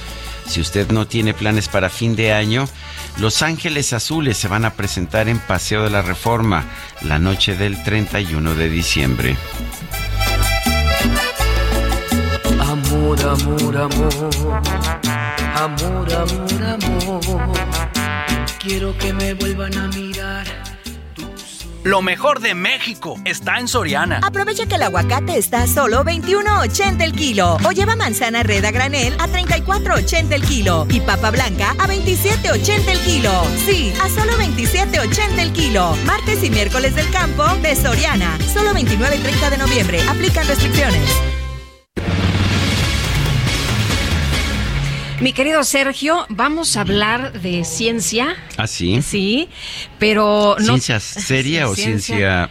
[0.46, 2.68] Si usted no tiene planes para fin de año,
[3.18, 6.66] Los Ángeles Azules se van a presentar en Paseo de la Reforma
[7.00, 9.36] la noche del 31 de diciembre.
[12.60, 14.62] Amor, amor, amor.
[15.54, 17.52] Amor, amor, amor.
[18.58, 20.57] Quiero que me vuelvan a mirar.
[21.88, 24.20] Lo mejor de México está en Soriana.
[24.22, 27.56] Aprovecha que el aguacate está a solo 21.80 el kilo.
[27.64, 30.86] O lleva manzana red a granel a 34.80 el kilo.
[30.90, 33.32] Y papa blanca a 27.80 el kilo.
[33.64, 35.96] Sí, a solo 27.80 el kilo.
[36.04, 38.36] Martes y miércoles del campo de Soriana.
[38.52, 40.02] Solo 29 y 30 de noviembre.
[40.10, 41.27] Aplican restricciones.
[45.20, 48.36] Mi querido Sergio, vamos a hablar de ciencia.
[48.56, 49.02] ¿Ah, sí?
[49.02, 49.48] Sí,
[49.98, 50.64] pero no.
[50.64, 52.50] ¿Ciencia seria o ciencia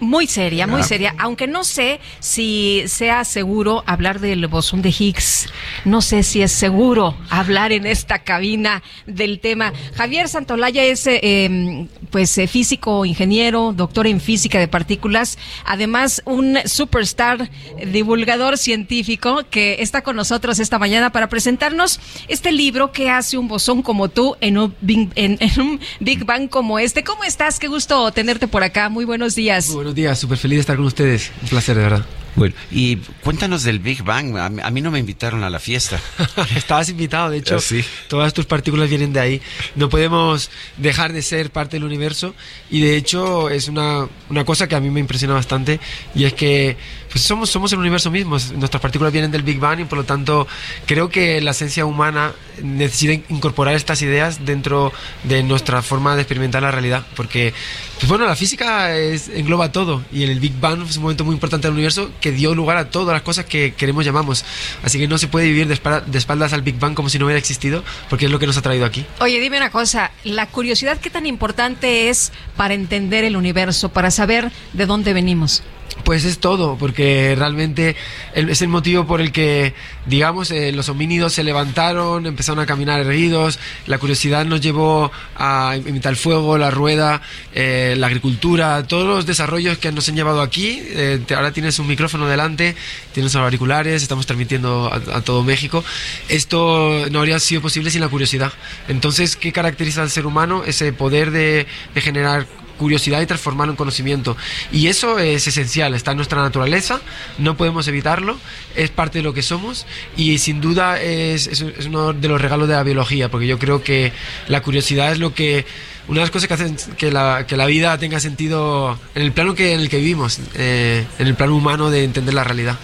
[0.00, 1.14] Muy seria, muy seria.
[1.18, 5.48] Aunque no sé si sea seguro hablar del bosón de Higgs.
[5.84, 9.72] No sé si es seguro hablar en esta cabina del tema.
[9.96, 15.36] Javier Santolaya es, eh, eh, pues, eh, físico, ingeniero, doctor en física de partículas.
[15.64, 17.50] Además, un superstar
[17.84, 21.98] divulgador científico que está con nosotros esta mañana para presentarnos
[22.28, 26.24] este libro que hace un bosón como tú en un Big, en- en un Big
[26.24, 27.02] Bang como este.
[27.02, 27.58] ¿Cómo estás?
[27.58, 28.88] Qué gusto tenerte por acá.
[28.88, 29.68] Muy buenos días.
[29.88, 31.32] Buenos días, súper feliz de estar con ustedes.
[31.40, 32.04] Un placer, de verdad.
[32.36, 34.36] Bueno, y cuéntanos del Big Bang.
[34.36, 35.98] A mí, a mí no me invitaron a la fiesta.
[36.56, 37.84] Estabas invitado, de hecho, Ah, sí.
[38.08, 39.42] todas tus partículas vienen de ahí.
[39.74, 42.34] No podemos dejar de ser parte del universo
[42.70, 45.80] y de hecho es una, una cosa que a mí me impresiona bastante
[46.14, 46.76] y es que
[47.10, 50.04] pues somos, somos el universo mismo, nuestras partículas vienen del Big Bang y por lo
[50.04, 50.46] tanto
[50.86, 52.32] creo que la esencia humana
[52.62, 54.92] necesita incorporar estas ideas dentro
[55.24, 57.54] de nuestra forma de experimentar la realidad porque
[57.98, 61.34] pues bueno, la física es- engloba todo y el Big Bang es un momento muy
[61.34, 64.44] importante del universo que dio lugar a todas las cosas que queremos llamamos.
[64.82, 67.26] Así que no se puede vivir de, de espaldas al Big Bang como si no
[67.26, 69.04] hubiera existido, porque es lo que nos ha traído aquí.
[69.20, 74.10] Oye, dime una cosa, la curiosidad qué tan importante es para entender el universo, para
[74.10, 75.62] saber de dónde venimos.
[76.08, 77.94] Pues es todo, porque realmente
[78.32, 79.74] es el motivo por el que,
[80.06, 85.76] digamos, eh, los homínidos se levantaron, empezaron a caminar erguidos, la curiosidad nos llevó a
[85.76, 87.20] imitar el fuego, la rueda,
[87.54, 90.80] eh, la agricultura, todos los desarrollos que nos han llevado aquí.
[90.82, 92.74] Eh, ahora tienes un micrófono delante,
[93.12, 95.84] tienes auriculares, estamos transmitiendo a, todo México.
[96.30, 98.54] Esto no habría sido posible sin la curiosidad.
[98.88, 100.62] Entonces, ¿qué caracteriza al ser humano?
[100.64, 102.46] Ese poder de, de generar
[102.78, 104.36] curiosidad y transformarlo en conocimiento.
[104.72, 107.00] Y eso es esencial, está en nuestra naturaleza,
[107.36, 108.38] no podemos evitarlo,
[108.74, 109.86] es parte de lo que somos
[110.16, 114.12] y sin duda es, uno de los regalos de la biología, porque yo creo que
[114.46, 115.66] la curiosidad es lo que...
[116.08, 119.32] Una de las cosas que hacen que la, que la vida tenga sentido en el
[119.32, 122.78] plano que, en el que vivimos, eh, en el plano humano de entender la realidad.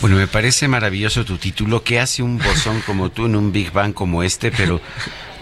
[0.00, 1.84] Bueno, me parece maravilloso tu título.
[1.84, 4.50] ¿Qué hace un bosón como tú en un Big Bang como este?
[4.50, 4.80] Pero,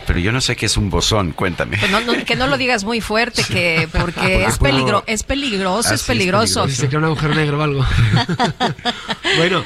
[0.07, 1.33] pero yo no sé qué es un bosón.
[1.33, 1.77] Cuéntame.
[1.79, 5.05] Pues no- no- que no lo digas muy fuerte, que porque Porque es, puedo- peligro,
[5.07, 6.69] es peligroso, Ah, es sí, peligroso.
[6.69, 7.85] Si se crea un agujero negro o algo.
[9.39, 9.65] bueno,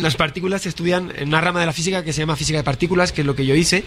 [0.00, 2.64] las partículas se estudian en una rama de la física que se llama física de
[2.64, 3.84] partículas, que es lo que yo hice.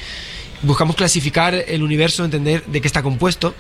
[0.64, 3.54] Buscamos clasificar el universo, entender de qué está compuesto.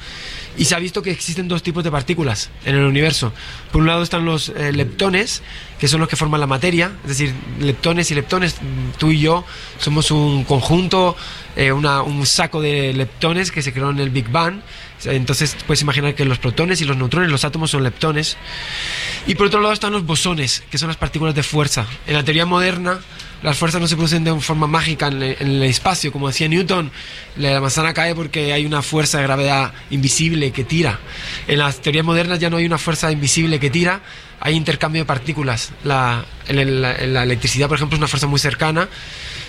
[0.57, 3.31] Y se ha visto que existen dos tipos de partículas en el universo.
[3.71, 5.43] Por un lado están los eh, leptones,
[5.79, 8.55] que son los que forman la materia, es decir, leptones y leptones,
[8.97, 9.45] tú y yo
[9.77, 11.15] somos un conjunto,
[11.57, 14.61] eh, un saco de leptones que se creó en el Big Bang.
[15.03, 18.37] Entonces puedes imaginar que los protones y los neutrones, los átomos son leptones.
[19.25, 21.85] Y por otro lado están los bosones, que son las partículas de fuerza.
[22.07, 22.99] En la teoría moderna
[23.43, 26.11] las fuerzas no se producen de forma mágica en, el espacio.
[26.11, 26.91] Como decía Newton,
[27.37, 30.99] la manzana cae porque hay una fuerza de gravedad invisible que tira.
[31.47, 34.01] En las teorías modernas ya no hay una fuerza invisible que tira,
[34.39, 35.71] hay intercambio de partículas.
[35.83, 38.89] La, la, electricidad, por ejemplo, es una fuerza muy cercana.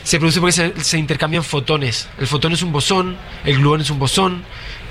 [0.08, 2.08] Se produce porque se, se intercambian fotones.
[2.16, 4.42] El fotón es un bosón, el gluón es un bosón,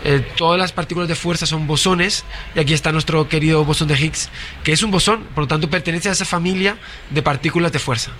[0.03, 2.23] eh, todas las partículas de fuerza son bosones
[2.55, 4.29] y aquí está nuestro querido bosón de Higgs,
[4.63, 6.77] que es un bosón, por lo tanto pertenece a esa familia
[7.09, 8.11] de partículas de fuerza.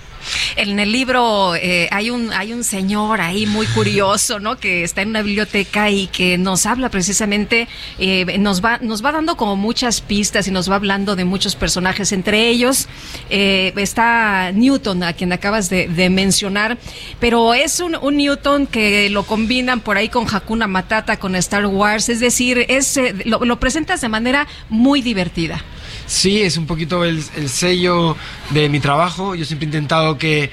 [0.56, 4.58] En el libro eh, hay un hay un señor ahí muy curioso, ¿no?
[4.58, 7.68] Que está en una biblioteca y que nos habla precisamente,
[8.00, 11.56] eh, nos va nos va dando como muchas pistas y nos va hablando de muchos
[11.56, 12.12] personajes.
[12.12, 12.88] Entre ellos
[13.30, 16.78] está Newton, a quien acabas de, mencionar,
[17.20, 21.67] pero es un, un, Newton que lo combinan por ahí con Hakuna Matata, con Star
[21.68, 25.64] Wars, es decir, es, eh, lo, presentas de manera muy divertida.
[26.06, 28.16] Sí, es un poquito el, el sello
[28.52, 29.36] de mi trabajo.
[29.36, 30.52] Yo siempre he intentado que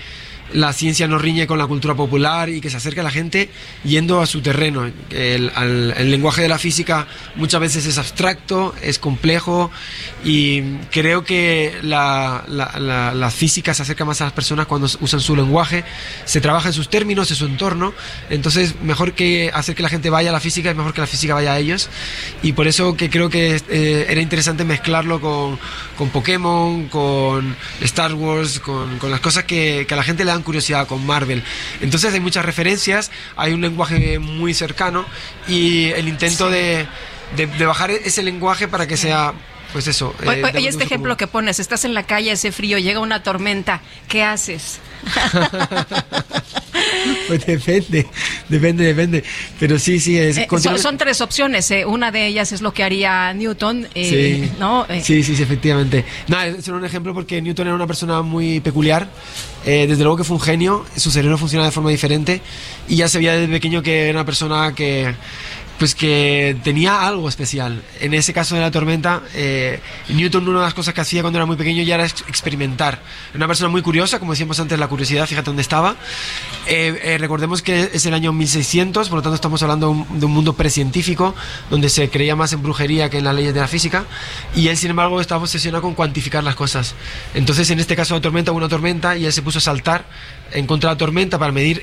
[0.53, 3.49] la ciencia no riñe con la cultura popular y que se acerque a la gente
[3.85, 4.91] yendo a su terreno.
[5.11, 7.07] El, lenguaje de la física
[7.37, 9.71] muchas veces es abstracto, es complejo
[10.25, 15.35] y creo que la, la, física se acerca más a las personas cuando usan su
[15.35, 15.85] lenguaje,
[16.25, 17.95] se trabaja en sus términos, en su entorno,
[18.31, 21.07] entonces mejor que hacer que la gente vaya a la física es mejor que la
[21.07, 21.89] física vaya a ellos
[22.43, 25.59] y por eso que creo que eh, era interesante mezclarlo con,
[25.97, 30.31] con Pokémon, con Star Wars, con, con las cosas que, que a la gente le
[30.31, 31.43] dan curiosidad con Marvel.
[31.81, 35.05] Entonces hay muchas referencias, hay un lenguaje muy cercano
[35.49, 36.87] y el intento de,
[37.37, 39.35] de, bajar ese lenguaje para que sea
[39.75, 40.15] pues eso.
[40.23, 43.81] Eh, y este ejemplo que pones, estás en la calle, hace frío, llega una tormenta,
[44.07, 44.79] ¿qué haces?
[47.27, 48.07] pues depende,
[48.49, 49.25] depende, depende.
[49.59, 50.39] Pero sí, sí, es...
[50.39, 50.47] Eh,
[50.79, 51.69] son, tres opciones.
[51.73, 51.85] Eh.
[51.85, 54.53] Una de ellas es lo que haría Newton, eh, sí.
[54.61, 54.87] ¿no?
[55.03, 56.05] Sí, sí, sí, efectivamente.
[56.29, 59.09] No, es un ejemplo porque Newton era una persona muy peculiar.
[59.65, 62.41] desde luego que fue un genio, su cerebro funciona de forma diferente
[62.87, 65.17] y ya se veía desde pequeño que era una persona que
[65.79, 67.83] pues que tenía algo especial.
[68.01, 71.39] En ese caso de la tormenta, eh, Newton una de las cosas que hacía cuando
[71.39, 73.01] era muy pequeño ya era experimentar.
[73.35, 75.97] Una persona muy curiosa, como decíamos antes, la curiosidad, fíjate dónde estaba.
[76.67, 80.33] Eh, eh, recordemos que es el año 1600, por lo tanto estamos hablando de un
[80.33, 81.35] mundo precientífico,
[81.71, 84.05] donde se creía más en brujería que en las leyes de la física,
[84.55, 86.95] y él, sin embargo, estaba obsesionado con cuantificar las cosas.
[87.35, 89.63] Entonces, en este caso de la tormenta, hubo una tormenta y él se puso a
[89.63, 90.05] saltar
[90.55, 91.83] en contra de la tormenta para medir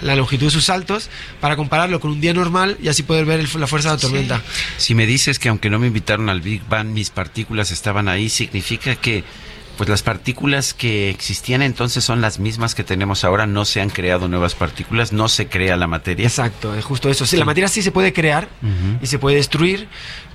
[0.00, 3.54] la longitud de sus saltos, para compararlo con un día normal y así poder ver
[3.56, 4.42] la fuerza de la tormenta.
[4.78, 8.28] Si me dices que aunque no me invitaron al Big Bang, mis partículas estaban ahí,
[8.28, 9.24] significa que
[9.76, 13.88] pues las partículas que existían entonces son las mismas que tenemos ahora, no se han
[13.88, 16.26] creado nuevas partículas, no se crea la materia.
[16.26, 17.24] Exacto, es justo eso.
[17.24, 18.48] Sí, la materia sí se puede crear
[19.00, 19.88] y se puede destruir,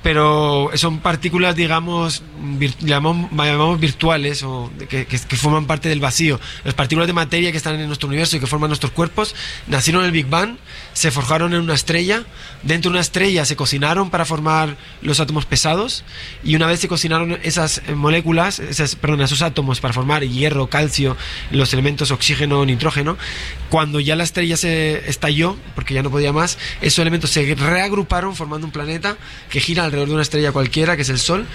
[0.07, 2.23] pero son partículas, digamos,
[2.79, 5.05] llamamos, virtuales o que,
[5.35, 6.39] forman parte del vacío.
[6.63, 9.35] Las partículas de materia que están en nuestro universo y que forman nuestros cuerpos
[9.67, 10.55] nacieron en el Big Bang,
[10.93, 12.23] se forjaron en una estrella,
[12.63, 16.05] dentro de una estrella se cocinaron para formar los átomos pesados
[16.41, 21.17] y una vez se cocinaron esas moléculas, esas, perdón, esos átomos para formar hierro, calcio,
[21.51, 23.17] los elementos oxígeno, nitrógeno,
[23.69, 28.37] cuando ya la estrella se estalló, porque ya no podía más, esos elementos se reagruparon
[28.37, 29.17] formando un planeta
[29.49, 31.47] que gira alrededor de una estrella cualquiera, que es el Sol,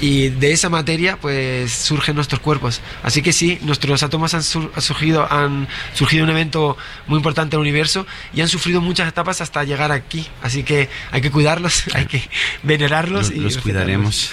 [0.00, 2.80] y de esa materia pues surgen nuestros cuerpos.
[3.02, 7.68] Así que sí, nuestros átomos han, surgido, han surgido un evento muy importante en el
[7.68, 10.26] universo y han sufrido muchas etapas hasta llegar aquí.
[10.42, 12.22] Así que hay que cuidarlos, hay que
[12.62, 13.30] venerarlos.
[13.30, 14.32] y los cuidaremos.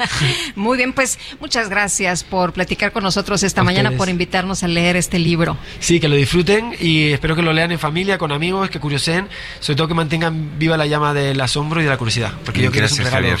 [0.54, 4.96] muy bien, pues muchas gracias por platicar con nosotros esta mañana, por invitarnos a leer
[4.96, 5.56] este libro.
[5.80, 9.28] Sí, que lo disfruten y espero que lo lean en familia, con amigos, que curiosen,
[9.60, 12.32] sobre todo que mantengan viva la llama del asombro y de la curiosidad.
[12.44, 12.70] Porque yo
[13.02, 13.38] quiero un Javier.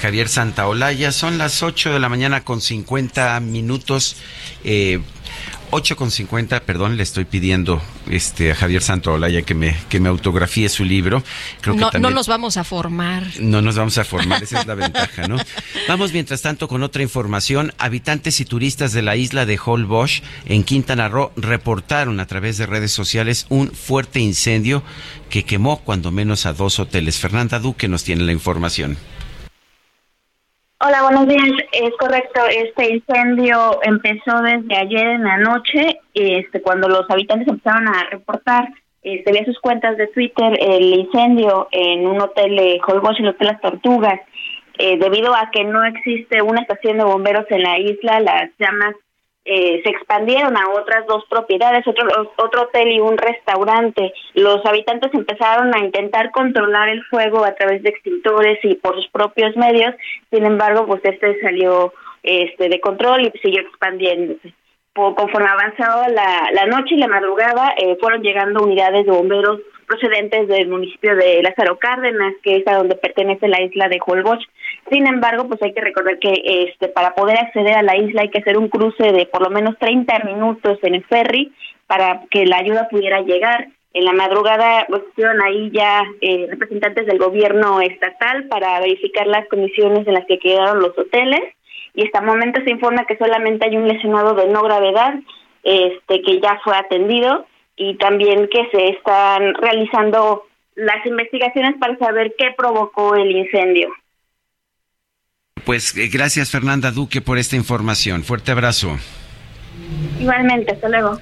[0.00, 1.12] Javier Santaolalla.
[1.12, 4.16] Son las 8 de la mañana con 50 minutos.
[4.64, 5.00] Eh,
[5.70, 10.08] 8 con 50, perdón, le estoy pidiendo este, a Javier Santaolalla que me, que me
[10.08, 11.22] autografíe su libro.
[11.60, 13.24] Creo no, no nos vamos a formar.
[13.40, 15.36] No nos vamos a formar, esa es la ventaja, ¿no?
[15.88, 17.72] Vamos mientras tanto con otra información.
[17.78, 22.66] Habitantes y turistas de la isla de Holbox en Quintana Roo reportaron a través de
[22.66, 24.82] redes sociales un fuerte incendio
[25.30, 27.18] que quemó cuando menos a dos hoteles.
[27.18, 28.96] Fernanda Duque nos tiene la información.
[30.78, 31.48] Hola, buenos días.
[31.72, 37.88] Es correcto, este incendio empezó desde ayer en la noche, este, cuando los habitantes empezaron
[37.88, 38.68] a reportar
[39.02, 43.46] este, vía sus cuentas de Twitter el incendio en un hotel de Holbox, el Hotel
[43.46, 44.20] Las Tortugas.
[44.78, 48.94] Eh, debido a que no existe una estación de bomberos en la isla, las llamas
[49.46, 54.12] eh, se expandieron a otras dos propiedades, otro, otro hotel y un restaurante.
[54.34, 59.08] Los habitantes empezaron a intentar controlar el fuego a través de extintores y por sus
[59.08, 59.94] propios medios,
[60.30, 61.92] sin embargo, pues este salió
[62.24, 64.52] este de control y siguió expandiéndose.
[64.94, 70.48] conforme avanzaba la, la noche y la madrugada, eh, fueron llegando unidades de bomberos procedentes
[70.48, 74.44] del municipio de Lázaro Cárdenas, que es a donde pertenece la isla de Holbox.
[74.90, 76.32] Sin embargo, pues hay que recordar que
[76.68, 79.50] este para poder acceder a la isla hay que hacer un cruce de por lo
[79.50, 81.52] menos 30 minutos en el ferry
[81.86, 83.68] para que la ayuda pudiera llegar.
[83.94, 89.48] En la madrugada pues, estuvieron ahí ya eh, representantes del gobierno estatal para verificar las
[89.48, 91.42] condiciones en las que quedaron los hoteles
[91.94, 95.14] y hasta el momento se informa que solamente hay un lesionado de no gravedad
[95.64, 97.46] este que ya fue atendido
[97.76, 103.88] y también que se están realizando las investigaciones para saber qué provocó el incendio.
[105.64, 108.22] Pues eh, gracias Fernanda Duque por esta información.
[108.22, 108.98] Fuerte abrazo.
[110.20, 111.18] Igualmente, hasta luego.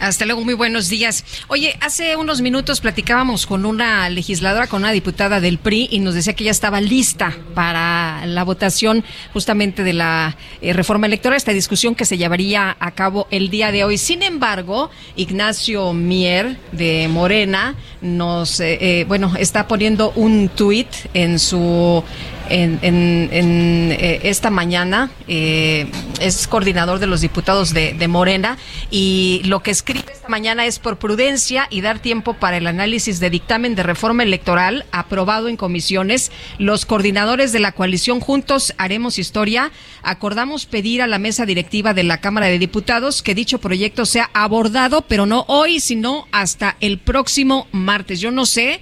[0.00, 1.26] Hasta luego, muy buenos días.
[1.48, 6.14] Oye, hace unos minutos platicábamos con una legisladora, con una diputada del PRI, y nos
[6.14, 9.04] decía que ya estaba lista para la votación
[9.34, 13.72] justamente de la eh, reforma electoral, esta discusión que se llevaría a cabo el día
[13.72, 13.98] de hoy.
[13.98, 21.38] Sin embargo, Ignacio Mier de Morena nos, eh, eh, bueno, está poniendo un tuit en
[21.38, 22.02] su
[22.50, 25.10] en, en, esta mañana.
[25.28, 28.58] es coordinador de los diputados de, de, Morena
[28.90, 33.20] y lo que escribe esta mañana es por prudencia y dar tiempo para el análisis
[33.20, 36.32] de dictamen de reforma electoral aprobado en comisiones.
[36.58, 39.70] Los coordinadores de la coalición Juntos Haremos Historia
[40.02, 44.30] acordamos pedir a la mesa directiva de la Cámara de Diputados que dicho proyecto sea
[44.34, 48.20] abordado, pero no hoy, sino hasta el próximo martes.
[48.20, 48.80] Yo no sé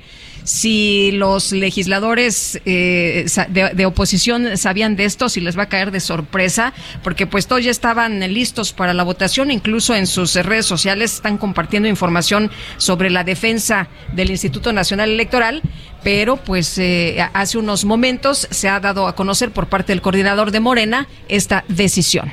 [0.49, 6.01] si los legisladores eh, de, oposición sabían de esto, si les va a caer de
[6.01, 6.73] sorpresa,
[7.05, 11.37] porque pues todos ya estaban listos para la votación, incluso en sus redes sociales están
[11.37, 15.61] compartiendo información sobre la defensa del Instituto Nacional Electoral,
[16.03, 20.51] pero pues eh, hace unos momentos se ha dado a conocer por parte del coordinador
[20.51, 22.33] de Morena esta decisión.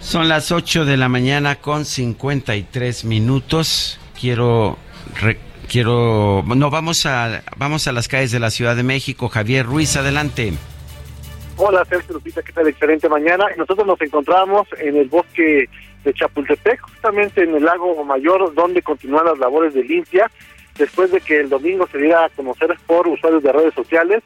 [0.00, 3.98] Son las 8 de la mañana con 53 minutos.
[4.20, 4.78] Quiero
[5.68, 9.28] quiero, no, vamos a, vamos a las calles de la Ciudad de México.
[9.28, 10.52] Javier Ruiz, adelante.
[11.56, 12.68] Hola, Sergio Lupita, ¿qué tal?
[12.68, 13.46] Excelente mañana.
[13.56, 15.68] Nosotros nos encontramos en el bosque
[16.02, 20.30] de Chapultepec, justamente en el lago Mayor, donde continúan las labores de limpia,
[20.76, 24.22] después de que el domingo se diera a conocer por usuarios de redes sociales,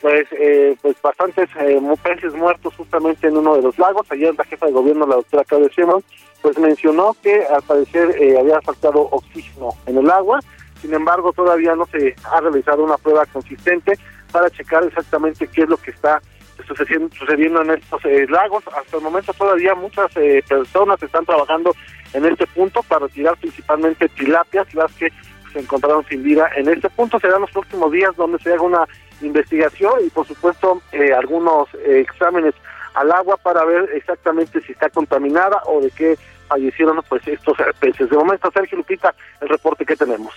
[0.00, 4.06] pues, eh, pues bastantes eh, peces muertos justamente en uno de los lagos.
[4.10, 6.02] Ayer la jefa de gobierno, la doctora Claudia Sheinbaum,
[6.40, 10.40] pues mencionó que al parecer eh, había faltado oxígeno en el agua
[10.80, 13.98] sin embargo, todavía no se ha realizado una prueba consistente
[14.32, 16.20] para checar exactamente qué es lo que está
[16.66, 18.64] sucediendo, en estos eh, lagos.
[18.68, 21.74] Hasta el momento todavía muchas eh, personas están trabajando
[22.12, 25.10] en este punto para retirar principalmente tilapias, las que
[25.52, 27.18] se encontraron sin vida en este punto.
[27.18, 28.86] Serán los próximos días donde se haga una
[29.20, 32.54] investigación y por supuesto eh, algunos exámenes
[32.94, 38.10] al agua para ver exactamente si está contaminada o de qué fallecieron pues estos peces.
[38.10, 40.34] De momento, Sergio Lupita, el reporte que tenemos.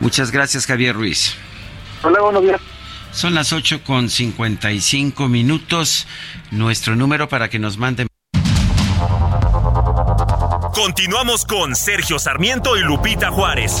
[0.00, 1.34] Muchas gracias, Javier Ruiz.
[2.02, 2.60] Hola, buenos días.
[3.12, 6.06] Son las 8 con 55 minutos.
[6.50, 8.08] Nuestro número para que nos manden.
[10.74, 13.80] Continuamos con Sergio Sarmiento y Lupita Juárez.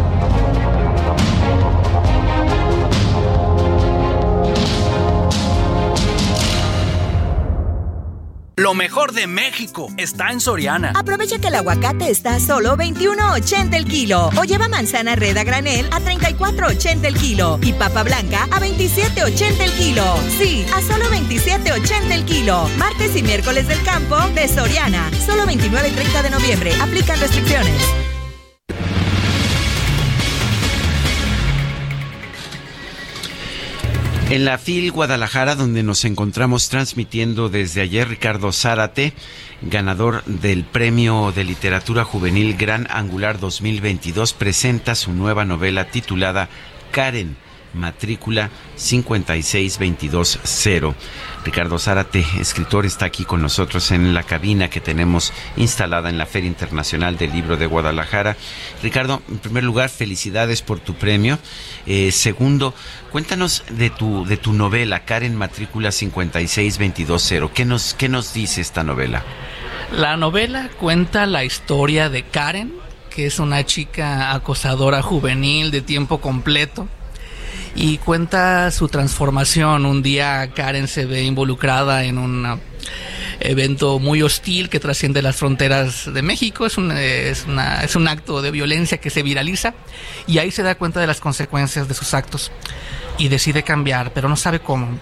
[8.57, 10.91] Lo mejor de México está en Soriana.
[10.95, 14.29] Aprovecha que el aguacate está a solo 21.80 el kilo.
[14.37, 17.59] O lleva manzana red a granel a 34.80 el kilo.
[17.61, 20.03] Y papa blanca a 27.80 el kilo.
[20.37, 22.67] Sí, a solo 27.80 el kilo.
[22.77, 25.09] Martes y miércoles del campo de Soriana.
[25.25, 26.73] Solo 29 y 30 de noviembre.
[26.81, 28.10] Aplican restricciones.
[34.31, 39.11] En la FIL Guadalajara, donde nos encontramos transmitiendo desde ayer, Ricardo Zárate,
[39.61, 46.47] ganador del Premio de Literatura Juvenil Gran Angular 2022, presenta su nueva novela titulada
[46.91, 47.35] Karen
[47.73, 50.95] matrícula 56220.
[51.43, 56.25] Ricardo Zárate, escritor, está aquí con nosotros en la cabina que tenemos instalada en la
[56.25, 58.37] Feria Internacional del Libro de Guadalajara.
[58.83, 61.39] Ricardo, en primer lugar, felicidades por tu premio.
[61.87, 62.75] Eh, segundo,
[63.11, 67.49] cuéntanos de tu, de tu novela, Karen Matrícula 56220.
[67.53, 69.23] ¿Qué nos, ¿Qué nos dice esta novela?
[69.91, 72.73] La novela cuenta la historia de Karen,
[73.09, 76.87] que es una chica acosadora juvenil de tiempo completo
[77.75, 79.85] y cuenta su transformación.
[79.85, 82.59] Un día Karen se ve involucrada en un
[83.39, 86.65] evento muy hostil que trasciende las fronteras de México.
[86.65, 89.73] Es un, es, una, es un acto de violencia que se viraliza
[90.27, 92.51] y ahí se da cuenta de las consecuencias de sus actos
[93.17, 94.99] y decide cambiar, pero no sabe cómo.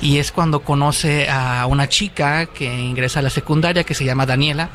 [0.00, 4.26] Y es cuando conoce a una chica que ingresa a la secundaria que se llama
[4.26, 4.70] Daniela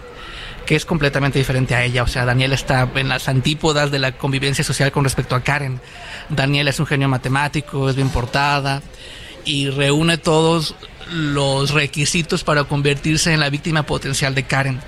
[0.68, 2.04] que es completamente diferente a ella.
[2.04, 5.82] O sea, Daniela está en las antípodas de la convivencia social con respecto a Karen.
[6.30, 8.84] Daniela es un genio matemático, es bien portada
[9.46, 10.76] y reúne todos
[11.10, 14.80] los requisitos para convertirse en la víctima potencial de Karen.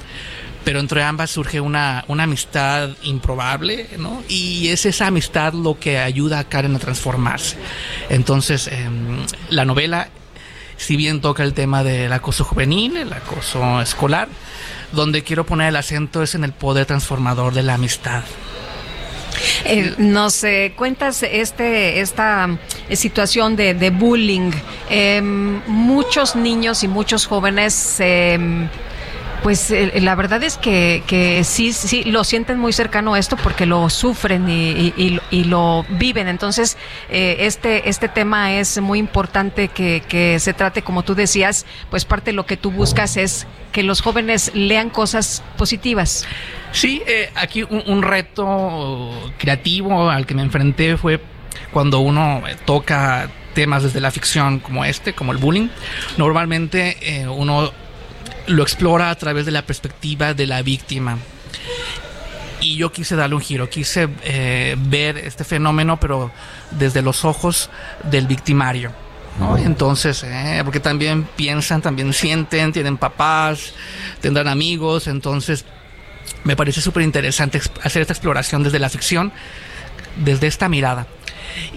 [0.66, 4.22] Pero entre ambas surge una, una amistad improbable, ¿no?
[4.28, 7.56] Y es esa amistad lo que ayuda a Karen a transformarse.
[8.10, 10.10] Entonces, em, la novela,
[10.76, 14.28] si bien toca el tema del acoso juvenil, el acoso escolar,
[14.91, 18.24] donde quiero poner el acento es en el poder transformador de la amistad.
[19.66, 20.44] Eh, nos
[20.76, 22.49] cuentas este esta
[22.90, 24.52] eh, situación de, de bullying.
[24.90, 27.99] Em, muchos niños y muchos jóvenes
[29.44, 33.90] pues la verdad es que, que sí, sí, lo sienten muy cercano esto porque lo
[33.90, 34.94] sufren y,
[35.32, 36.28] y, lo viven.
[36.28, 36.78] Entonces,
[37.10, 42.32] este, este tema es muy importante que, que, se trate, como tú decías, pues parte
[42.32, 46.26] de lo que tú buscas es que los jóvenes lean cosas positivas.
[46.72, 51.20] Sí, eh, aquí un, reto creativo al que me enfrenté fue
[51.72, 55.70] cuando uno eh, toca temas desde la ficción como este, como el bullying.
[56.18, 57.72] Normalmente eh, uno
[58.50, 61.18] lo explora a través de la perspectiva de la víctima.
[62.62, 64.08] Y yo quise darle un giro, quise
[64.78, 66.32] ver este fenómeno, pero
[66.72, 67.70] desde los ojos
[68.04, 68.92] del victimario.
[69.60, 70.26] Entonces,
[70.66, 73.74] porque también piensan, también sienten, tienen papás,
[74.20, 75.64] tendrán amigos, entonces
[76.44, 79.32] me parece súper interesante hacer esta exploración desde la ficción,
[80.18, 81.08] desde esta mirada.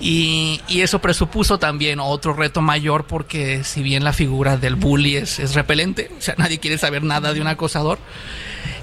[0.01, 5.39] Y, eso presupuso también otro reto mayor porque si bien la figura del bully es,
[5.39, 7.99] es repelente, o sea, nadie quiere saber nada de un acosador,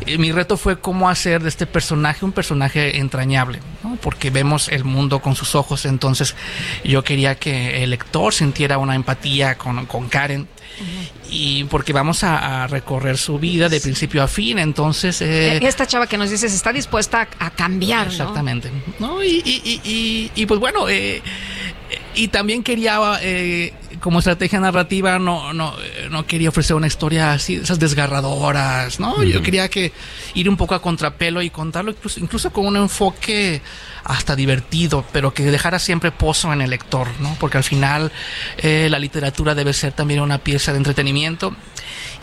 [0.06, 3.60] eh, mi reto fue cómo hacer de este personaje un personaje entrañable,
[4.02, 6.36] porque vemos el mundo con sus ojos, entonces
[6.84, 10.48] yo quería que el lector sintiera una empatía con, con Karen
[11.32, 15.22] y porque vamos a, recorrer su vida de principio a fin, entonces...
[15.22, 18.72] Eh, e-, Esta chava que nos dices está dispuesta a, cambiar, Exactamente.
[19.00, 19.24] ¿no?
[19.24, 21.22] Y, y, y, y, pues bueno, eh,
[22.16, 25.74] y también quería, eh, como estrategia narrativa, no, no,
[26.10, 29.24] no quería ofrecer una historia así, esas desgarradoras, ¿no?
[29.24, 29.92] Yo quería que
[30.34, 33.62] ir un poco a contrapelo y contarlo incluso, incluso con un enfoque
[34.04, 37.36] hasta divertido, pero que dejara siempre pozo en el lector, ¿no?
[37.40, 38.12] Porque al final
[38.58, 41.56] eh, la literatura debe ser también una pieza de entretenimiento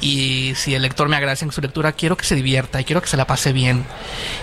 [0.00, 3.00] y si el lector me agradece en su lectura, quiero que se divierta y quiero
[3.00, 3.84] que se la pase bien.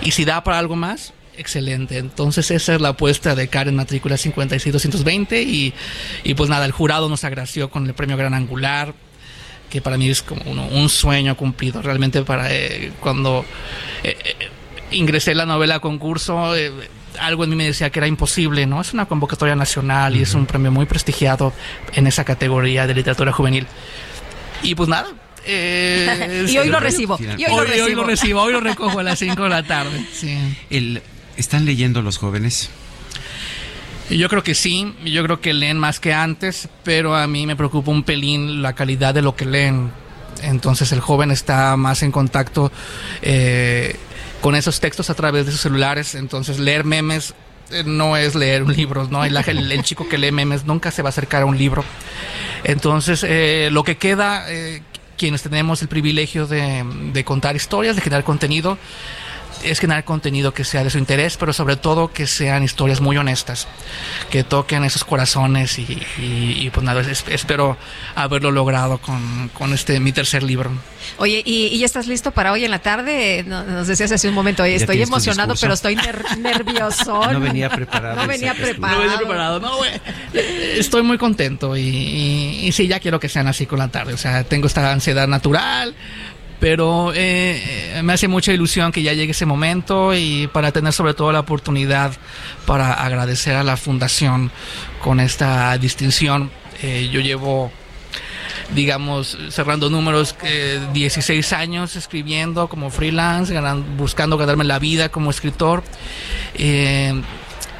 [0.00, 1.98] Y si da para algo más, excelente.
[1.98, 5.74] Entonces esa es la apuesta de Karen Matrícula 56220 y,
[6.24, 8.94] y pues nada, el jurado nos agració con el premio Gran Angular
[9.74, 11.82] que para mí es como un sueño cumplido.
[11.82, 13.44] Realmente para eh, cuando
[14.04, 14.16] eh,
[14.92, 16.54] ingresé a la novela a concurso,
[17.18, 18.80] algo en mí me decía que era imposible, ¿no?
[18.80, 21.52] Es una convocatoria nacional y es un premio muy prestigiado
[21.92, 23.66] en esa categoría de literatura juvenil.
[24.62, 25.08] Y pues nada.
[25.46, 27.18] Eh, y hoy lo recibo.
[27.20, 28.40] Y hoy, lo recibo.
[28.40, 30.02] hoy lo recojo a las 5 de la tarde.
[30.70, 31.02] El,
[31.36, 32.70] ¿Están leyendo los jóvenes?
[34.10, 37.56] Yo creo que sí, yo creo que leen más que antes, pero a mí me
[37.56, 39.90] preocupa un pelín la calidad de lo que leen.
[40.42, 42.70] Entonces el joven está más en contacto
[43.22, 43.96] eh,
[44.44, 46.14] con esos textos a través de sus celulares.
[46.14, 47.34] Entonces, leer memes
[47.70, 49.24] eh, no es leer un libro, ¿no?
[49.24, 51.82] El, chico que lee memes nunca se va a acercar a un libro.
[52.62, 54.82] Entonces, eh, lo que queda, eh,
[55.16, 56.84] quienes tenemos el privilegio de,
[57.14, 58.76] de contar historias, de generar contenido,
[59.64, 63.16] es generar contenido que sea de su interés, pero sobre todo que sean historias muy
[63.16, 63.66] honestas,
[64.30, 67.76] que toquen esos corazones y, pues nada, espero
[68.14, 70.70] haberlo logrado con, con, este mi tercer libro.
[71.18, 73.44] Oye, ¿y, ya estás listo para hoy en la tarde?
[73.46, 75.96] Nos decías hace un momento, oye, estoy emocionado, pero estoy
[76.38, 77.32] nervioso.
[77.32, 78.16] No venía preparado.
[78.16, 78.98] No venía preparado.
[78.98, 79.92] No venía preparado, no, güey.
[80.78, 84.14] Estoy muy contento y, y, y sí, ya quiero que sean así con la tarde,
[84.14, 85.94] o sea, tengo esta ansiedad natural
[86.60, 91.14] pero eh, me hace mucha ilusión que ya llegue ese momento y para tener sobre
[91.14, 92.12] todo la oportunidad
[92.66, 94.50] para agradecer a la fundación
[95.02, 96.50] con esta distinción.
[96.82, 97.70] Eh, yo llevo
[98.74, 100.34] digamos, cerrando números,
[100.92, 103.54] 16 años escribiendo como freelance,
[103.96, 105.82] buscando ganarme la vida como escritor.
[106.54, 107.20] Eh,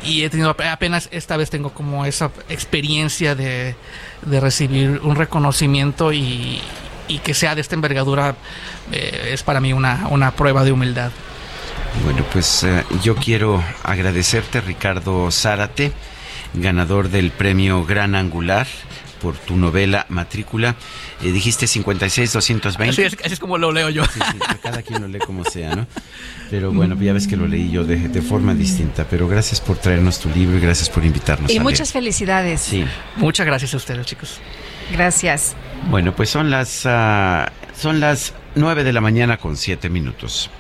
[0.05, 3.75] y he tenido apenas esta vez tengo como esa experiencia de
[4.23, 6.61] recibir un reconocimiento y,
[7.09, 8.37] y que sea de esta envergadura
[8.93, 11.11] eh, es para mí una, una prueba de humildad.
[12.05, 15.93] Bueno, pues eh, yo quiero agradecerte, Ricardo Zárate,
[16.55, 18.67] ganador del premio Gran Angular
[19.21, 20.75] por tu novela Matrícula.
[21.23, 22.89] Eh, dijiste 56-220.
[22.91, 24.05] Así es, así es como lo leo yo.
[24.05, 25.87] Sí, sí, cada quien lo lee como sea, ¿no?
[26.51, 29.07] Pero bueno, ya ves que lo leí yo de, de forma distinta.
[29.09, 31.51] Pero gracias por traernos tu libro y gracias por invitarnos.
[31.51, 32.03] Y a muchas leer.
[32.05, 32.61] felicidades.
[32.61, 32.85] Sí.
[33.17, 34.41] Muchas gracias a ustedes, chicos.
[34.93, 35.57] Gracias.
[35.91, 40.51] Bueno, pues son las ah, son las 9 de la mañana con 7 minutos.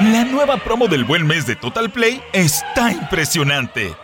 [0.00, 3.94] La nueva promo del buen mes de Total Play está impresionante.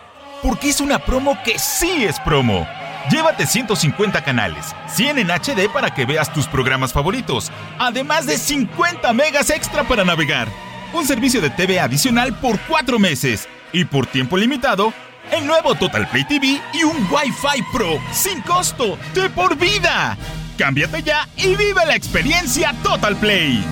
[0.41, 2.67] Porque es una promo que sí es promo.
[3.11, 9.11] Llévate 150 canales, 100 en HD para que veas tus programas favoritos, además de 50
[9.13, 10.47] megas extra para navegar.
[10.93, 14.93] Un servicio de TV adicional por 4 meses y por tiempo limitado,
[15.31, 20.17] el nuevo Total Play TV y un Wi-Fi Pro sin costo de por vida.
[20.57, 23.63] Cámbiate ya y vive la experiencia Total Play.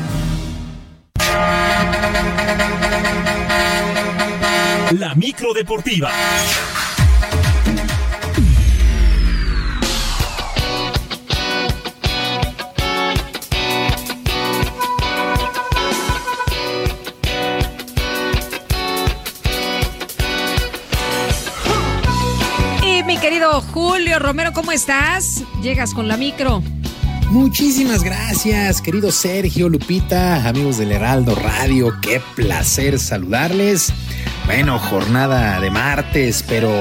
[4.91, 6.11] La micro deportiva.
[23.19, 25.43] Querido Julio Romero, ¿cómo estás?
[25.61, 26.63] Llegas con la micro.
[27.31, 33.93] Muchísimas gracias, querido Sergio, Lupita, amigos del Heraldo Radio, qué placer saludarles.
[34.45, 36.71] Bueno, jornada de martes, pero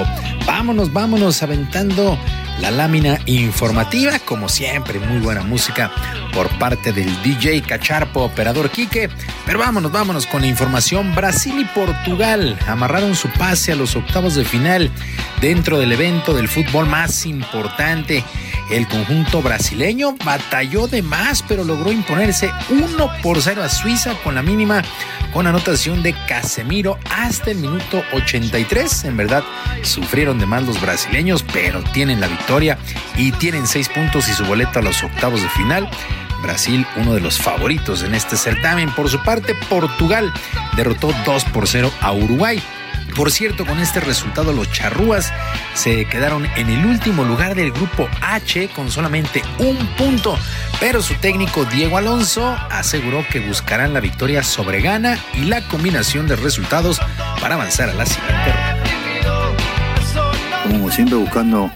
[0.46, 2.16] vámonos, vámonos aventando
[2.60, 5.90] la lámina informativa, como siempre, muy buena música
[6.32, 9.08] por parte del DJ Cacharpo, operador Quique.
[9.46, 11.14] Pero vámonos, vámonos con la información.
[11.14, 14.90] Brasil y Portugal amarraron su pase a los octavos de final
[15.40, 18.24] dentro del evento del fútbol más importante.
[18.70, 24.34] El conjunto brasileño batalló de más, pero logró imponerse 1 por 0 a Suiza con
[24.34, 24.82] la mínima
[25.32, 29.04] con anotación de Casemiro hasta el minuto 83.
[29.04, 29.44] En verdad,
[29.82, 32.47] sufrieron de más los brasileños, pero tienen la victoria
[33.16, 35.86] y tienen seis puntos y su boleto a los octavos de final.
[36.42, 38.90] Brasil, uno de los favoritos en este certamen.
[38.94, 40.32] Por su parte, Portugal
[40.74, 42.62] derrotó 2 por 0 a Uruguay.
[43.14, 45.30] Por cierto, con este resultado los charrúas
[45.74, 50.38] se quedaron en el último lugar del grupo H con solamente un punto,
[50.80, 56.26] pero su técnico Diego Alonso aseguró que buscarán la victoria sobre Ghana y la combinación
[56.28, 56.98] de resultados
[57.42, 58.82] para avanzar a la siguiente ronda.
[60.62, 61.70] como siempre buscando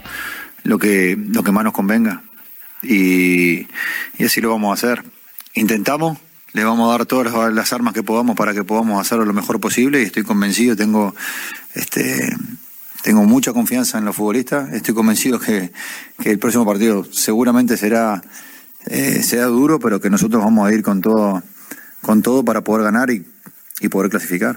[0.64, 2.22] lo que, lo que más nos convenga
[2.82, 3.66] y,
[4.18, 5.04] y así lo vamos a hacer.
[5.54, 6.18] Intentamos,
[6.52, 9.60] le vamos a dar todas las- armas que podamos para que podamos hacerlo lo mejor
[9.60, 11.14] posible y estoy convencido, tengo
[11.74, 12.34] este
[13.02, 15.72] tengo mucha confianza en los futbolistas, estoy convencido que,
[16.20, 18.22] que el próximo partido seguramente será,
[18.86, 21.42] eh, será duro, pero que nosotros vamos a ir con todo,
[22.00, 23.26] con todo para poder ganar y,
[23.80, 24.56] y poder clasificar.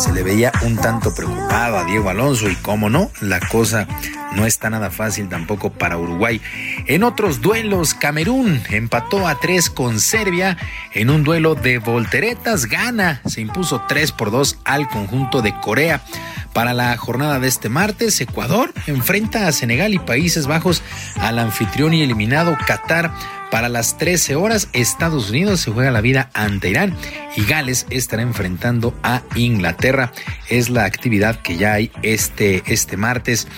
[0.00, 3.86] Se le veía un tanto preocupado a Diego Alonso y cómo no, la cosa
[4.32, 6.40] no está nada fácil tampoco para Uruguay.
[6.86, 10.56] En otros duelos, Camerún empató a 3 con Serbia
[10.94, 12.66] en un duelo de volteretas.
[12.66, 16.02] Gana, se impuso 3 por 2 al conjunto de Corea.
[16.52, 20.82] Para la jornada de este martes, Ecuador enfrenta a Senegal y Países Bajos
[21.20, 23.12] al anfitrión y eliminado Qatar.
[23.50, 26.96] Para las 13 horas, Estados Unidos se juega la vida ante Irán
[27.36, 30.12] y Gales estará enfrentando a Inglaterra.
[30.48, 33.48] Es la actividad que ya hay este, este martes.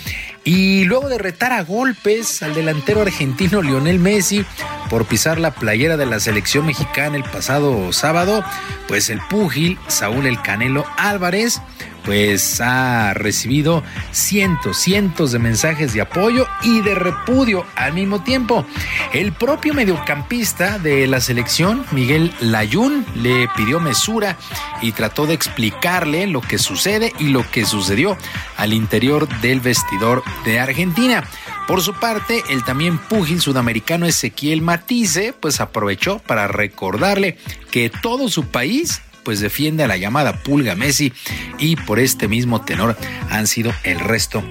[0.45, 4.45] Y luego de retar a golpes al delantero argentino Lionel Messi
[4.89, 8.43] por pisar la playera de la selección mexicana el pasado sábado,
[8.87, 11.61] pues el púgil Saúl El Canelo Álvarez
[12.05, 18.65] pues ha recibido cientos, cientos de mensajes de apoyo y de repudio al mismo tiempo.
[19.13, 24.37] El propio mediocampista de la selección, Miguel Layún, le pidió mesura
[24.81, 28.17] y trató de explicarle lo que sucede y lo que sucedió
[28.57, 31.23] al interior del vestidor de Argentina.
[31.67, 37.37] Por su parte, el también púgil sudamericano Ezequiel Matisse, pues aprovechó para recordarle
[37.71, 41.13] que todo su país pues defiende a la llamada pulga Messi
[41.57, 42.97] y por este mismo tenor
[43.29, 44.43] han sido el resto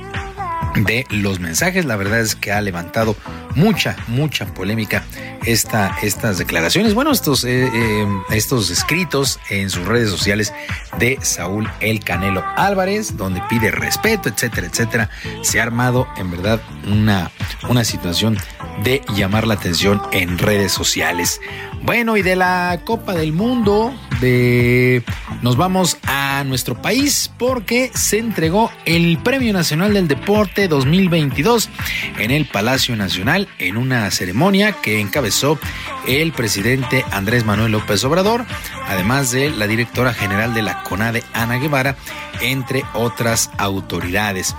[0.75, 1.85] de los mensajes.
[1.85, 3.17] La verdad es que ha levantado
[3.55, 5.05] mucha, mucha polémica
[5.45, 10.53] esta, estas declaraciones, bueno, estos, eh, eh, estos escritos en sus redes sociales
[10.99, 15.11] de Saúl El Canelo Álvarez, donde pide respeto, etcétera, etcétera.
[15.43, 17.31] Se ha armado en verdad una,
[17.69, 18.39] una situación
[18.85, 21.41] de llamar la atención en redes sociales.
[21.83, 25.03] Bueno, y de la Copa del Mundo, de
[25.43, 31.71] nos vamos a a nuestro país porque se entregó el Premio Nacional del Deporte 2022
[32.19, 35.59] en el Palacio Nacional en una ceremonia que encabezó
[36.07, 38.45] el presidente Andrés Manuel López Obrador,
[38.89, 41.97] además de la directora general de la CONADE, Ana Guevara,
[42.41, 44.55] entre otras autoridades.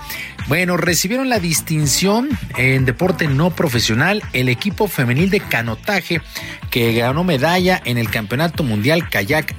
[0.46, 2.28] Bueno, recibieron la distinción
[2.58, 6.20] en deporte no profesional el equipo femenil de canotaje
[6.70, 9.54] que ganó medalla en el Campeonato Mundial Kayak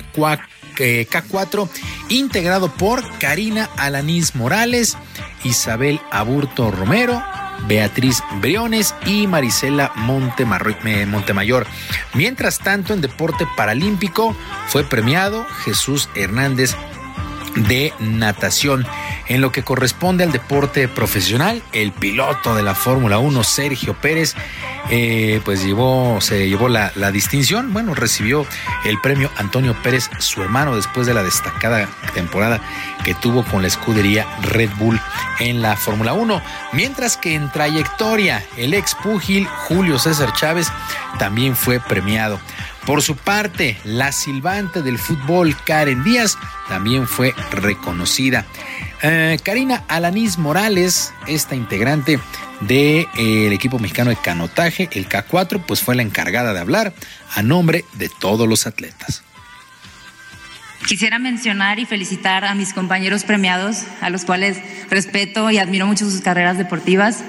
[0.76, 1.69] K4,
[2.10, 4.97] integrado por Karina Alanís Morales,
[5.43, 7.22] Isabel Aburto Romero,
[7.68, 11.65] Beatriz Briones y Marisela Montemayor.
[12.14, 14.35] Mientras tanto, en deporte paralímpico
[14.68, 16.76] fue premiado Jesús Hernández
[17.56, 18.86] de natación.
[19.27, 24.36] En lo que corresponde al deporte profesional, el piloto de la Fórmula 1, Sergio Pérez,
[24.91, 27.73] eh, pues llevó, se llevó la, la, distinción.
[27.73, 28.45] Bueno, recibió
[28.84, 32.61] el premio Antonio Pérez, su hermano, después de la destacada temporada
[33.03, 34.99] que tuvo con la escudería Red Bull
[35.40, 36.41] en la Fórmula 1.
[36.73, 40.68] Mientras que en trayectoria, el ex púgil Julio César Chávez
[41.18, 42.40] también fue premiado.
[42.86, 46.38] Por su parte, la silbante del fútbol Karen Díaz
[46.68, 48.45] también fue reconocida.
[49.02, 52.20] Eh, Karina Alanis Morales, esta integrante
[52.62, 56.94] del de, equipo mexicano de canotaje, el K4, pues fue la encargada de hablar
[57.34, 59.24] a nombre de todos los atletas.
[60.88, 64.60] Quisiera mencionar y felicitar a mis compañeros premiados, a los cuales
[64.91, 67.24] respeto y admiro mucho sus carreras deportivas.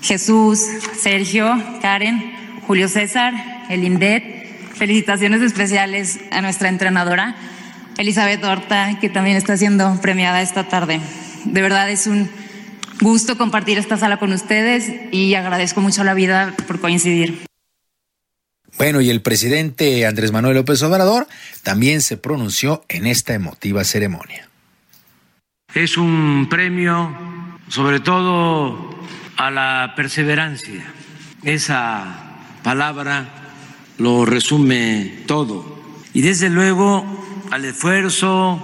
[0.00, 0.60] Jesús,
[0.96, 4.74] Sergio, Karen, Julio César, el INDET.
[4.74, 7.34] Felicitaciones especiales a nuestra entrenadora,
[7.96, 11.00] Elizabeth Horta, que también está siendo premiada esta tarde.
[11.44, 12.30] De verdad es un
[13.00, 17.46] gusto compartir esta sala con ustedes y agradezco mucho la vida por coincidir.
[18.76, 21.26] Bueno, y el presidente Andrés Manuel López Obrador
[21.64, 24.48] también se pronunció en esta emotiva ceremonia.
[25.74, 27.16] Es un premio
[27.68, 28.96] sobre todo
[29.36, 30.84] a la perseverancia.
[31.42, 33.37] Esa palabra
[33.98, 35.78] lo resume todo.
[36.14, 37.04] Y desde luego
[37.50, 38.62] al esfuerzo,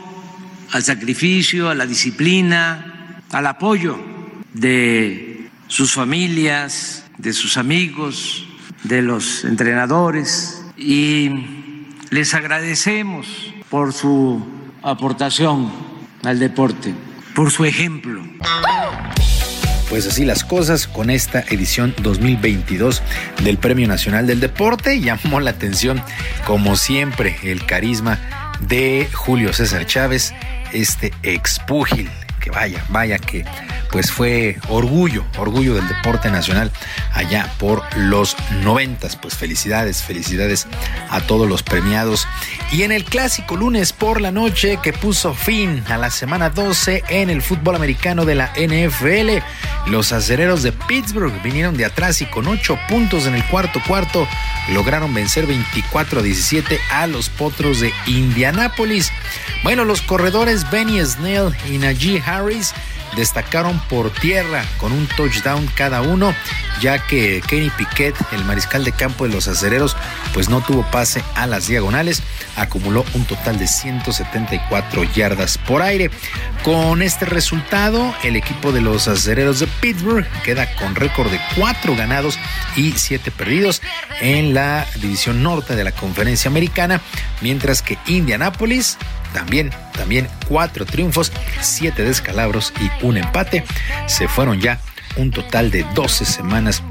[0.72, 3.98] al sacrificio, a la disciplina, al apoyo
[4.52, 8.46] de sus familias, de sus amigos,
[8.84, 11.30] de los entrenadores y
[12.10, 13.26] les agradecemos
[13.70, 14.44] por su
[14.82, 15.70] aportación
[16.22, 16.94] al deporte,
[17.34, 18.22] por su ejemplo.
[19.94, 23.00] Pues así las cosas con esta edición 2022
[23.44, 25.00] del Premio Nacional del Deporte.
[25.00, 26.02] Llamó la atención,
[26.48, 28.18] como siempre, el carisma
[28.58, 30.34] de Julio César Chávez,
[30.72, 32.10] este expúgil
[32.44, 33.42] que vaya, vaya que
[33.90, 36.70] pues fue orgullo, orgullo del deporte nacional
[37.12, 39.16] allá por los noventas.
[39.16, 40.66] Pues felicidades, felicidades
[41.10, 42.26] a todos los premiados.
[42.70, 47.04] Y en el clásico lunes por la noche que puso fin a la semana 12
[47.08, 49.38] en el fútbol americano de la NFL,
[49.86, 54.26] los acereros de Pittsburgh vinieron de atrás y con 8 puntos en el cuarto cuarto
[54.72, 59.12] lograron vencer 24 a 17 a los potros de Indianápolis.
[59.62, 62.74] Bueno, los corredores Benny Snell y Najee Harris
[63.16, 66.34] destacaron por tierra con un touchdown cada uno,
[66.80, 69.96] ya que Kenny Piquet, el mariscal de campo de los acereros,
[70.32, 72.22] pues no tuvo pase a las diagonales,
[72.56, 76.10] acumuló un total de 174 yardas por aire.
[76.62, 81.94] Con este resultado, el equipo de los acereros de Pittsburgh queda con récord de 4
[81.96, 82.38] ganados
[82.76, 83.82] y 7 perdidos
[84.20, 87.00] en la división norte de la conferencia americana,
[87.40, 88.98] mientras que Indianapolis
[89.34, 91.30] también, también cuatro triunfos,
[91.60, 93.64] siete descalabros y un empate.
[94.06, 94.80] Se fueron ya
[95.16, 96.82] un total de 12 semanas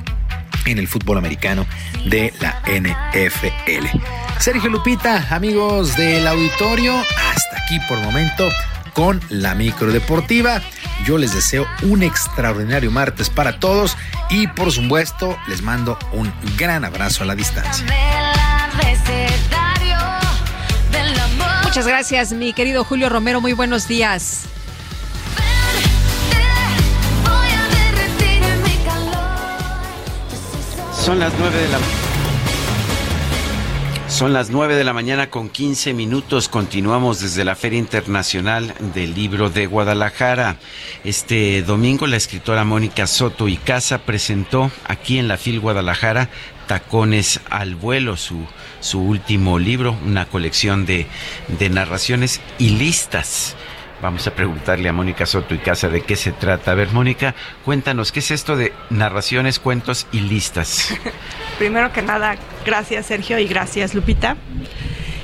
[0.66, 1.66] en el fútbol americano
[2.06, 3.88] de la NFL.
[4.40, 8.50] Sergio Lupita, amigos del auditorio, hasta aquí por momento
[8.94, 10.62] con la micro deportiva.
[11.06, 13.98] Yo les deseo un extraordinario martes para todos
[14.30, 17.86] y por supuesto les mando un gran abrazo a la distancia.
[21.74, 23.42] Muchas gracias, mi querido Julio Romero.
[23.42, 24.44] Muy buenos días.
[31.04, 31.80] Son las nueve de la
[34.08, 36.48] son las nueve de la mañana con 15 minutos.
[36.48, 40.58] Continuamos desde la Feria Internacional del Libro de Guadalajara.
[41.04, 46.30] Este domingo la escritora Mónica Soto y Casa presentó aquí en la FIL Guadalajara
[46.68, 48.46] Tacones al vuelo, su,
[48.84, 51.08] su último libro, una colección de,
[51.48, 53.56] de narraciones y listas.
[54.02, 56.72] Vamos a preguntarle a Mónica Soto y Casa de qué se trata.
[56.72, 60.94] A ver, Mónica, cuéntanos, ¿qué es esto de narraciones, cuentos y listas?
[61.58, 62.36] Primero que nada,
[62.66, 64.36] gracias Sergio y gracias Lupita.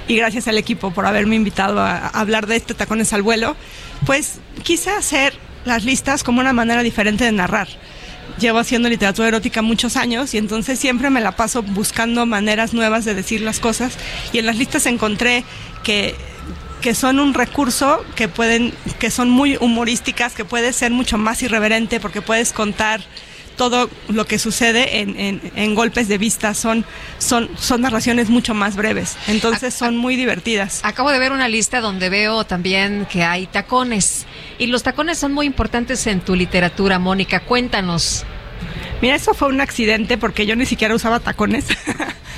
[0.08, 3.58] y gracias al equipo por haberme invitado a, hablar de este Tacones al vuelo,
[4.06, 5.34] pues quise hacer
[5.66, 7.68] las listas como una manera diferente de narrar
[8.38, 13.06] llevo haciendo literatura erótica muchos años y entonces siempre me la paso buscando maneras nuevas
[13.06, 13.98] de decir las cosas.
[14.34, 15.44] Y en las listas encontré
[15.84, 16.16] que
[16.82, 21.44] que son un recurso que pueden que son muy humorísticas que puede ser mucho más
[21.44, 23.02] irreverente porque puedes contar
[23.60, 26.86] todo lo que sucede en, en, en golpes de vista son,
[27.18, 30.80] son, son narraciones mucho más breves, entonces son muy divertidas.
[30.84, 34.26] Acabo de ver una lista donde veo también que hay tacones
[34.60, 38.24] y los tacones son muy importantes en tu literatura, Mónica, cuéntanos.
[39.02, 41.66] Mira, eso fue un accidente porque yo ni siquiera usaba tacones.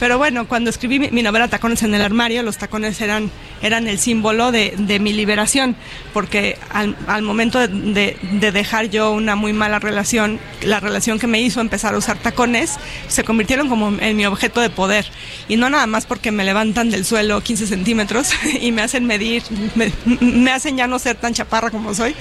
[0.00, 3.98] Pero bueno, cuando escribí mi, novela Tacones en el armario, los tacones eran, eran el
[3.98, 5.76] símbolo de, de mi liberación,
[6.14, 11.18] porque al, al momento de, de, de, dejar yo una muy mala relación, la relación
[11.18, 12.78] que me hizo empezar a usar tacones,
[13.08, 15.04] se convirtieron como en mi objeto de poder.
[15.48, 19.42] Y no nada más porque me levantan del suelo 15 centímetros y me hacen medir,
[19.74, 22.16] me, me hacen ya no ser tan chaparra como soy,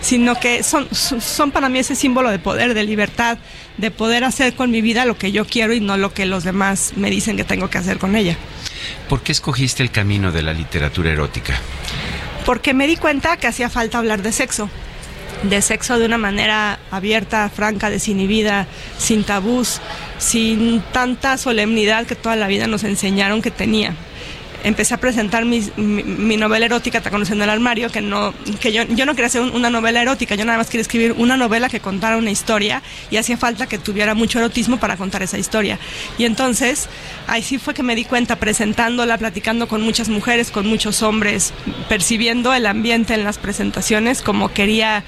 [0.00, 3.38] sino que son, son para mí ese símbolo de poder, de libertad,
[3.76, 6.44] de poder hacer con mi vida lo que yo quiero y no lo que los
[6.44, 8.36] demás me dicen que tengo que hacer con ella.
[9.08, 11.58] ¿Por qué escogiste el camino de la literatura erótica?
[12.44, 14.70] Porque me di cuenta que hacía falta hablar de sexo,
[15.42, 18.66] de sexo de una manera abierta, franca, desinhibida,
[18.98, 19.80] sin tabús,
[20.18, 23.94] sin tanta solemnidad que toda la vida nos enseñaron que tenía
[24.64, 28.84] empecé a presentar mi, mi, novela erótica, Te conocen el armario, que no, que yo,
[28.84, 31.68] yo no quería hacer un, una novela erótica, yo nada más quería escribir una novela
[31.68, 35.78] que contara una historia y hacía falta que tuviera mucho erotismo para contar esa historia.
[36.18, 36.88] Y entonces,
[37.26, 41.52] ahí sí fue que me di cuenta presentándola, platicando con muchas mujeres, con muchos hombres,
[41.88, 45.04] percibiendo el ambiente en las presentaciones como quería,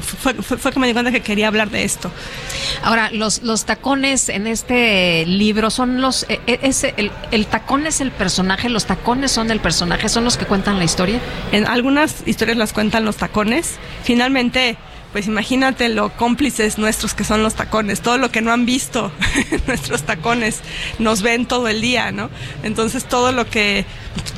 [0.00, 2.10] fue, fue, fue que me di cuenta que quería hablar de esto.
[2.82, 8.10] Ahora, los, los tacones en este libro son los, es, el, el tacón es el
[8.10, 8.91] personaje, los tacones
[9.26, 11.20] son el personaje, son los que cuentan la historia.
[11.52, 13.76] En algunas historias las cuentan los tacones.
[14.04, 14.76] Finalmente,
[15.12, 19.12] pues imagínate lo cómplices nuestros que son los tacones, todo lo que no han visto
[19.66, 20.60] nuestros tacones,
[20.98, 22.30] nos ven todo el día, ¿no?
[22.62, 23.84] Entonces todo lo que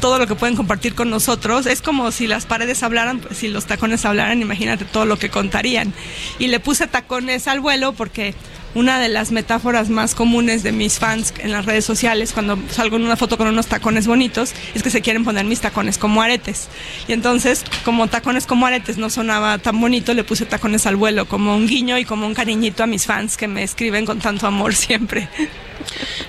[0.01, 3.49] todo lo que pueden compartir con nosotros es como si las paredes hablaran, pues, si
[3.49, 5.93] los tacones hablaran, imagínate todo lo que contarían.
[6.39, 8.35] Y le puse tacones al vuelo porque
[8.75, 12.97] una de las metáforas más comunes de mis fans en las redes sociales cuando salgo
[12.97, 16.23] en una foto con unos tacones bonitos es que se quieren poner mis tacones como
[16.23, 16.69] aretes.
[17.09, 21.27] Y entonces, como tacones como aretes no sonaba tan bonito, le puse tacones al vuelo
[21.27, 24.47] como un guiño y como un cariñito a mis fans que me escriben con tanto
[24.47, 25.29] amor siempre.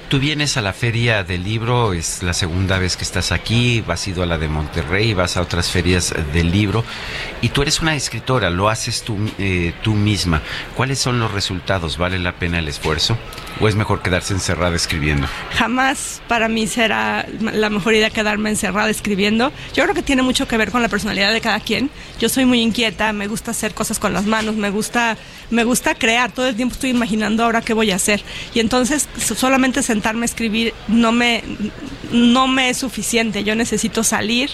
[0.10, 4.08] Tú vienes a la feria del libro, es la segunda vez que estás aquí, has
[4.08, 6.84] ido a la de Monterrey, vas a otras ferias del libro
[7.42, 10.42] y tú eres una escritora, lo haces tú, eh, tú misma.
[10.76, 11.98] ¿Cuáles son los resultados?
[11.98, 13.18] ¿Vale la pena el esfuerzo?
[13.62, 15.28] ¿O es mejor quedarse encerrada escribiendo?
[15.52, 19.54] Jamás para mí será la mejor idea quedarme encerrada escribiendo.
[19.74, 21.90] Yo creo que tiene mucho que ver con la personalidad de cada quien.
[22.20, 25.18] Yo soy muy inquieta, me gusta hacer cosas con las manos, me gusta,
[25.52, 26.34] me gusta crear.
[26.34, 28.22] Todo el tiempo estoy imaginando ahora qué voy a hacer.
[28.54, 31.44] Y entonces solamente sentarme a escribir no me,
[32.12, 33.46] no me es suficiente.
[33.46, 34.50] Yo necesito salir,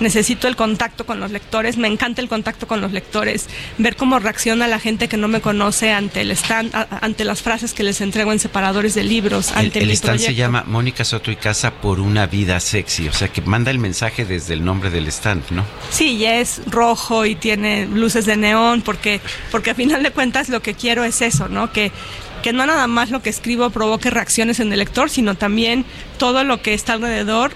[0.00, 1.76] necesito el contacto con los lectores.
[1.76, 3.46] Me encanta el contacto con los lectores,
[3.78, 7.74] ver cómo reacciona la gente que no me conoce ante el stand, ante las frases
[7.74, 9.52] que les entrego en separadores de libros.
[9.52, 10.32] Ante el, el stand proyecto.
[10.32, 13.78] se llama Mónica Soto y Casa por una vida sexy, o sea que manda el
[13.78, 15.64] mensaje desde el nombre del stand, ¿no?
[15.90, 19.20] Sí, ya es rojo y tiene luces de neón porque
[19.50, 21.72] porque a final de cuentas lo que quiero es eso, ¿no?
[21.72, 21.92] Que
[22.42, 25.84] que no nada más lo que escribo provoque reacciones en el lector, sino también
[26.18, 27.52] todo lo que está alrededor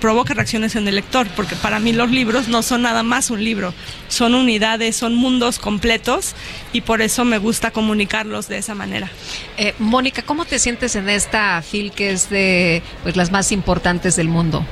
[0.00, 3.44] provoque reacciones en el lector, porque para mí los libros no son nada más un
[3.44, 3.74] libro,
[4.08, 6.34] son unidades, son mundos completos
[6.72, 9.10] y por eso me gusta comunicarlos de esa manera.
[9.56, 14.16] Eh, Mónica, ¿cómo te sientes en esta FIL que es de pues, las más importantes
[14.16, 14.64] del mundo?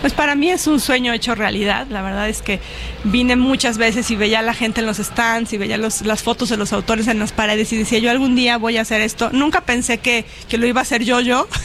[0.00, 1.86] Pues para mí es un sueño hecho realidad.
[1.90, 2.60] La verdad es que
[3.04, 6.22] vine muchas veces y veía a la gente en los stands y veía los, las
[6.22, 9.00] fotos de los autores en las paredes y decía yo algún día voy a hacer
[9.00, 9.30] esto.
[9.32, 11.48] Nunca pensé que, que lo iba a hacer yo yo.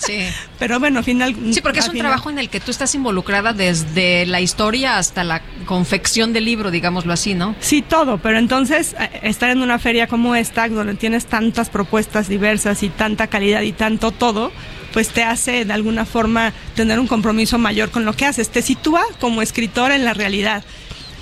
[0.00, 0.22] Sí.
[0.58, 1.36] Pero bueno, al final.
[1.52, 2.08] Sí, porque es un final...
[2.08, 6.70] trabajo en el que tú estás involucrada desde la historia hasta la confección del libro,
[6.70, 7.54] digámoslo así, ¿no?
[7.60, 8.16] Sí, todo.
[8.18, 13.26] Pero entonces, estar en una feria como esta, donde tienes tantas propuestas diversas y tanta
[13.26, 14.52] calidad y tanto todo,
[14.92, 18.48] pues te hace de alguna forma tener un compromiso mayor con lo que haces.
[18.48, 20.64] Te sitúa como escritor en la realidad.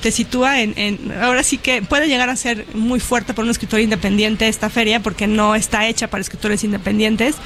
[0.03, 3.51] Te sitúa en, en, Ahora sí que puede llegar a ser muy fuerte para un
[3.51, 7.37] escritor independiente esta feria porque no está hecha para escritores independientes.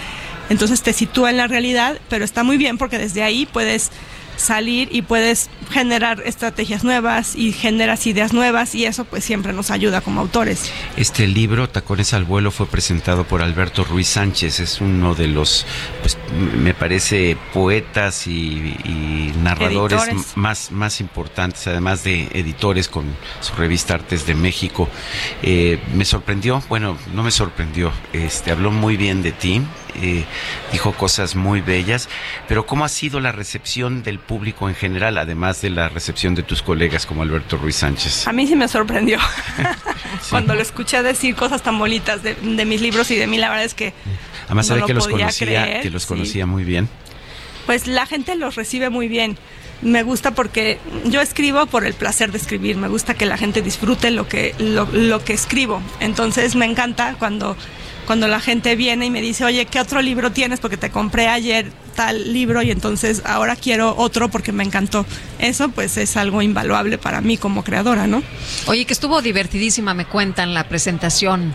[0.50, 3.90] Entonces te sitúa en la realidad, pero está muy bien porque desde ahí puedes
[4.42, 9.70] salir y puedes generar estrategias nuevas y generas ideas nuevas y eso pues siempre nos
[9.70, 10.70] ayuda como autores.
[10.96, 15.66] Este libro, Tacones al vuelo, fue presentado por Alberto Ruiz Sánchez, es uno de los,
[16.00, 16.18] pues
[16.58, 23.04] me parece, poetas y, narradores más, más importantes, además de editores con
[23.40, 24.88] su revista Artes de México.
[25.42, 29.62] Eh, me sorprendió, bueno, no me sorprendió, este, habló muy bien de ti,
[29.96, 30.24] eh,
[30.72, 32.08] dijo cosas muy bellas,
[32.48, 36.42] pero ¿cómo ha sido la recepción del público en general, además de la recepción de
[36.42, 38.26] tus colegas como Alberto Ruiz Sánchez?
[38.26, 39.18] A mí sí me sorprendió
[40.30, 43.64] cuando lo escuché decir cosas tan bonitas de, mis libros y de mí, la verdad
[43.64, 43.92] es que...
[44.46, 46.88] Además, sabe que los conocía, que los conocía muy bien.
[47.66, 49.38] Pues la gente los recibe muy bien
[49.82, 53.62] me gusta porque yo escribo por el placer de escribir, me gusta que la gente
[53.62, 55.82] disfrute lo que, lo, lo, que escribo.
[56.00, 57.56] Entonces me encanta cuando
[58.12, 60.60] cuando la gente viene y me dice, oye, ¿qué otro libro tienes?
[60.60, 65.06] Porque te compré ayer tal libro y entonces ahora quiero otro porque me encantó.
[65.38, 68.22] Eso pues es algo invaluable para mí como creadora, ¿no?
[68.66, 71.54] Oye, que estuvo divertidísima, me cuentan la presentación.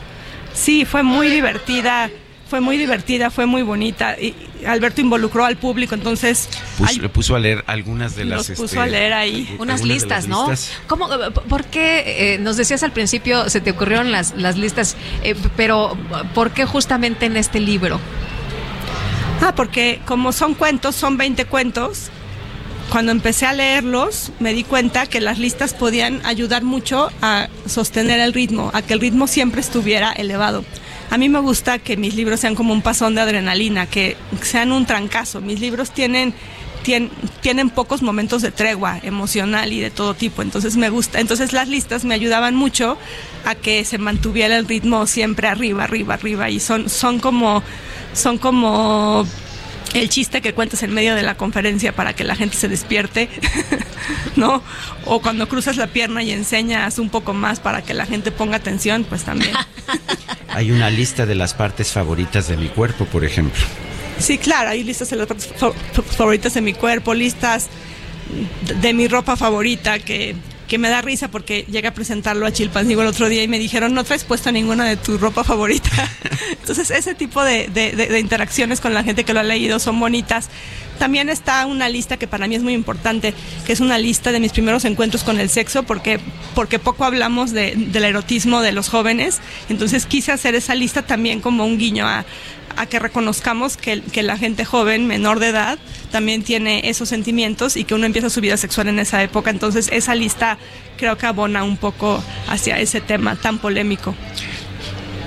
[0.55, 2.09] Sí, fue muy divertida
[2.49, 4.19] fue muy divertida, fue muy bonita.
[4.19, 6.49] Y Alberto involucró al público, entonces...
[6.99, 8.49] le puso a leer algunas de las...
[8.49, 9.55] puso este, a leer ahí.
[9.59, 10.49] Unas listas, ¿no?
[10.87, 11.09] ¿Cómo,
[11.49, 15.97] ¿Por qué, eh, nos decías al principio, se te ocurrieron las, las listas, eh, pero
[16.33, 17.99] ¿por qué justamente en este libro?
[19.41, 22.09] Ah, porque como son cuentos, son 20 cuentos,
[22.89, 28.19] cuando empecé a leerlos me di cuenta que las listas podían ayudar mucho a sostener
[28.19, 30.63] el ritmo, a que el ritmo siempre estuviera elevado.
[31.09, 34.71] A mí me gusta que mis libros sean como un pasón de adrenalina, que sean
[34.71, 35.41] un trancazo.
[35.41, 36.33] Mis libros tienen
[37.41, 40.41] tienen, pocos momentos de tregua emocional y de todo tipo.
[40.41, 41.19] Entonces me gusta.
[41.19, 42.97] Entonces las listas me ayudaban mucho
[43.45, 46.49] a que se mantuviera el ritmo siempre arriba, arriba, arriba.
[46.49, 47.61] Y son, son como,
[48.13, 49.25] son como
[49.93, 53.29] el chiste que cuentas en medio de la conferencia para que la gente se despierte,
[54.35, 54.63] ¿no?
[55.05, 58.57] O cuando cruzas la pierna y enseñas un poco más para que la gente ponga
[58.57, 59.53] atención, pues también.
[60.49, 63.61] Hay una lista de las partes favoritas de mi cuerpo, por ejemplo.
[64.19, 65.53] Sí, claro, hay listas de las partes
[66.17, 67.69] favoritas de mi cuerpo, listas
[68.81, 70.35] de mi ropa favorita que
[70.67, 73.59] que me da risa porque llegué a presentarlo a Chilpancingo el otro día y me
[73.59, 75.89] dijeron, no traes puesta ninguna de tu ropa favorita.
[76.51, 80.49] Entonces, ese tipo de, de, interacciones con la gente que lo ha leído son bonitas.
[80.99, 83.33] También está una lista que para mí es muy importante,
[83.65, 86.19] que es una lista de mis primeros encuentros con el sexo, porque,
[86.55, 89.39] porque poco hablamos de, del erotismo de los jóvenes.
[89.69, 92.25] Entonces quise hacer esa lista también como un guiño a,
[92.75, 95.79] a que reconozcamos que, que, la gente joven, menor de edad,
[96.11, 99.49] también tiene esos sentimientos y que uno empieza su vida sexual en esa época.
[99.49, 100.57] Entonces esa lista
[100.97, 104.15] creo que abona un poco hacia ese tema tan polémico.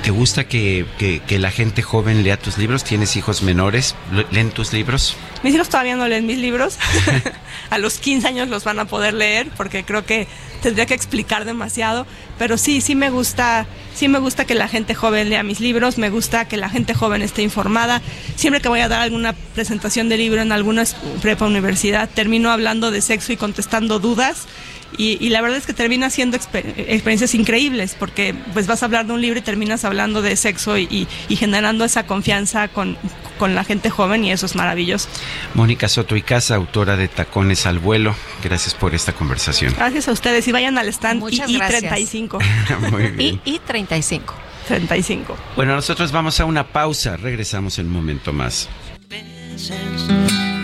[0.02, 2.84] ¿Te gusta que, que, la gente joven lea tus libros?
[2.84, 3.94] ¿Tienes hijos menores?
[4.30, 5.14] ¿Leen tus libros?
[5.42, 6.78] Mis hijos todavía no leen mis libros.
[7.70, 10.26] a los 15 años los van a poder leer porque creo que
[10.62, 12.06] tendría que explicar demasiado.
[12.38, 15.98] Pero sí, sí me gusta, sí me gusta que la gente joven lea mis libros,
[15.98, 18.00] me gusta que la gente joven esté informada.
[18.36, 20.84] Siempre que voy a dar alguna presentación de libro en alguna
[21.20, 24.46] prepa universidad, termino hablando de sexo y contestando dudas
[24.96, 29.12] y, la verdad es que termina siendo experiencias increíbles porque pues vas a hablar de
[29.12, 32.98] un libro y terminas hablando de sexo y, generando esa confianza con,
[33.40, 35.08] la gente joven y eso es maravilloso.
[35.54, 38.14] Mónica Soto y Casa, autora de Tacones al Vuelo,
[38.44, 39.72] gracias por esta conversación.
[39.74, 42.38] Gracias a ustedes y vayan al stand y, 35.
[42.90, 43.40] Muy bien.
[43.44, 44.34] Y, 35.
[44.68, 45.36] 35.
[45.56, 48.68] Bueno, nosotros vamos a una pausa, regresamos en un momento más.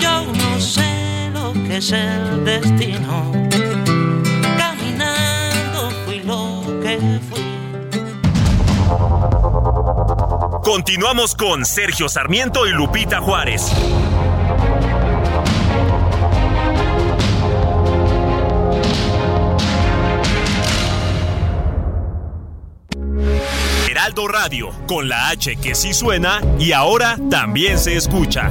[0.01, 3.46] Yo no sé lo que es el destino
[10.63, 13.71] Continuamos con Sergio Sarmiento y Lupita Juárez.
[23.89, 28.51] Heraldo Radio, con la H que sí suena y ahora también se escucha.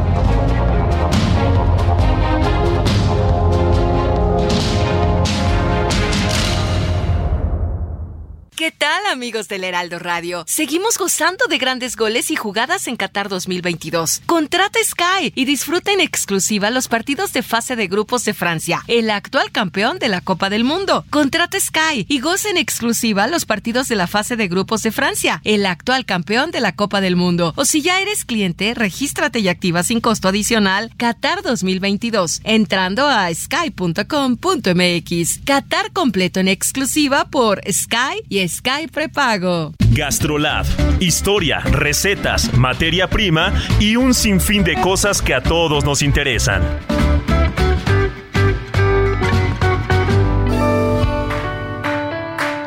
[8.61, 10.43] ¿Qué tal amigos del Heraldo Radio?
[10.47, 14.21] Seguimos gozando de grandes goles y jugadas en Qatar 2022.
[14.27, 19.09] Contrata Sky y disfruta en exclusiva los partidos de fase de grupos de Francia, el
[19.09, 21.05] actual campeón de la Copa del Mundo.
[21.09, 25.41] Contrata Sky y goza en exclusiva los partidos de la fase de grupos de Francia,
[25.43, 27.55] el actual campeón de la Copa del Mundo.
[27.55, 33.33] O si ya eres cliente, regístrate y activa sin costo adicional Qatar 2022 entrando a
[33.33, 34.09] sky.com.mx.
[35.45, 39.73] Qatar completo en exclusiva por Sky y Sky Prepago.
[39.93, 40.65] Gastrolab.
[40.99, 46.61] Historia, recetas, materia prima y un sinfín de cosas que a todos nos interesan.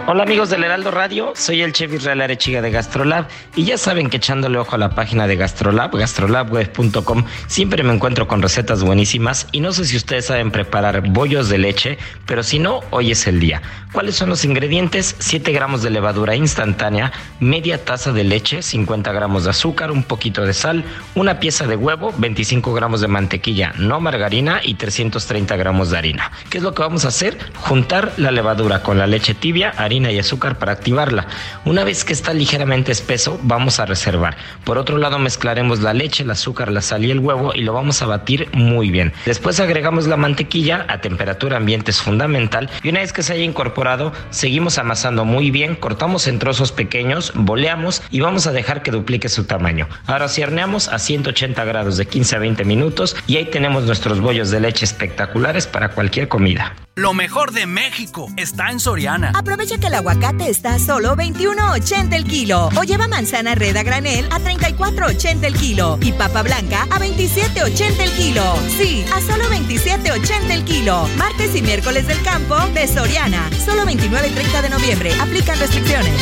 [0.06, 3.26] Hola amigos del Heraldo Radio, soy el chef Israel Arechiga de Gastrolab
[3.56, 8.28] y ya saben que echándole ojo a la página de Gastrolab, gastrolabweb.com, siempre me encuentro
[8.28, 12.58] con recetas buenísimas y no sé si ustedes saben preparar bollos de leche, pero si
[12.58, 13.62] no, hoy es el día.
[13.92, 15.16] ¿Cuáles son los ingredientes?
[15.20, 17.10] 7 gramos de levadura instantánea,
[17.40, 21.76] media taza de leche, 50 gramos de azúcar, un poquito de sal, una pieza de
[21.76, 26.30] huevo, 25 gramos de mantequilla, no margarina y 330 gramos de harina.
[26.50, 27.38] ¿Qué es lo que vamos a hacer?
[27.54, 31.26] Juntar la levadura con la leche tibia, harina y azúcar para activarla.
[31.64, 34.36] Una vez que está ligeramente espeso, vamos a reservar.
[34.64, 37.72] Por otro lado, mezclaremos la leche, el azúcar, la sal y el huevo y lo
[37.72, 39.12] vamos a batir muy bien.
[39.26, 43.44] Después agregamos la mantequilla a temperatura ambiente es fundamental y una vez que se haya
[43.44, 48.90] incorporado, seguimos amasando muy bien, cortamos en trozos pequeños, boleamos y vamos a dejar que
[48.90, 49.88] duplique su tamaño.
[50.06, 54.50] Ahora horneamos a 180 grados de 15 a 20 minutos y ahí tenemos nuestros bollos
[54.50, 56.74] de leche espectaculares para cualquier comida.
[56.96, 59.32] Lo mejor de México está en Soriana.
[59.34, 62.68] Aprovecha el aguacate está a solo 21.80 el kilo.
[62.76, 65.98] O lleva manzana red a granel a 34.80 el kilo.
[66.00, 68.42] Y papa blanca a 27.80 el kilo.
[68.76, 71.08] Sí, a solo 27.80 el kilo.
[71.16, 73.50] Martes y miércoles del campo de Soriana.
[73.64, 75.14] Solo 29 y 30 de noviembre.
[75.20, 76.20] Aplican restricciones.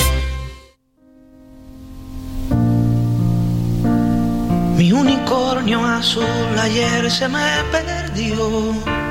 [4.76, 9.01] Mi unicornio azul ayer se me perdió.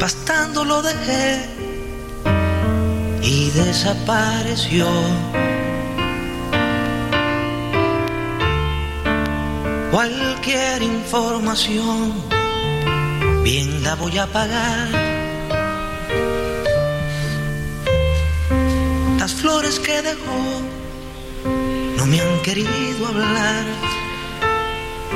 [0.00, 1.44] Pastando lo dejé
[3.20, 4.86] y desapareció.
[9.92, 12.14] Cualquier información,
[13.44, 14.88] bien la voy a pagar.
[19.18, 20.40] Las flores que dejó
[21.98, 23.64] no me han querido hablar.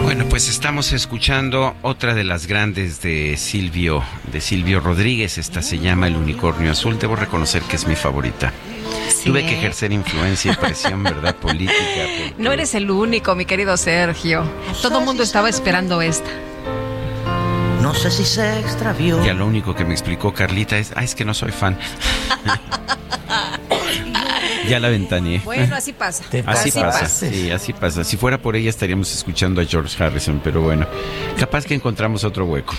[0.02, 5.38] Bueno, pues estamos escuchando otra de las grandes de Silvio, de Silvio Rodríguez.
[5.38, 6.98] Esta se llama El Unicornio Azul.
[6.98, 8.52] Debo reconocer que es mi favorita.
[9.24, 11.34] Tuve que ejercer influencia y presión, ¿verdad?
[11.36, 11.72] Política.
[11.78, 14.44] porque- No eres el único, mi querido Sergio.
[14.82, 16.28] Todo el mundo estaba esperando esta.
[17.80, 19.24] No sé si se extravió.
[19.24, 21.78] Ya lo único que me explicó Carlita es, ah, es que no soy fan.
[24.68, 25.40] ya la ventaneé.
[25.44, 26.24] Bueno, así pasa.
[26.46, 28.04] Así pasa, sí, así pasa.
[28.04, 30.86] Si fuera por ella estaríamos escuchando a George Harrison, pero bueno,
[31.38, 32.74] capaz que encontramos otro hueco.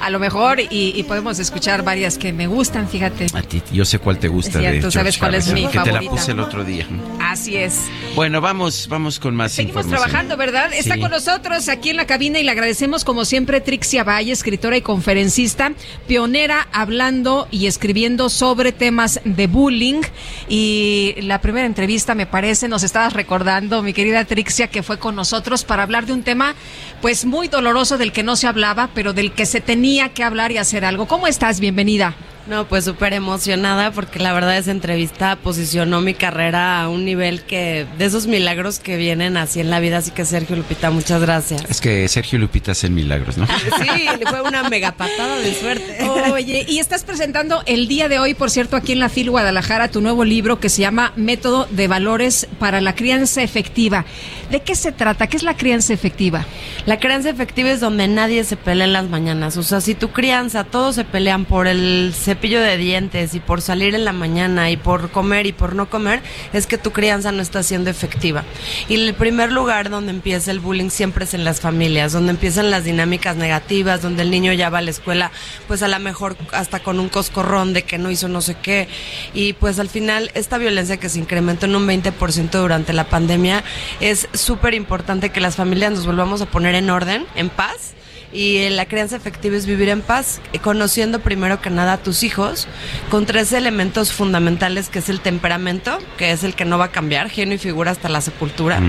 [0.00, 3.26] A lo mejor, y, y podemos escuchar varias que me gustan, fíjate.
[3.34, 5.66] A ti, yo sé cuál te gusta Sí, de tú George sabes cuál es Harrison,
[5.66, 6.86] mi que te la puse el otro día.
[7.20, 7.80] Así es.
[8.14, 10.08] Bueno, vamos, vamos con más Seguimos información.
[10.08, 10.72] trabajando, ¿verdad?
[10.72, 11.00] Está Sí.
[11.00, 14.82] con nosotros aquí en la cabina y le agradecemos como siempre Trixia Valle, escritora y
[14.82, 15.72] conferencista,
[16.06, 20.00] pionera hablando y escribiendo sobre temas de bullying.
[20.48, 25.16] Y la primera entrevista, me parece, nos estabas recordando, mi querida Trixia, que fue con
[25.16, 26.54] nosotros para hablar de un tema
[27.00, 30.52] pues muy doloroso del que no se hablaba, pero del que se tenía que hablar
[30.52, 31.06] y hacer algo.
[31.06, 31.60] ¿Cómo estás?
[31.60, 32.14] Bienvenida.
[32.48, 37.42] No, pues súper emocionada porque la verdad esa entrevista posicionó mi carrera a un nivel
[37.42, 39.98] que de esos milagros que vienen así en la vida.
[39.98, 41.62] Así que Sergio Lupita, muchas gracias.
[41.68, 43.46] Es que Sergio Lupita hacen milagros, ¿no?
[43.78, 45.98] Sí, fue una mega patada de suerte.
[46.32, 49.88] Oye, y estás presentando el día de hoy, por cierto, aquí en la FIL Guadalajara,
[49.90, 54.06] tu nuevo libro que se llama Método de Valores para la Crianza Efectiva.
[54.50, 55.26] ¿De qué se trata?
[55.26, 56.46] ¿Qué es la crianza efectiva?
[56.86, 59.56] La crianza efectiva es donde nadie se pelea en las mañanas.
[59.58, 63.60] O sea, si tu crianza, todos se pelean por el cepillo de dientes y por
[63.60, 67.32] salir en la mañana y por comer y por no comer, es que tu crianza
[67.32, 68.44] no está siendo efectiva.
[68.88, 72.70] Y el primer lugar donde empieza el bullying siempre es en las familias, donde empiezan
[72.70, 75.32] las dinámicas negativas, donde el niño ya va a la escuela,
[75.66, 78.86] pues a lo mejor hasta con un coscorrón de que no hizo no sé qué.
[79.34, 83.64] Y pues al final esta violencia que se incrementó en un 20% durante la pandemia
[83.98, 87.97] es súper importante que las familias nos volvamos a poner en orden, en paz.
[88.32, 92.22] Y la crianza efectiva es vivir en paz, eh, conociendo primero que nada a tus
[92.22, 92.68] hijos,
[93.10, 96.92] con tres elementos fundamentales, que es el temperamento, que es el que no va a
[96.92, 98.80] cambiar, genio y figura hasta la sepultura,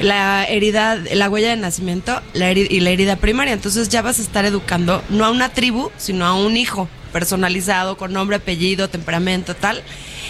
[0.00, 3.52] la herida, la huella de nacimiento la heri- y la herida primaria.
[3.52, 6.88] Entonces ya vas a estar educando no a una tribu, sino a un hijo.
[7.12, 9.82] Personalizado, con nombre, apellido, temperamento, tal.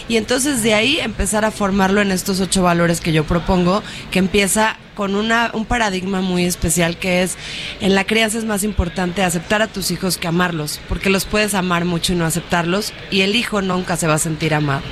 [0.09, 4.19] Y entonces de ahí empezar a formarlo en estos ocho valores que yo propongo, que
[4.19, 7.37] empieza con una, un paradigma muy especial que es,
[7.81, 11.55] en la crianza es más importante aceptar a tus hijos que amarlos, porque los puedes
[11.55, 14.83] amar mucho y no aceptarlos, y el hijo nunca se va a sentir amado.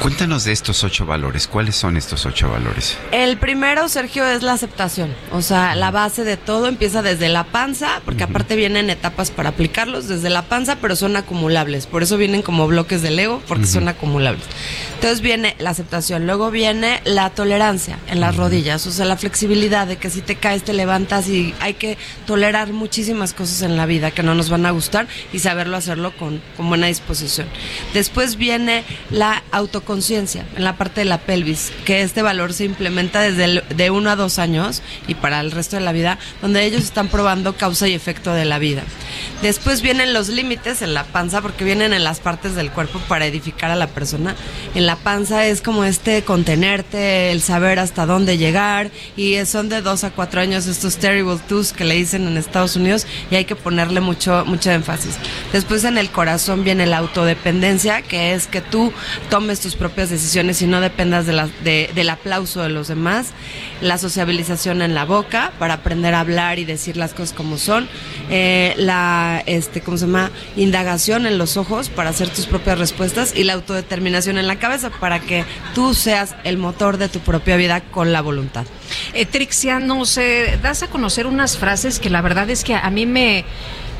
[0.00, 1.46] Cuéntanos de estos ocho valores.
[1.46, 2.96] ¿Cuáles son estos ocho valores?
[3.12, 5.14] El primero, Sergio, es la aceptación.
[5.32, 9.50] O sea, la base de todo empieza desde la panza, porque aparte vienen etapas para
[9.50, 11.86] aplicarlos desde la panza, pero son acumulables.
[11.86, 14.44] Por eso vienen como bloques de Lego, porque son acumulables.
[14.94, 19.86] Entonces viene la aceptación, luego viene la tolerancia en las rodillas, o sea, la flexibilidad
[19.86, 23.86] de que si te caes te levantas y hay que tolerar muchísimas cosas en la
[23.86, 27.46] vida que no nos van a gustar y saberlo hacerlo con, con buena disposición.
[27.94, 33.20] Después viene la autoconciencia en la parte de la pelvis, que este valor se implementa
[33.20, 36.64] desde el- de uno a dos años y para el resto de la vida, donde
[36.64, 38.82] ellos están probando causa y efecto de la vida.
[39.42, 43.26] Después vienen los límites en la panza, porque vienen en las partes del cuerpo para
[43.26, 44.34] edificar a la persona.
[44.74, 49.82] En la panza es como este contenerte, el saber hasta dónde llegar, y son de
[49.82, 53.44] dos a cuatro años estos terrible twos que le dicen en Estados Unidos, y hay
[53.44, 55.14] que ponerle mucho, mucho énfasis.
[55.52, 58.92] Después en el corazón viene la autodependencia, que es que tú
[59.30, 63.28] tomes tus propias decisiones y no dependas de la- de- del aplauso de los demás.
[63.80, 67.88] La sociabilización en la boca, para aprender a hablar y decir las cosas como son.
[68.30, 70.30] Eh, la, este, ¿cómo se llama?
[70.56, 73.34] Indagación en los ojos para hacer tus propias respuestas.
[73.36, 75.44] Y la autodeterminación en la cabeza, para que
[75.74, 78.66] tú seas el motor de tu propia vida con la voluntad.
[79.12, 80.18] Eh, Trixia, nos
[80.62, 83.44] das a conocer unas frases que la verdad es que a mí me,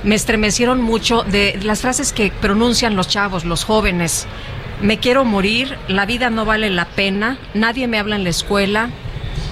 [0.04, 4.26] me estremecieron mucho de las frases que pronuncian los chavos, los jóvenes.
[4.80, 8.90] Me quiero morir, la vida no vale la pena, nadie me habla en la escuela,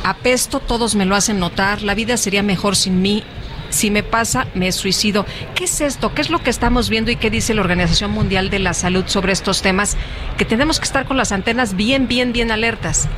[0.05, 3.25] apesto, todos me lo hacen notar, la vida sería mejor sin mí.
[3.69, 5.27] Si me pasa, me suicido.
[5.57, 6.15] ¿Qué es esto?
[6.15, 9.05] ¿Qué es lo que estamos viendo y qué dice la Organización Mundial de la Salud
[9.09, 9.97] sobre estos temas?
[10.39, 13.09] Que tenemos que estar con las antenas bien, bien, bien alertas.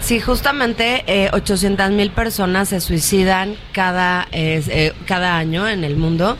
[0.00, 6.38] Sí, justamente eh, 800 mil personas se suicidan cada, eh, cada año en el mundo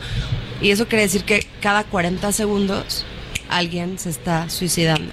[0.61, 3.05] y eso quiere decir que cada 40 segundos
[3.49, 5.11] alguien se está suicidando.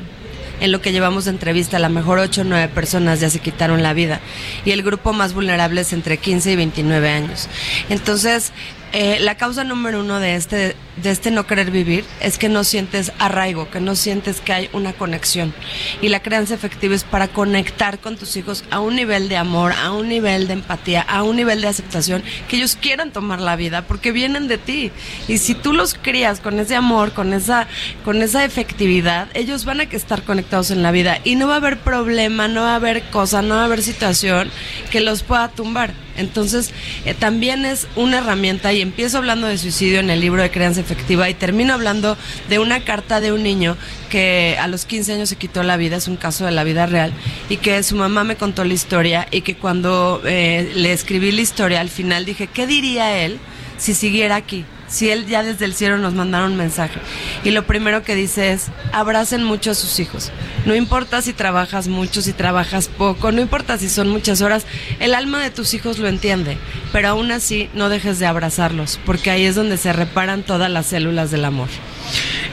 [0.60, 3.40] En lo que llevamos de entrevista, a lo mejor 8 o 9 personas ya se
[3.40, 4.20] quitaron la vida
[4.64, 7.48] y el grupo más vulnerable es entre 15 y 29 años.
[7.90, 8.52] Entonces,
[8.92, 12.64] eh, la causa número uno de este, de este no querer vivir es que no
[12.64, 15.52] sientes arraigo, que no sientes que hay una conexión.
[16.00, 19.72] Y la crianza efectiva es para conectar con tus hijos a un nivel de amor,
[19.72, 23.56] a un nivel de empatía, a un nivel de aceptación, que ellos quieran tomar la
[23.56, 24.92] vida porque vienen de ti.
[25.28, 27.66] Y si tú los crías con ese amor, con esa,
[28.04, 31.58] con esa efectividad, ellos van a estar conectados en la vida y no va a
[31.58, 34.50] haber problema, no va a haber cosa, no va a haber situación
[34.90, 36.05] que los pueda tumbar.
[36.16, 36.72] Entonces,
[37.04, 40.80] eh, también es una herramienta y empiezo hablando de suicidio en el libro de Crianza
[40.80, 42.16] Efectiva y termino hablando
[42.48, 43.76] de una carta de un niño
[44.10, 46.86] que a los 15 años se quitó la vida, es un caso de la vida
[46.86, 47.12] real,
[47.48, 51.42] y que su mamá me contó la historia y que cuando eh, le escribí la
[51.42, 53.38] historia al final dije, ¿qué diría él
[53.78, 54.64] si siguiera aquí?
[54.88, 57.00] Si él ya desde el cielo nos mandara un mensaje.
[57.44, 60.30] Y lo primero que dice es, abracen mucho a sus hijos.
[60.64, 64.66] No importa si trabajas mucho, si trabajas poco, no importa si son muchas horas,
[65.00, 66.58] el alma de tus hijos lo entiende.
[66.92, 70.86] Pero aún así, no dejes de abrazarlos, porque ahí es donde se reparan todas las
[70.86, 71.68] células del amor.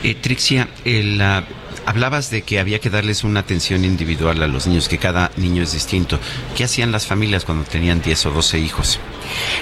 [0.03, 1.43] Eh, Trixia, el, ah,
[1.85, 5.64] hablabas de que había que darles una atención individual a los niños, que cada niño
[5.64, 6.19] es distinto.
[6.55, 8.99] ¿Qué hacían las familias cuando tenían 10 o 12 hijos?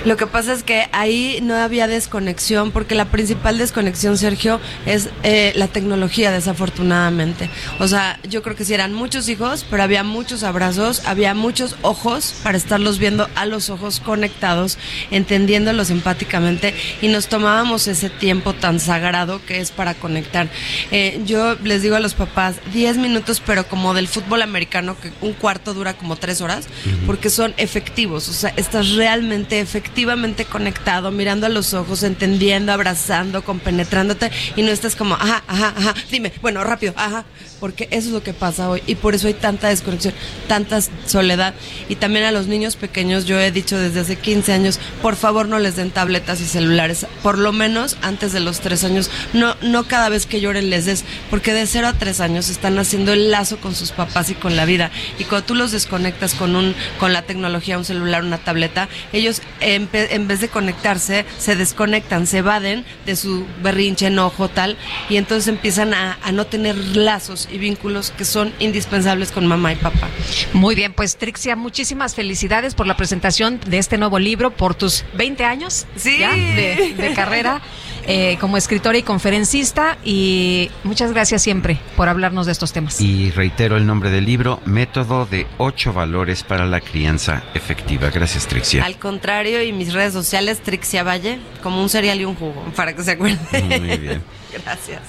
[0.05, 5.09] Lo que pasa es que ahí no había desconexión, porque la principal desconexión, Sergio, es
[5.23, 7.49] eh, la tecnología, desafortunadamente.
[7.79, 11.75] O sea, yo creo que sí eran muchos hijos, pero había muchos abrazos, había muchos
[11.81, 14.77] ojos para estarlos viendo a los ojos conectados,
[15.11, 20.49] entendiéndolos empáticamente, y nos tomábamos ese tiempo tan sagrado que es para conectar.
[20.91, 25.11] Eh, yo les digo a los papás, 10 minutos, pero como del fútbol americano, que
[25.21, 26.67] un cuarto dura como tres horas,
[27.05, 33.43] porque son efectivos, o sea, estás realmente, efectivamente conectado, mirando a los ojos, entendiendo, abrazando,
[33.43, 37.25] compenetrándote, y no estás como, ajá, ajá, ajá, dime, bueno, rápido, ajá,
[37.59, 40.13] porque eso es lo que pasa hoy, y por eso hay tanta desconexión,
[40.47, 41.53] tanta soledad,
[41.89, 45.47] y también a los niños pequeños, yo he dicho desde hace 15 años, por favor
[45.47, 49.55] no les den tabletas y celulares, por lo menos antes de los tres años, no,
[49.61, 53.13] no cada vez que lloren les des, porque de cero a tres años están haciendo
[53.13, 56.55] el lazo con sus papás y con la vida, y cuando tú los desconectas con
[56.55, 61.55] un, con la tecnología, un celular, una tableta, ellos en, en vez de conectarse, se
[61.55, 64.77] desconectan, se evaden de su berrinche, enojo, tal,
[65.09, 69.73] y entonces empiezan a, a no tener lazos y vínculos que son indispensables con mamá
[69.73, 70.07] y papá.
[70.53, 75.03] Muy bien, pues Trixia, muchísimas felicidades por la presentación de este nuevo libro, por tus
[75.15, 76.17] 20 años Sí.
[76.19, 77.61] ya de, de carrera.
[78.05, 79.97] eh, como escritora y conferencista.
[80.03, 82.99] Y muchas gracias siempre por hablarnos de estos temas.
[83.01, 88.09] Y reitero el nombre del libro, Método de ocho valores para la crianza efectiva.
[88.09, 88.83] Gracias, Trixia.
[88.83, 92.95] Al contrario, y mis redes sociales, Trixia Valle, como un cereal y un jugo, para
[92.95, 93.39] que se acuerden.
[93.67, 94.23] Muy bien.
[94.51, 95.01] Gracias.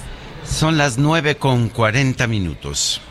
[0.45, 3.01] Son las nueve con cuarenta minutos.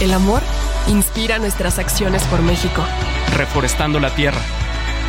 [0.00, 0.42] El amor
[0.88, 2.84] inspira nuestras acciones por México.
[3.36, 4.40] Reforestando la tierra,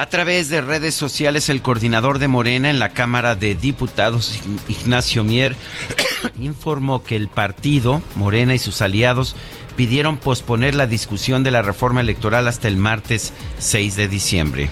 [0.00, 5.24] A través de redes sociales, el coordinador de Morena en la Cámara de Diputados, Ignacio
[5.24, 5.54] Mier,
[6.40, 9.36] informó que el partido, Morena y sus aliados,
[9.76, 14.70] pidieron posponer la discusión de la reforma electoral hasta el martes 6 de diciembre.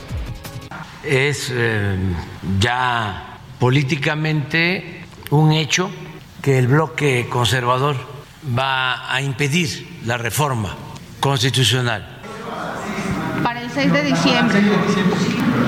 [1.04, 1.98] Es eh,
[2.58, 5.90] ya políticamente un hecho
[6.40, 7.96] que el bloque conservador
[8.58, 10.74] va a impedir la reforma
[11.20, 12.17] constitucional.
[13.78, 14.62] Para el 6 de diciembre.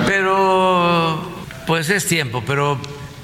[0.04, 1.22] Pero,
[1.64, 2.76] pues es tiempo, pero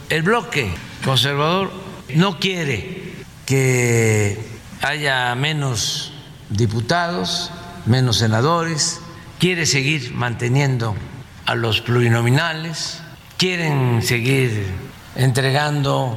[0.09, 0.73] el bloque
[1.05, 1.73] conservador
[2.15, 3.15] no quiere
[3.47, 4.39] que
[4.83, 6.13] haya menos
[6.51, 7.51] diputados,
[7.85, 9.01] menos senadores,
[9.41, 10.95] quiere seguir manteniendo
[11.47, 13.03] a los plurinominales,
[13.39, 14.67] quieren seguir
[15.17, 16.17] entregando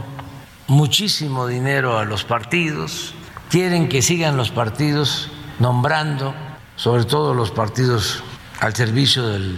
[0.68, 3.16] muchísimo dinero a los partidos,
[3.50, 6.36] quieren que sigan los partidos nombrando,
[6.76, 8.24] sobre todo los partidos
[8.60, 9.56] al servicio de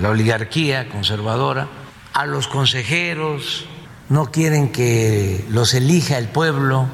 [0.00, 1.68] la oligarquía conservadora,
[2.12, 3.66] a los consejeros,
[4.08, 6.86] no quieren que los elija el pueblo.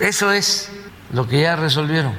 [0.00, 0.70] Eso es
[1.12, 2.14] lo que ya resolvieron.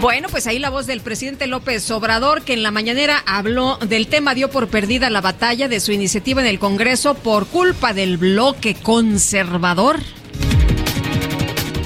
[0.00, 4.08] Bueno, pues ahí la voz del presidente López Obrador, que en la mañanera habló del
[4.08, 8.16] tema, dio por perdida la batalla de su iniciativa en el Congreso por culpa del
[8.16, 10.00] bloque conservador.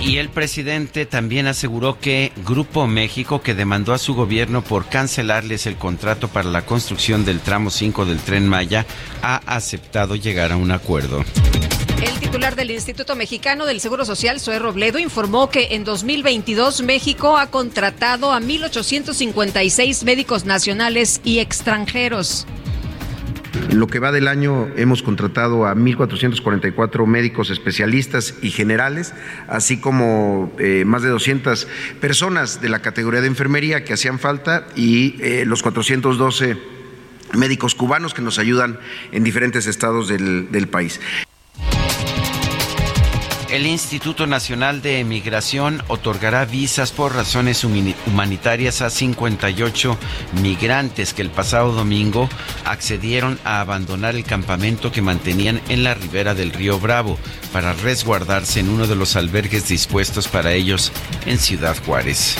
[0.06, 5.66] Y el presidente también aseguró que Grupo México, que demandó a su gobierno por cancelarles
[5.66, 8.86] el contrato para la construcción del tramo 5 del tren Maya,
[9.20, 11.24] ha aceptado llegar a un acuerdo.
[12.00, 17.36] El titular del Instituto Mexicano del Seguro Social, Zoe Robledo, informó que en 2022 México
[17.36, 22.46] ha contratado a 1.856 médicos nacionales y extranjeros.
[23.72, 29.12] Lo que va del año hemos contratado a 1.444 médicos especialistas y generales,
[29.48, 31.68] así como eh, más de 200
[32.00, 36.56] personas de la categoría de enfermería que hacían falta y eh, los 412
[37.34, 38.78] médicos cubanos que nos ayudan
[39.12, 41.00] en diferentes estados del país.
[43.48, 49.96] El Instituto Nacional de Migración otorgará visas por razones humanitarias a 58
[50.42, 52.28] migrantes que el pasado domingo
[52.64, 57.18] accedieron a abandonar el campamento que mantenían en la ribera del río Bravo
[57.52, 60.90] para resguardarse en uno de los albergues dispuestos para ellos
[61.24, 62.36] en Ciudad Juárez.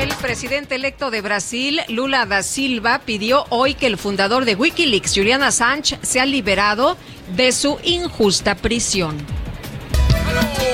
[0.00, 5.12] El presidente electo de Brasil, Lula da Silva, pidió hoy que el fundador de Wikileaks,
[5.12, 6.96] Julian Assange, sea liberado
[7.34, 9.16] de su injusta prisión.
[10.34, 10.73] En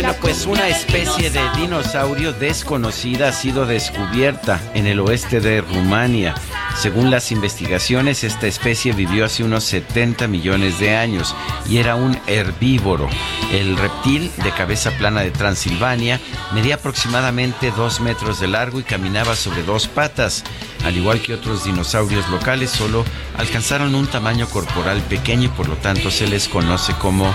[0.00, 6.34] Bueno, pues una especie de dinosaurio desconocida ha sido descubierta en el oeste de Rumania.
[6.74, 11.36] Según las investigaciones, esta especie vivió hace unos 70 millones de años
[11.68, 13.10] y era un herbívoro.
[13.52, 16.18] El reptil de cabeza plana de Transilvania
[16.54, 20.44] medía aproximadamente dos metros de largo y caminaba sobre dos patas.
[20.82, 23.04] Al igual que otros dinosaurios locales, solo
[23.36, 27.34] alcanzaron un tamaño corporal pequeño y por lo tanto se les conoce como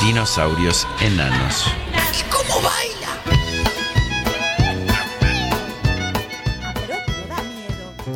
[0.00, 1.66] dinosaurios enanos.
[2.30, 2.90] ¿Cómo baila?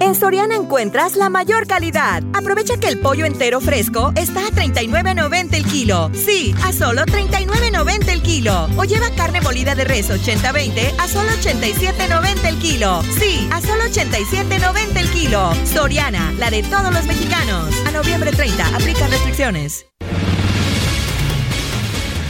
[0.00, 2.22] En Soriana encuentras la mayor calidad.
[2.34, 6.10] Aprovecha que el pollo entero fresco está a 39.90 el kilo.
[6.14, 8.68] Sí, a solo 39.90 el kilo.
[8.76, 13.02] O lleva carne molida de res 80-20 a solo 87.90 el kilo.
[13.18, 15.52] Sí, a solo 87.90 el kilo.
[15.72, 17.74] Soriana, la de todos los mexicanos.
[17.86, 19.86] A noviembre 30, aplica restricciones.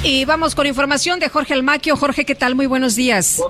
[0.07, 1.97] Y vamos con información de Jorge Almaquio.
[1.97, 2.55] Jorge, ¿qué tal?
[2.55, 3.41] Muy buenos días.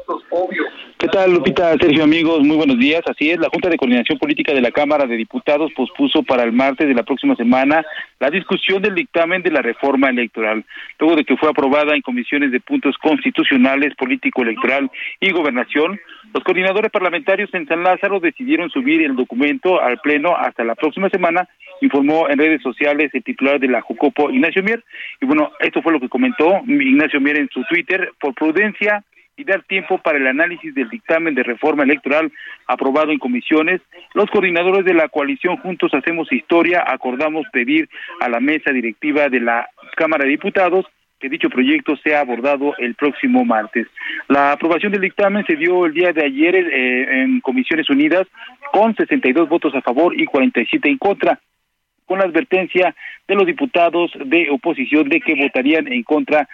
[1.04, 2.40] ¿Qué tal, Lupita, Sergio, amigos?
[2.40, 3.02] Muy buenos días.
[3.06, 6.52] Así es, la Junta de Coordinación Política de la Cámara de Diputados pospuso para el
[6.52, 7.84] martes de la próxima semana
[8.20, 10.64] la discusión del dictamen de la reforma electoral,
[10.98, 16.00] luego de que fue aprobada en comisiones de puntos constitucionales, político, electoral y gobernación.
[16.32, 21.10] Los coordinadores parlamentarios en San Lázaro decidieron subir el documento al Pleno hasta la próxima
[21.10, 21.46] semana,
[21.82, 24.82] informó en redes sociales el titular de la Jucopo, Ignacio Mier.
[25.20, 28.10] Y bueno, esto fue lo que comentó Ignacio Mier en su Twitter.
[28.18, 29.04] Por prudencia,
[29.36, 32.32] y dar tiempo para el análisis del dictamen de reforma electoral
[32.66, 33.80] aprobado en comisiones,
[34.14, 37.88] los coordinadores de la coalición Juntos Hacemos Historia acordamos pedir
[38.20, 40.86] a la mesa directiva de la Cámara de Diputados
[41.18, 43.86] que dicho proyecto sea abordado el próximo martes.
[44.28, 48.26] La aprobación del dictamen se dio el día de ayer eh, en Comisiones Unidas
[48.72, 51.40] con 62 votos a favor y 47 en contra
[52.06, 52.94] con la advertencia
[53.26, 56.48] de los diputados de oposición de que votarían en contra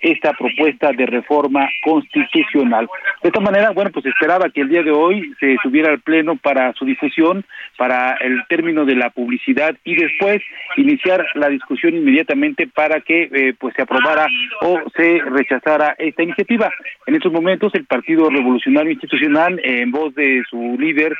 [0.00, 2.88] esta propuesta de reforma constitucional.
[3.22, 6.36] De esta manera, bueno, pues esperaba que el día de hoy se subiera al Pleno
[6.36, 7.44] para su difusión,
[7.76, 10.42] para el término de la publicidad y después
[10.76, 14.26] iniciar la discusión inmediatamente para que eh, pues se aprobara
[14.60, 16.70] o se rechazara esta iniciativa.
[17.06, 21.14] En estos momentos, el Partido Revolucionario Institucional, en voz de su líder,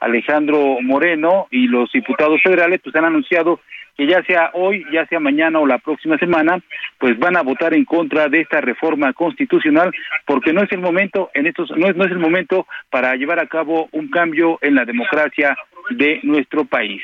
[0.00, 3.60] Alejandro Moreno y los diputados federales pues han anunciado
[3.98, 6.60] que ya sea hoy, ya sea mañana o la próxima semana,
[6.98, 9.90] pues van a votar en contra de esta reforma constitucional
[10.24, 13.40] porque no es el momento en estos no es no es el momento para llevar
[13.40, 15.56] a cabo un cambio en la democracia
[15.90, 17.02] de nuestro país.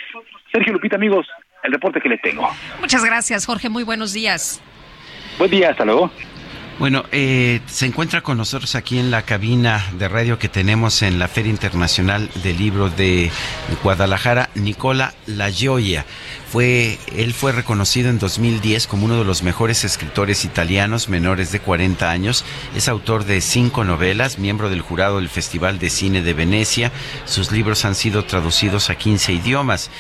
[0.52, 1.26] Sergio Lupita, amigos,
[1.64, 2.48] el reporte que les tengo.
[2.81, 3.68] Muchas gracias, Jorge.
[3.68, 4.62] Muy buenos días.
[5.36, 6.12] Buen día, hasta luego.
[6.78, 11.18] Bueno, eh, se encuentra con nosotros aquí en la cabina de radio que tenemos en
[11.18, 13.31] la Feria Internacional del Libro de
[13.82, 16.05] Guadalajara, Nicola Lajoya
[16.55, 21.58] fue, él fue reconocido en 2010 como uno de los mejores escritores italianos menores de
[21.58, 22.44] 40 años.
[22.76, 26.92] Es autor de cinco novelas, miembro del jurado del Festival de Cine de Venecia.
[27.24, 29.91] Sus libros han sido traducidos a 15 idiomas.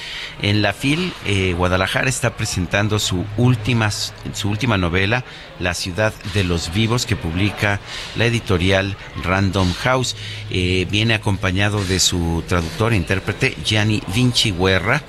[0.42, 5.24] En la FIL, eh, Guadalajara está presentando su última, su última novela,
[5.58, 7.80] La ciudad de los vivos, que publica
[8.16, 10.16] la editorial Random House.
[10.50, 15.02] Eh, viene acompañado de su traductor e intérprete, Gianni Vinci Guerra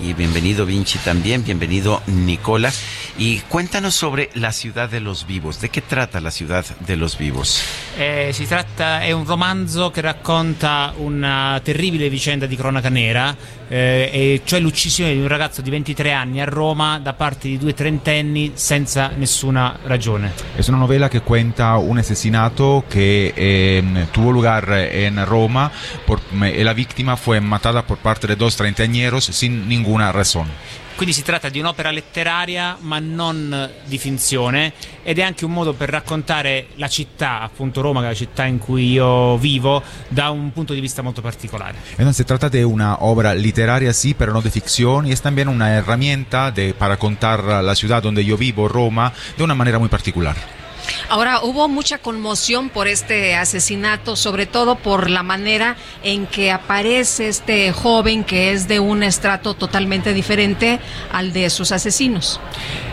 [0.00, 2.72] y bienvenido Vinci también, bienvenido Nicola.
[3.18, 5.60] Y cuéntanos sobre la ciudad de los vivos.
[5.60, 7.62] ¿De qué trata la ciudad de los vivos?
[7.98, 13.36] Eh, si tratta, un romanzo che racconta una terribile vicenda di cronaca nera,
[13.74, 17.72] eh, cioè l'uccisione di un ragazzo di 23 anni a Roma da parte di due
[17.72, 20.32] trentenni senza nessuna ragione.
[20.56, 25.70] Es una novela que cuenta un asesinato que eh, tuvo lugar en Roma
[26.04, 30.48] por, y la víctima fue matada por parte de dos treintañeros sin ninguna razón.
[31.02, 34.72] Quindi si tratta di un'opera letteraria ma non di finzione
[35.02, 38.44] ed è anche un modo per raccontare la città, appunto Roma, che è la città
[38.44, 41.78] in cui io vivo, da un punto di vista molto particolare.
[41.96, 45.74] Entonces se trata de una obra literaria sí, pero no de ficción y es una
[45.74, 50.36] herramienta de, para contar la ciudad donde yo vivo, Roma, de una manera muy particular.
[51.08, 57.28] Ahora, hubo mucha conmoción por este asesinato, sobre todo por la manera en que aparece
[57.28, 60.80] este joven que es de un estrato totalmente diferente
[61.12, 62.40] al de sus asesinos.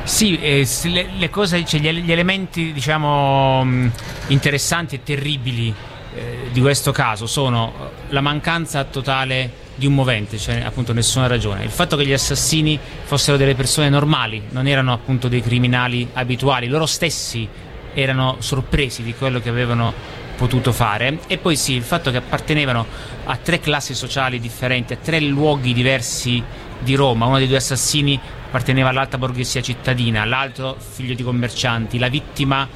[0.04, 3.92] Sì, eh, le, le, cose, cioè gli, gli, elementi diciamo mh,
[4.30, 5.74] interessanti e terribili
[6.16, 11.64] eh, di questo caso sono la mancanza totale di un movente, cioè appunto nessuna ragione.
[11.64, 16.68] Il fatto che gli assassini fossero delle persone normali, non erano appunto dei criminali abituali,
[16.68, 17.48] loro stessi
[17.94, 19.94] erano sorpresi di quello che avevano
[20.36, 21.20] potuto fare.
[21.28, 22.86] E poi sì, il fatto che appartenevano
[23.26, 26.42] a tre classi sociali differenti, a tre luoghi diversi
[26.80, 32.08] di Roma, uno dei due assassini apparteneva all'alta borghesia cittadina, l'altro figlio di commercianti, la
[32.08, 32.68] vittima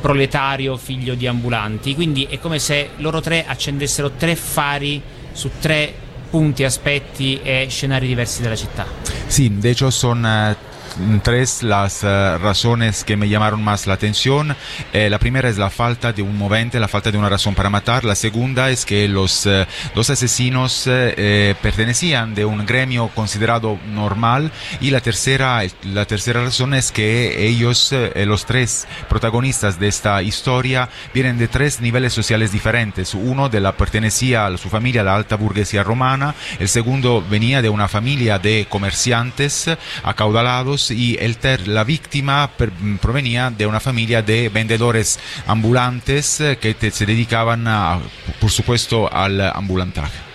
[0.00, 5.00] proletario figlio di ambulanti, quindi è come se loro tre accendessero tre fari
[5.30, 5.94] su tre
[6.28, 8.86] punti, aspetti e scenari diversi della città.
[9.26, 10.71] Sì, de hecho son uh,
[11.22, 14.56] tres las uh, razones que me llamaron más la atención.
[14.92, 17.70] Eh, la primera es la falta de un movente, la falta de una razón para
[17.70, 18.04] matar.
[18.04, 19.64] La segunda es que los uh,
[19.94, 24.50] dos asesinos eh, pertenecían de un gremio considerado normal.
[24.80, 30.88] Y la tercera, la tercera razón es que ellos, los tres protagonistas de esta historia,
[31.14, 33.14] vienen de tres niveles sociales diferentes.
[33.14, 36.34] Uno de la pertenecía a su familia, a la alta burguesía romana.
[36.58, 39.68] El segundo venía de una familia de comerciantes
[40.02, 42.70] acaudalados y el ter, la víctima per,
[43.00, 48.00] provenía de una familia de vendedores ambulantes eh, que te, se dedicaban, a,
[48.40, 50.32] por supuesto, al ambulantaje.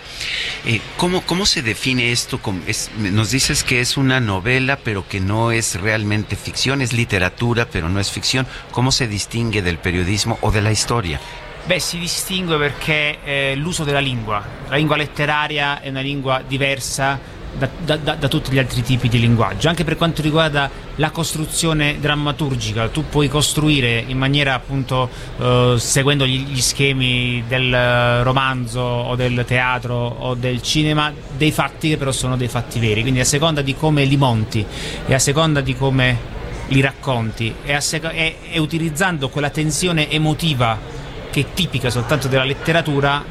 [0.66, 2.40] Eh, ¿cómo, ¿Cómo se define esto?
[2.66, 7.68] Es, nos dices que es una novela, pero que no es realmente ficción, es literatura,
[7.70, 8.46] pero no es ficción.
[8.72, 11.20] ¿Cómo se distingue del periodismo o de la historia?
[11.66, 17.20] Beh, si distingue perché eh, l'uso della lingua, la lingua letteraria è una lingua diversa
[17.56, 21.10] da, da- da- da tutti gli altri tipi di linguaggio, anche per quanto riguarda la
[21.10, 28.22] costruzione drammaturgica, tu puoi costruire in maniera appunto eh, seguendo gli, gli schemi del eh,
[28.22, 33.02] romanzo o del teatro o del cinema dei fatti che però sono dei fatti veri,
[33.02, 34.64] quindi a seconda di come li monti
[35.06, 36.36] e a seconda di come
[36.68, 40.78] li racconti e, seco- e- e utilizzando quella tensione emotiva
[41.30, 43.24] che è tipica soltanto della letteratura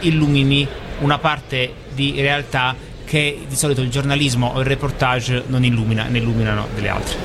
[0.00, 0.66] illumini
[1.00, 6.18] una parte di realtà che di solito il giornalismo o il reportage non illumina, ne
[6.18, 7.16] illuminano delle altre.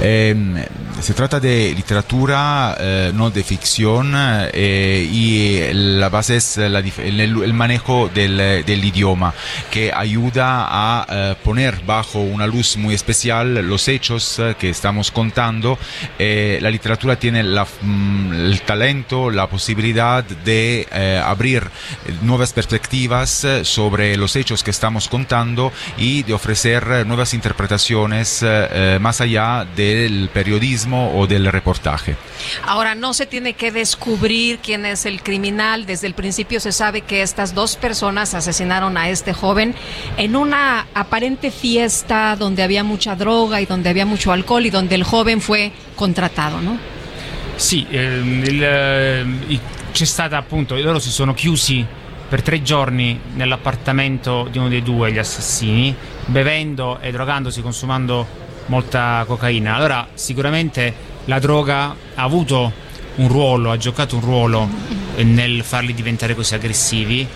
[0.00, 0.66] Em,
[1.00, 7.54] se trata de literatura, eh, no de ficción, eh, y la base es la el,
[7.54, 9.34] manejo del, del idioma,
[9.70, 15.10] que ayuda a eh, poner bajo una luz muy especial los hechos eh, que estamos
[15.10, 15.78] contando.
[16.18, 21.68] Eh, la literatura tiene mm, el talento, la posibilidad de eh, abrir
[22.22, 28.42] nuevas perspectivas eh, sobre los hechos que estamos contando y de ofrecer eh, nuevas interpretaciones
[28.42, 32.16] eh, eh, más allá del periodismo o del reportaje.
[32.64, 35.86] Ahora, no se tiene que descubrir quién es el criminal.
[35.86, 39.74] Desde el principio se sabe que estas dos personas asesinaron a este joven
[40.16, 44.94] en una aparente fiesta donde había mucha droga y donde había mucho alcohol y donde
[44.94, 46.78] el joven fue contratado, ¿no?
[47.56, 48.62] Sì, ehm, il,
[49.48, 49.60] i-
[49.92, 51.84] c'è stata appunto, loro si sono chiusi
[52.28, 55.94] per tre giorni nell'appartamento di uno dei due, gli assassini,
[56.26, 58.26] bevendo e drogandosi, consumando
[58.68, 59.74] molta cocaina.
[59.74, 60.94] Allora sicuramente
[61.26, 62.72] la droga ha avuto
[63.16, 64.68] un ruolo, ha giocato un ruolo
[65.16, 67.26] nel farli diventare così aggressivi.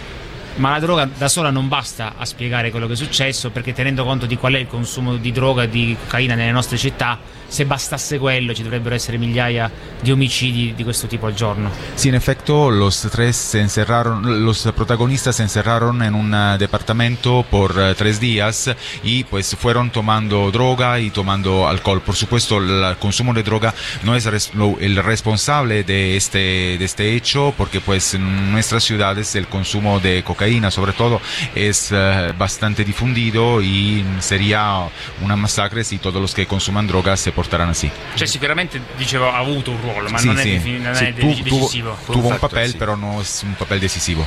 [0.55, 4.05] Ma la droga da sola non basta a spiegare quello che è successo, perché tenendo
[4.05, 7.19] conto di qual è il consumo di droga e di cocaina nelle nostre città,
[7.53, 11.71] se bastasse quello ci dovrebbero essere migliaia di omicidi di questo tipo al giorno.
[11.95, 17.45] Sí, en efecto, los tres se encerraron, los protagonistas se encerraron en un eh, departamento
[17.49, 22.01] por eh, tres días y pues fueron tomando droga y tomando alcohol.
[22.01, 27.53] Por supuesto, el consumo de droga no es el responsable de este, de este hecho
[27.59, 31.21] porque pues en nuestras ciudades el consumo de cocaína sobre todo
[31.55, 34.89] es eh, bastante difundido y sería
[35.21, 37.91] una masacre si todos los que consuman drogas se portaran así.
[38.15, 40.51] Cioè sicuramente, dicevo, ha avuto un ruolo, ma Sí, non è, sí.
[40.53, 41.99] defini- non è tu- de- tuvo, decisivo.
[42.07, 44.25] tuvo un papel, pero no es un papel decisivo.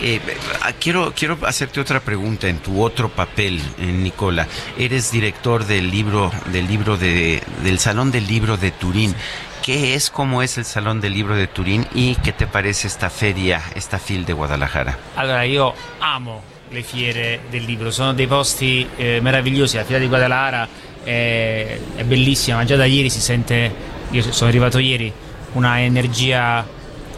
[0.00, 0.20] Eh,
[0.62, 4.46] ah, quiero, quiero hacerte otra pregunta en tu otro papel, eh, Nicola.
[4.76, 9.14] Eres director del libro, del libro de, del Salón del Libro de Turín.
[9.62, 13.10] ¿Qué es, cómo es el Salón del Libro de Turín y qué te parece esta
[13.10, 14.96] feria, esta FIL de Guadalajara?
[15.16, 19.76] Allora, io amo le fiere del libro, sono dei posti eh, meravigliosi.
[19.76, 20.68] La fiera di Guadalajara
[21.06, 23.72] è, è bellissima, ma già da ieri si sente,
[24.10, 25.12] io sono arrivato ieri,
[25.52, 26.66] una energia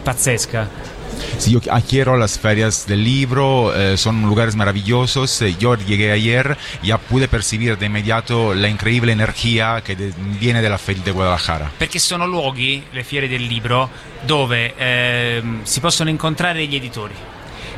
[0.02, 0.96] pazzesca.
[1.38, 5.40] Sí, yo quiero las ferias del libro, eh, son lugares maravillosos.
[5.42, 10.60] Eh, Yo llegué ayer, ya pude percibir de inmediato la increíble energía que de- viene
[10.60, 11.72] de la Feria de Guadalajara.
[11.76, 13.90] Perché sono luoghi, le fiere del libro,
[14.26, 17.14] dove ehm, si possono incontrare gli editori,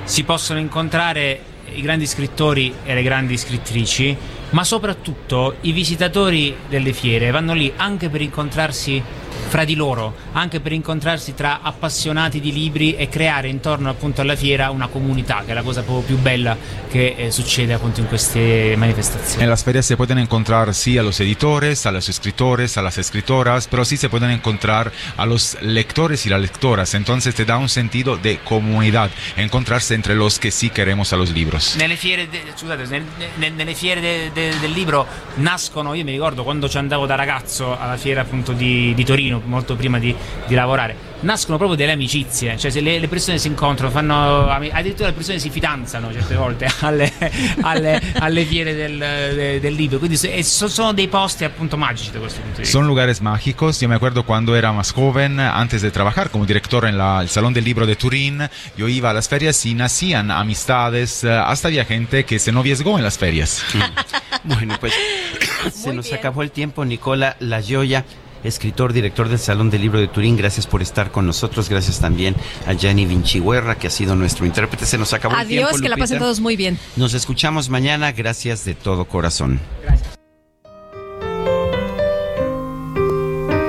[0.05, 1.41] si possono incontrare
[1.75, 4.17] i grandi scrittori e le grandi scrittrici,
[4.51, 9.03] ma soprattutto i visitatori delle fiere vanno lì anche per incontrarsi
[9.51, 14.37] fra di loro, anche per incontrarsi tra appassionati di libri e creare intorno appunto alla
[14.37, 16.57] fiera una comunità, che è la cosa proprio più bella
[16.89, 19.43] che eh, succede appunto in queste manifestazioni.
[19.43, 22.97] En las ferias se pueden encontrar, sí, a los editores, a los escritores, a las
[22.97, 26.95] escritoras, pero sí se pueden encontrar a los lectores y las lectoras.
[26.95, 31.33] Entonces te da un sentido de comunidad, encontrarse entre los que sí queremos a los
[31.33, 31.75] libros.
[31.77, 33.03] Nelle fiere, de- scusate, nel-
[33.39, 35.07] ne- nelle fiere de- de- del libro
[35.39, 39.40] nascono, io mi ricordo quando ci andavo da ragazzo alla fiera appunto di, di Torino,
[39.45, 40.15] molto prima di,
[40.47, 45.09] di lavorare, nascono proprio delle amicizie, cioè se le, le persone si incontrano, fanno, addirittura
[45.09, 47.13] le persone si fidanzano certe volte alle,
[47.63, 52.41] alle- alle fiere del, de- del libro, quindi sono dei posti appunto magici da questo
[52.41, 52.77] punto di vista.
[52.79, 53.81] Son lugares mágicos.
[53.81, 57.29] Yo me acuerdo cuando era más joven, antes de trabajar como director en la- el
[57.29, 61.25] Salón del Libro de Turín, yo iba a las ferias y nacían amistades.
[61.25, 63.63] eh, Hasta había gente que se noviezgó en las ferias.
[64.45, 64.95] Bueno, pues
[65.73, 68.05] se nos acabó el tiempo, Nicola Layoya.
[68.45, 71.69] Escritor, director del Salón del Libro de Turín, gracias por estar con nosotros.
[71.69, 72.35] Gracias también
[72.67, 74.87] a Gianni Vincihuerra, que ha sido nuestro intérprete.
[74.87, 75.69] Se nos acabó el tiempo.
[75.69, 76.79] Adiós, que la pasen todos muy bien.
[76.97, 78.13] Nos escuchamos mañana.
[78.13, 79.61] Gracias de todo corazón.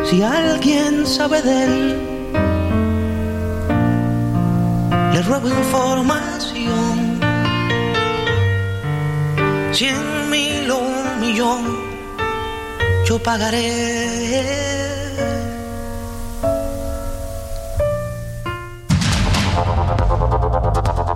[0.10, 1.98] Si alguien sabe de él,
[5.14, 7.20] le ruego información.
[9.72, 11.64] Cien mil o un millón,
[13.12, 13.68] yo pagaré.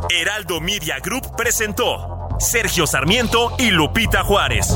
[0.10, 4.76] Heraldo Media Group presentó Sergio Sarmiento y Lupita Juárez.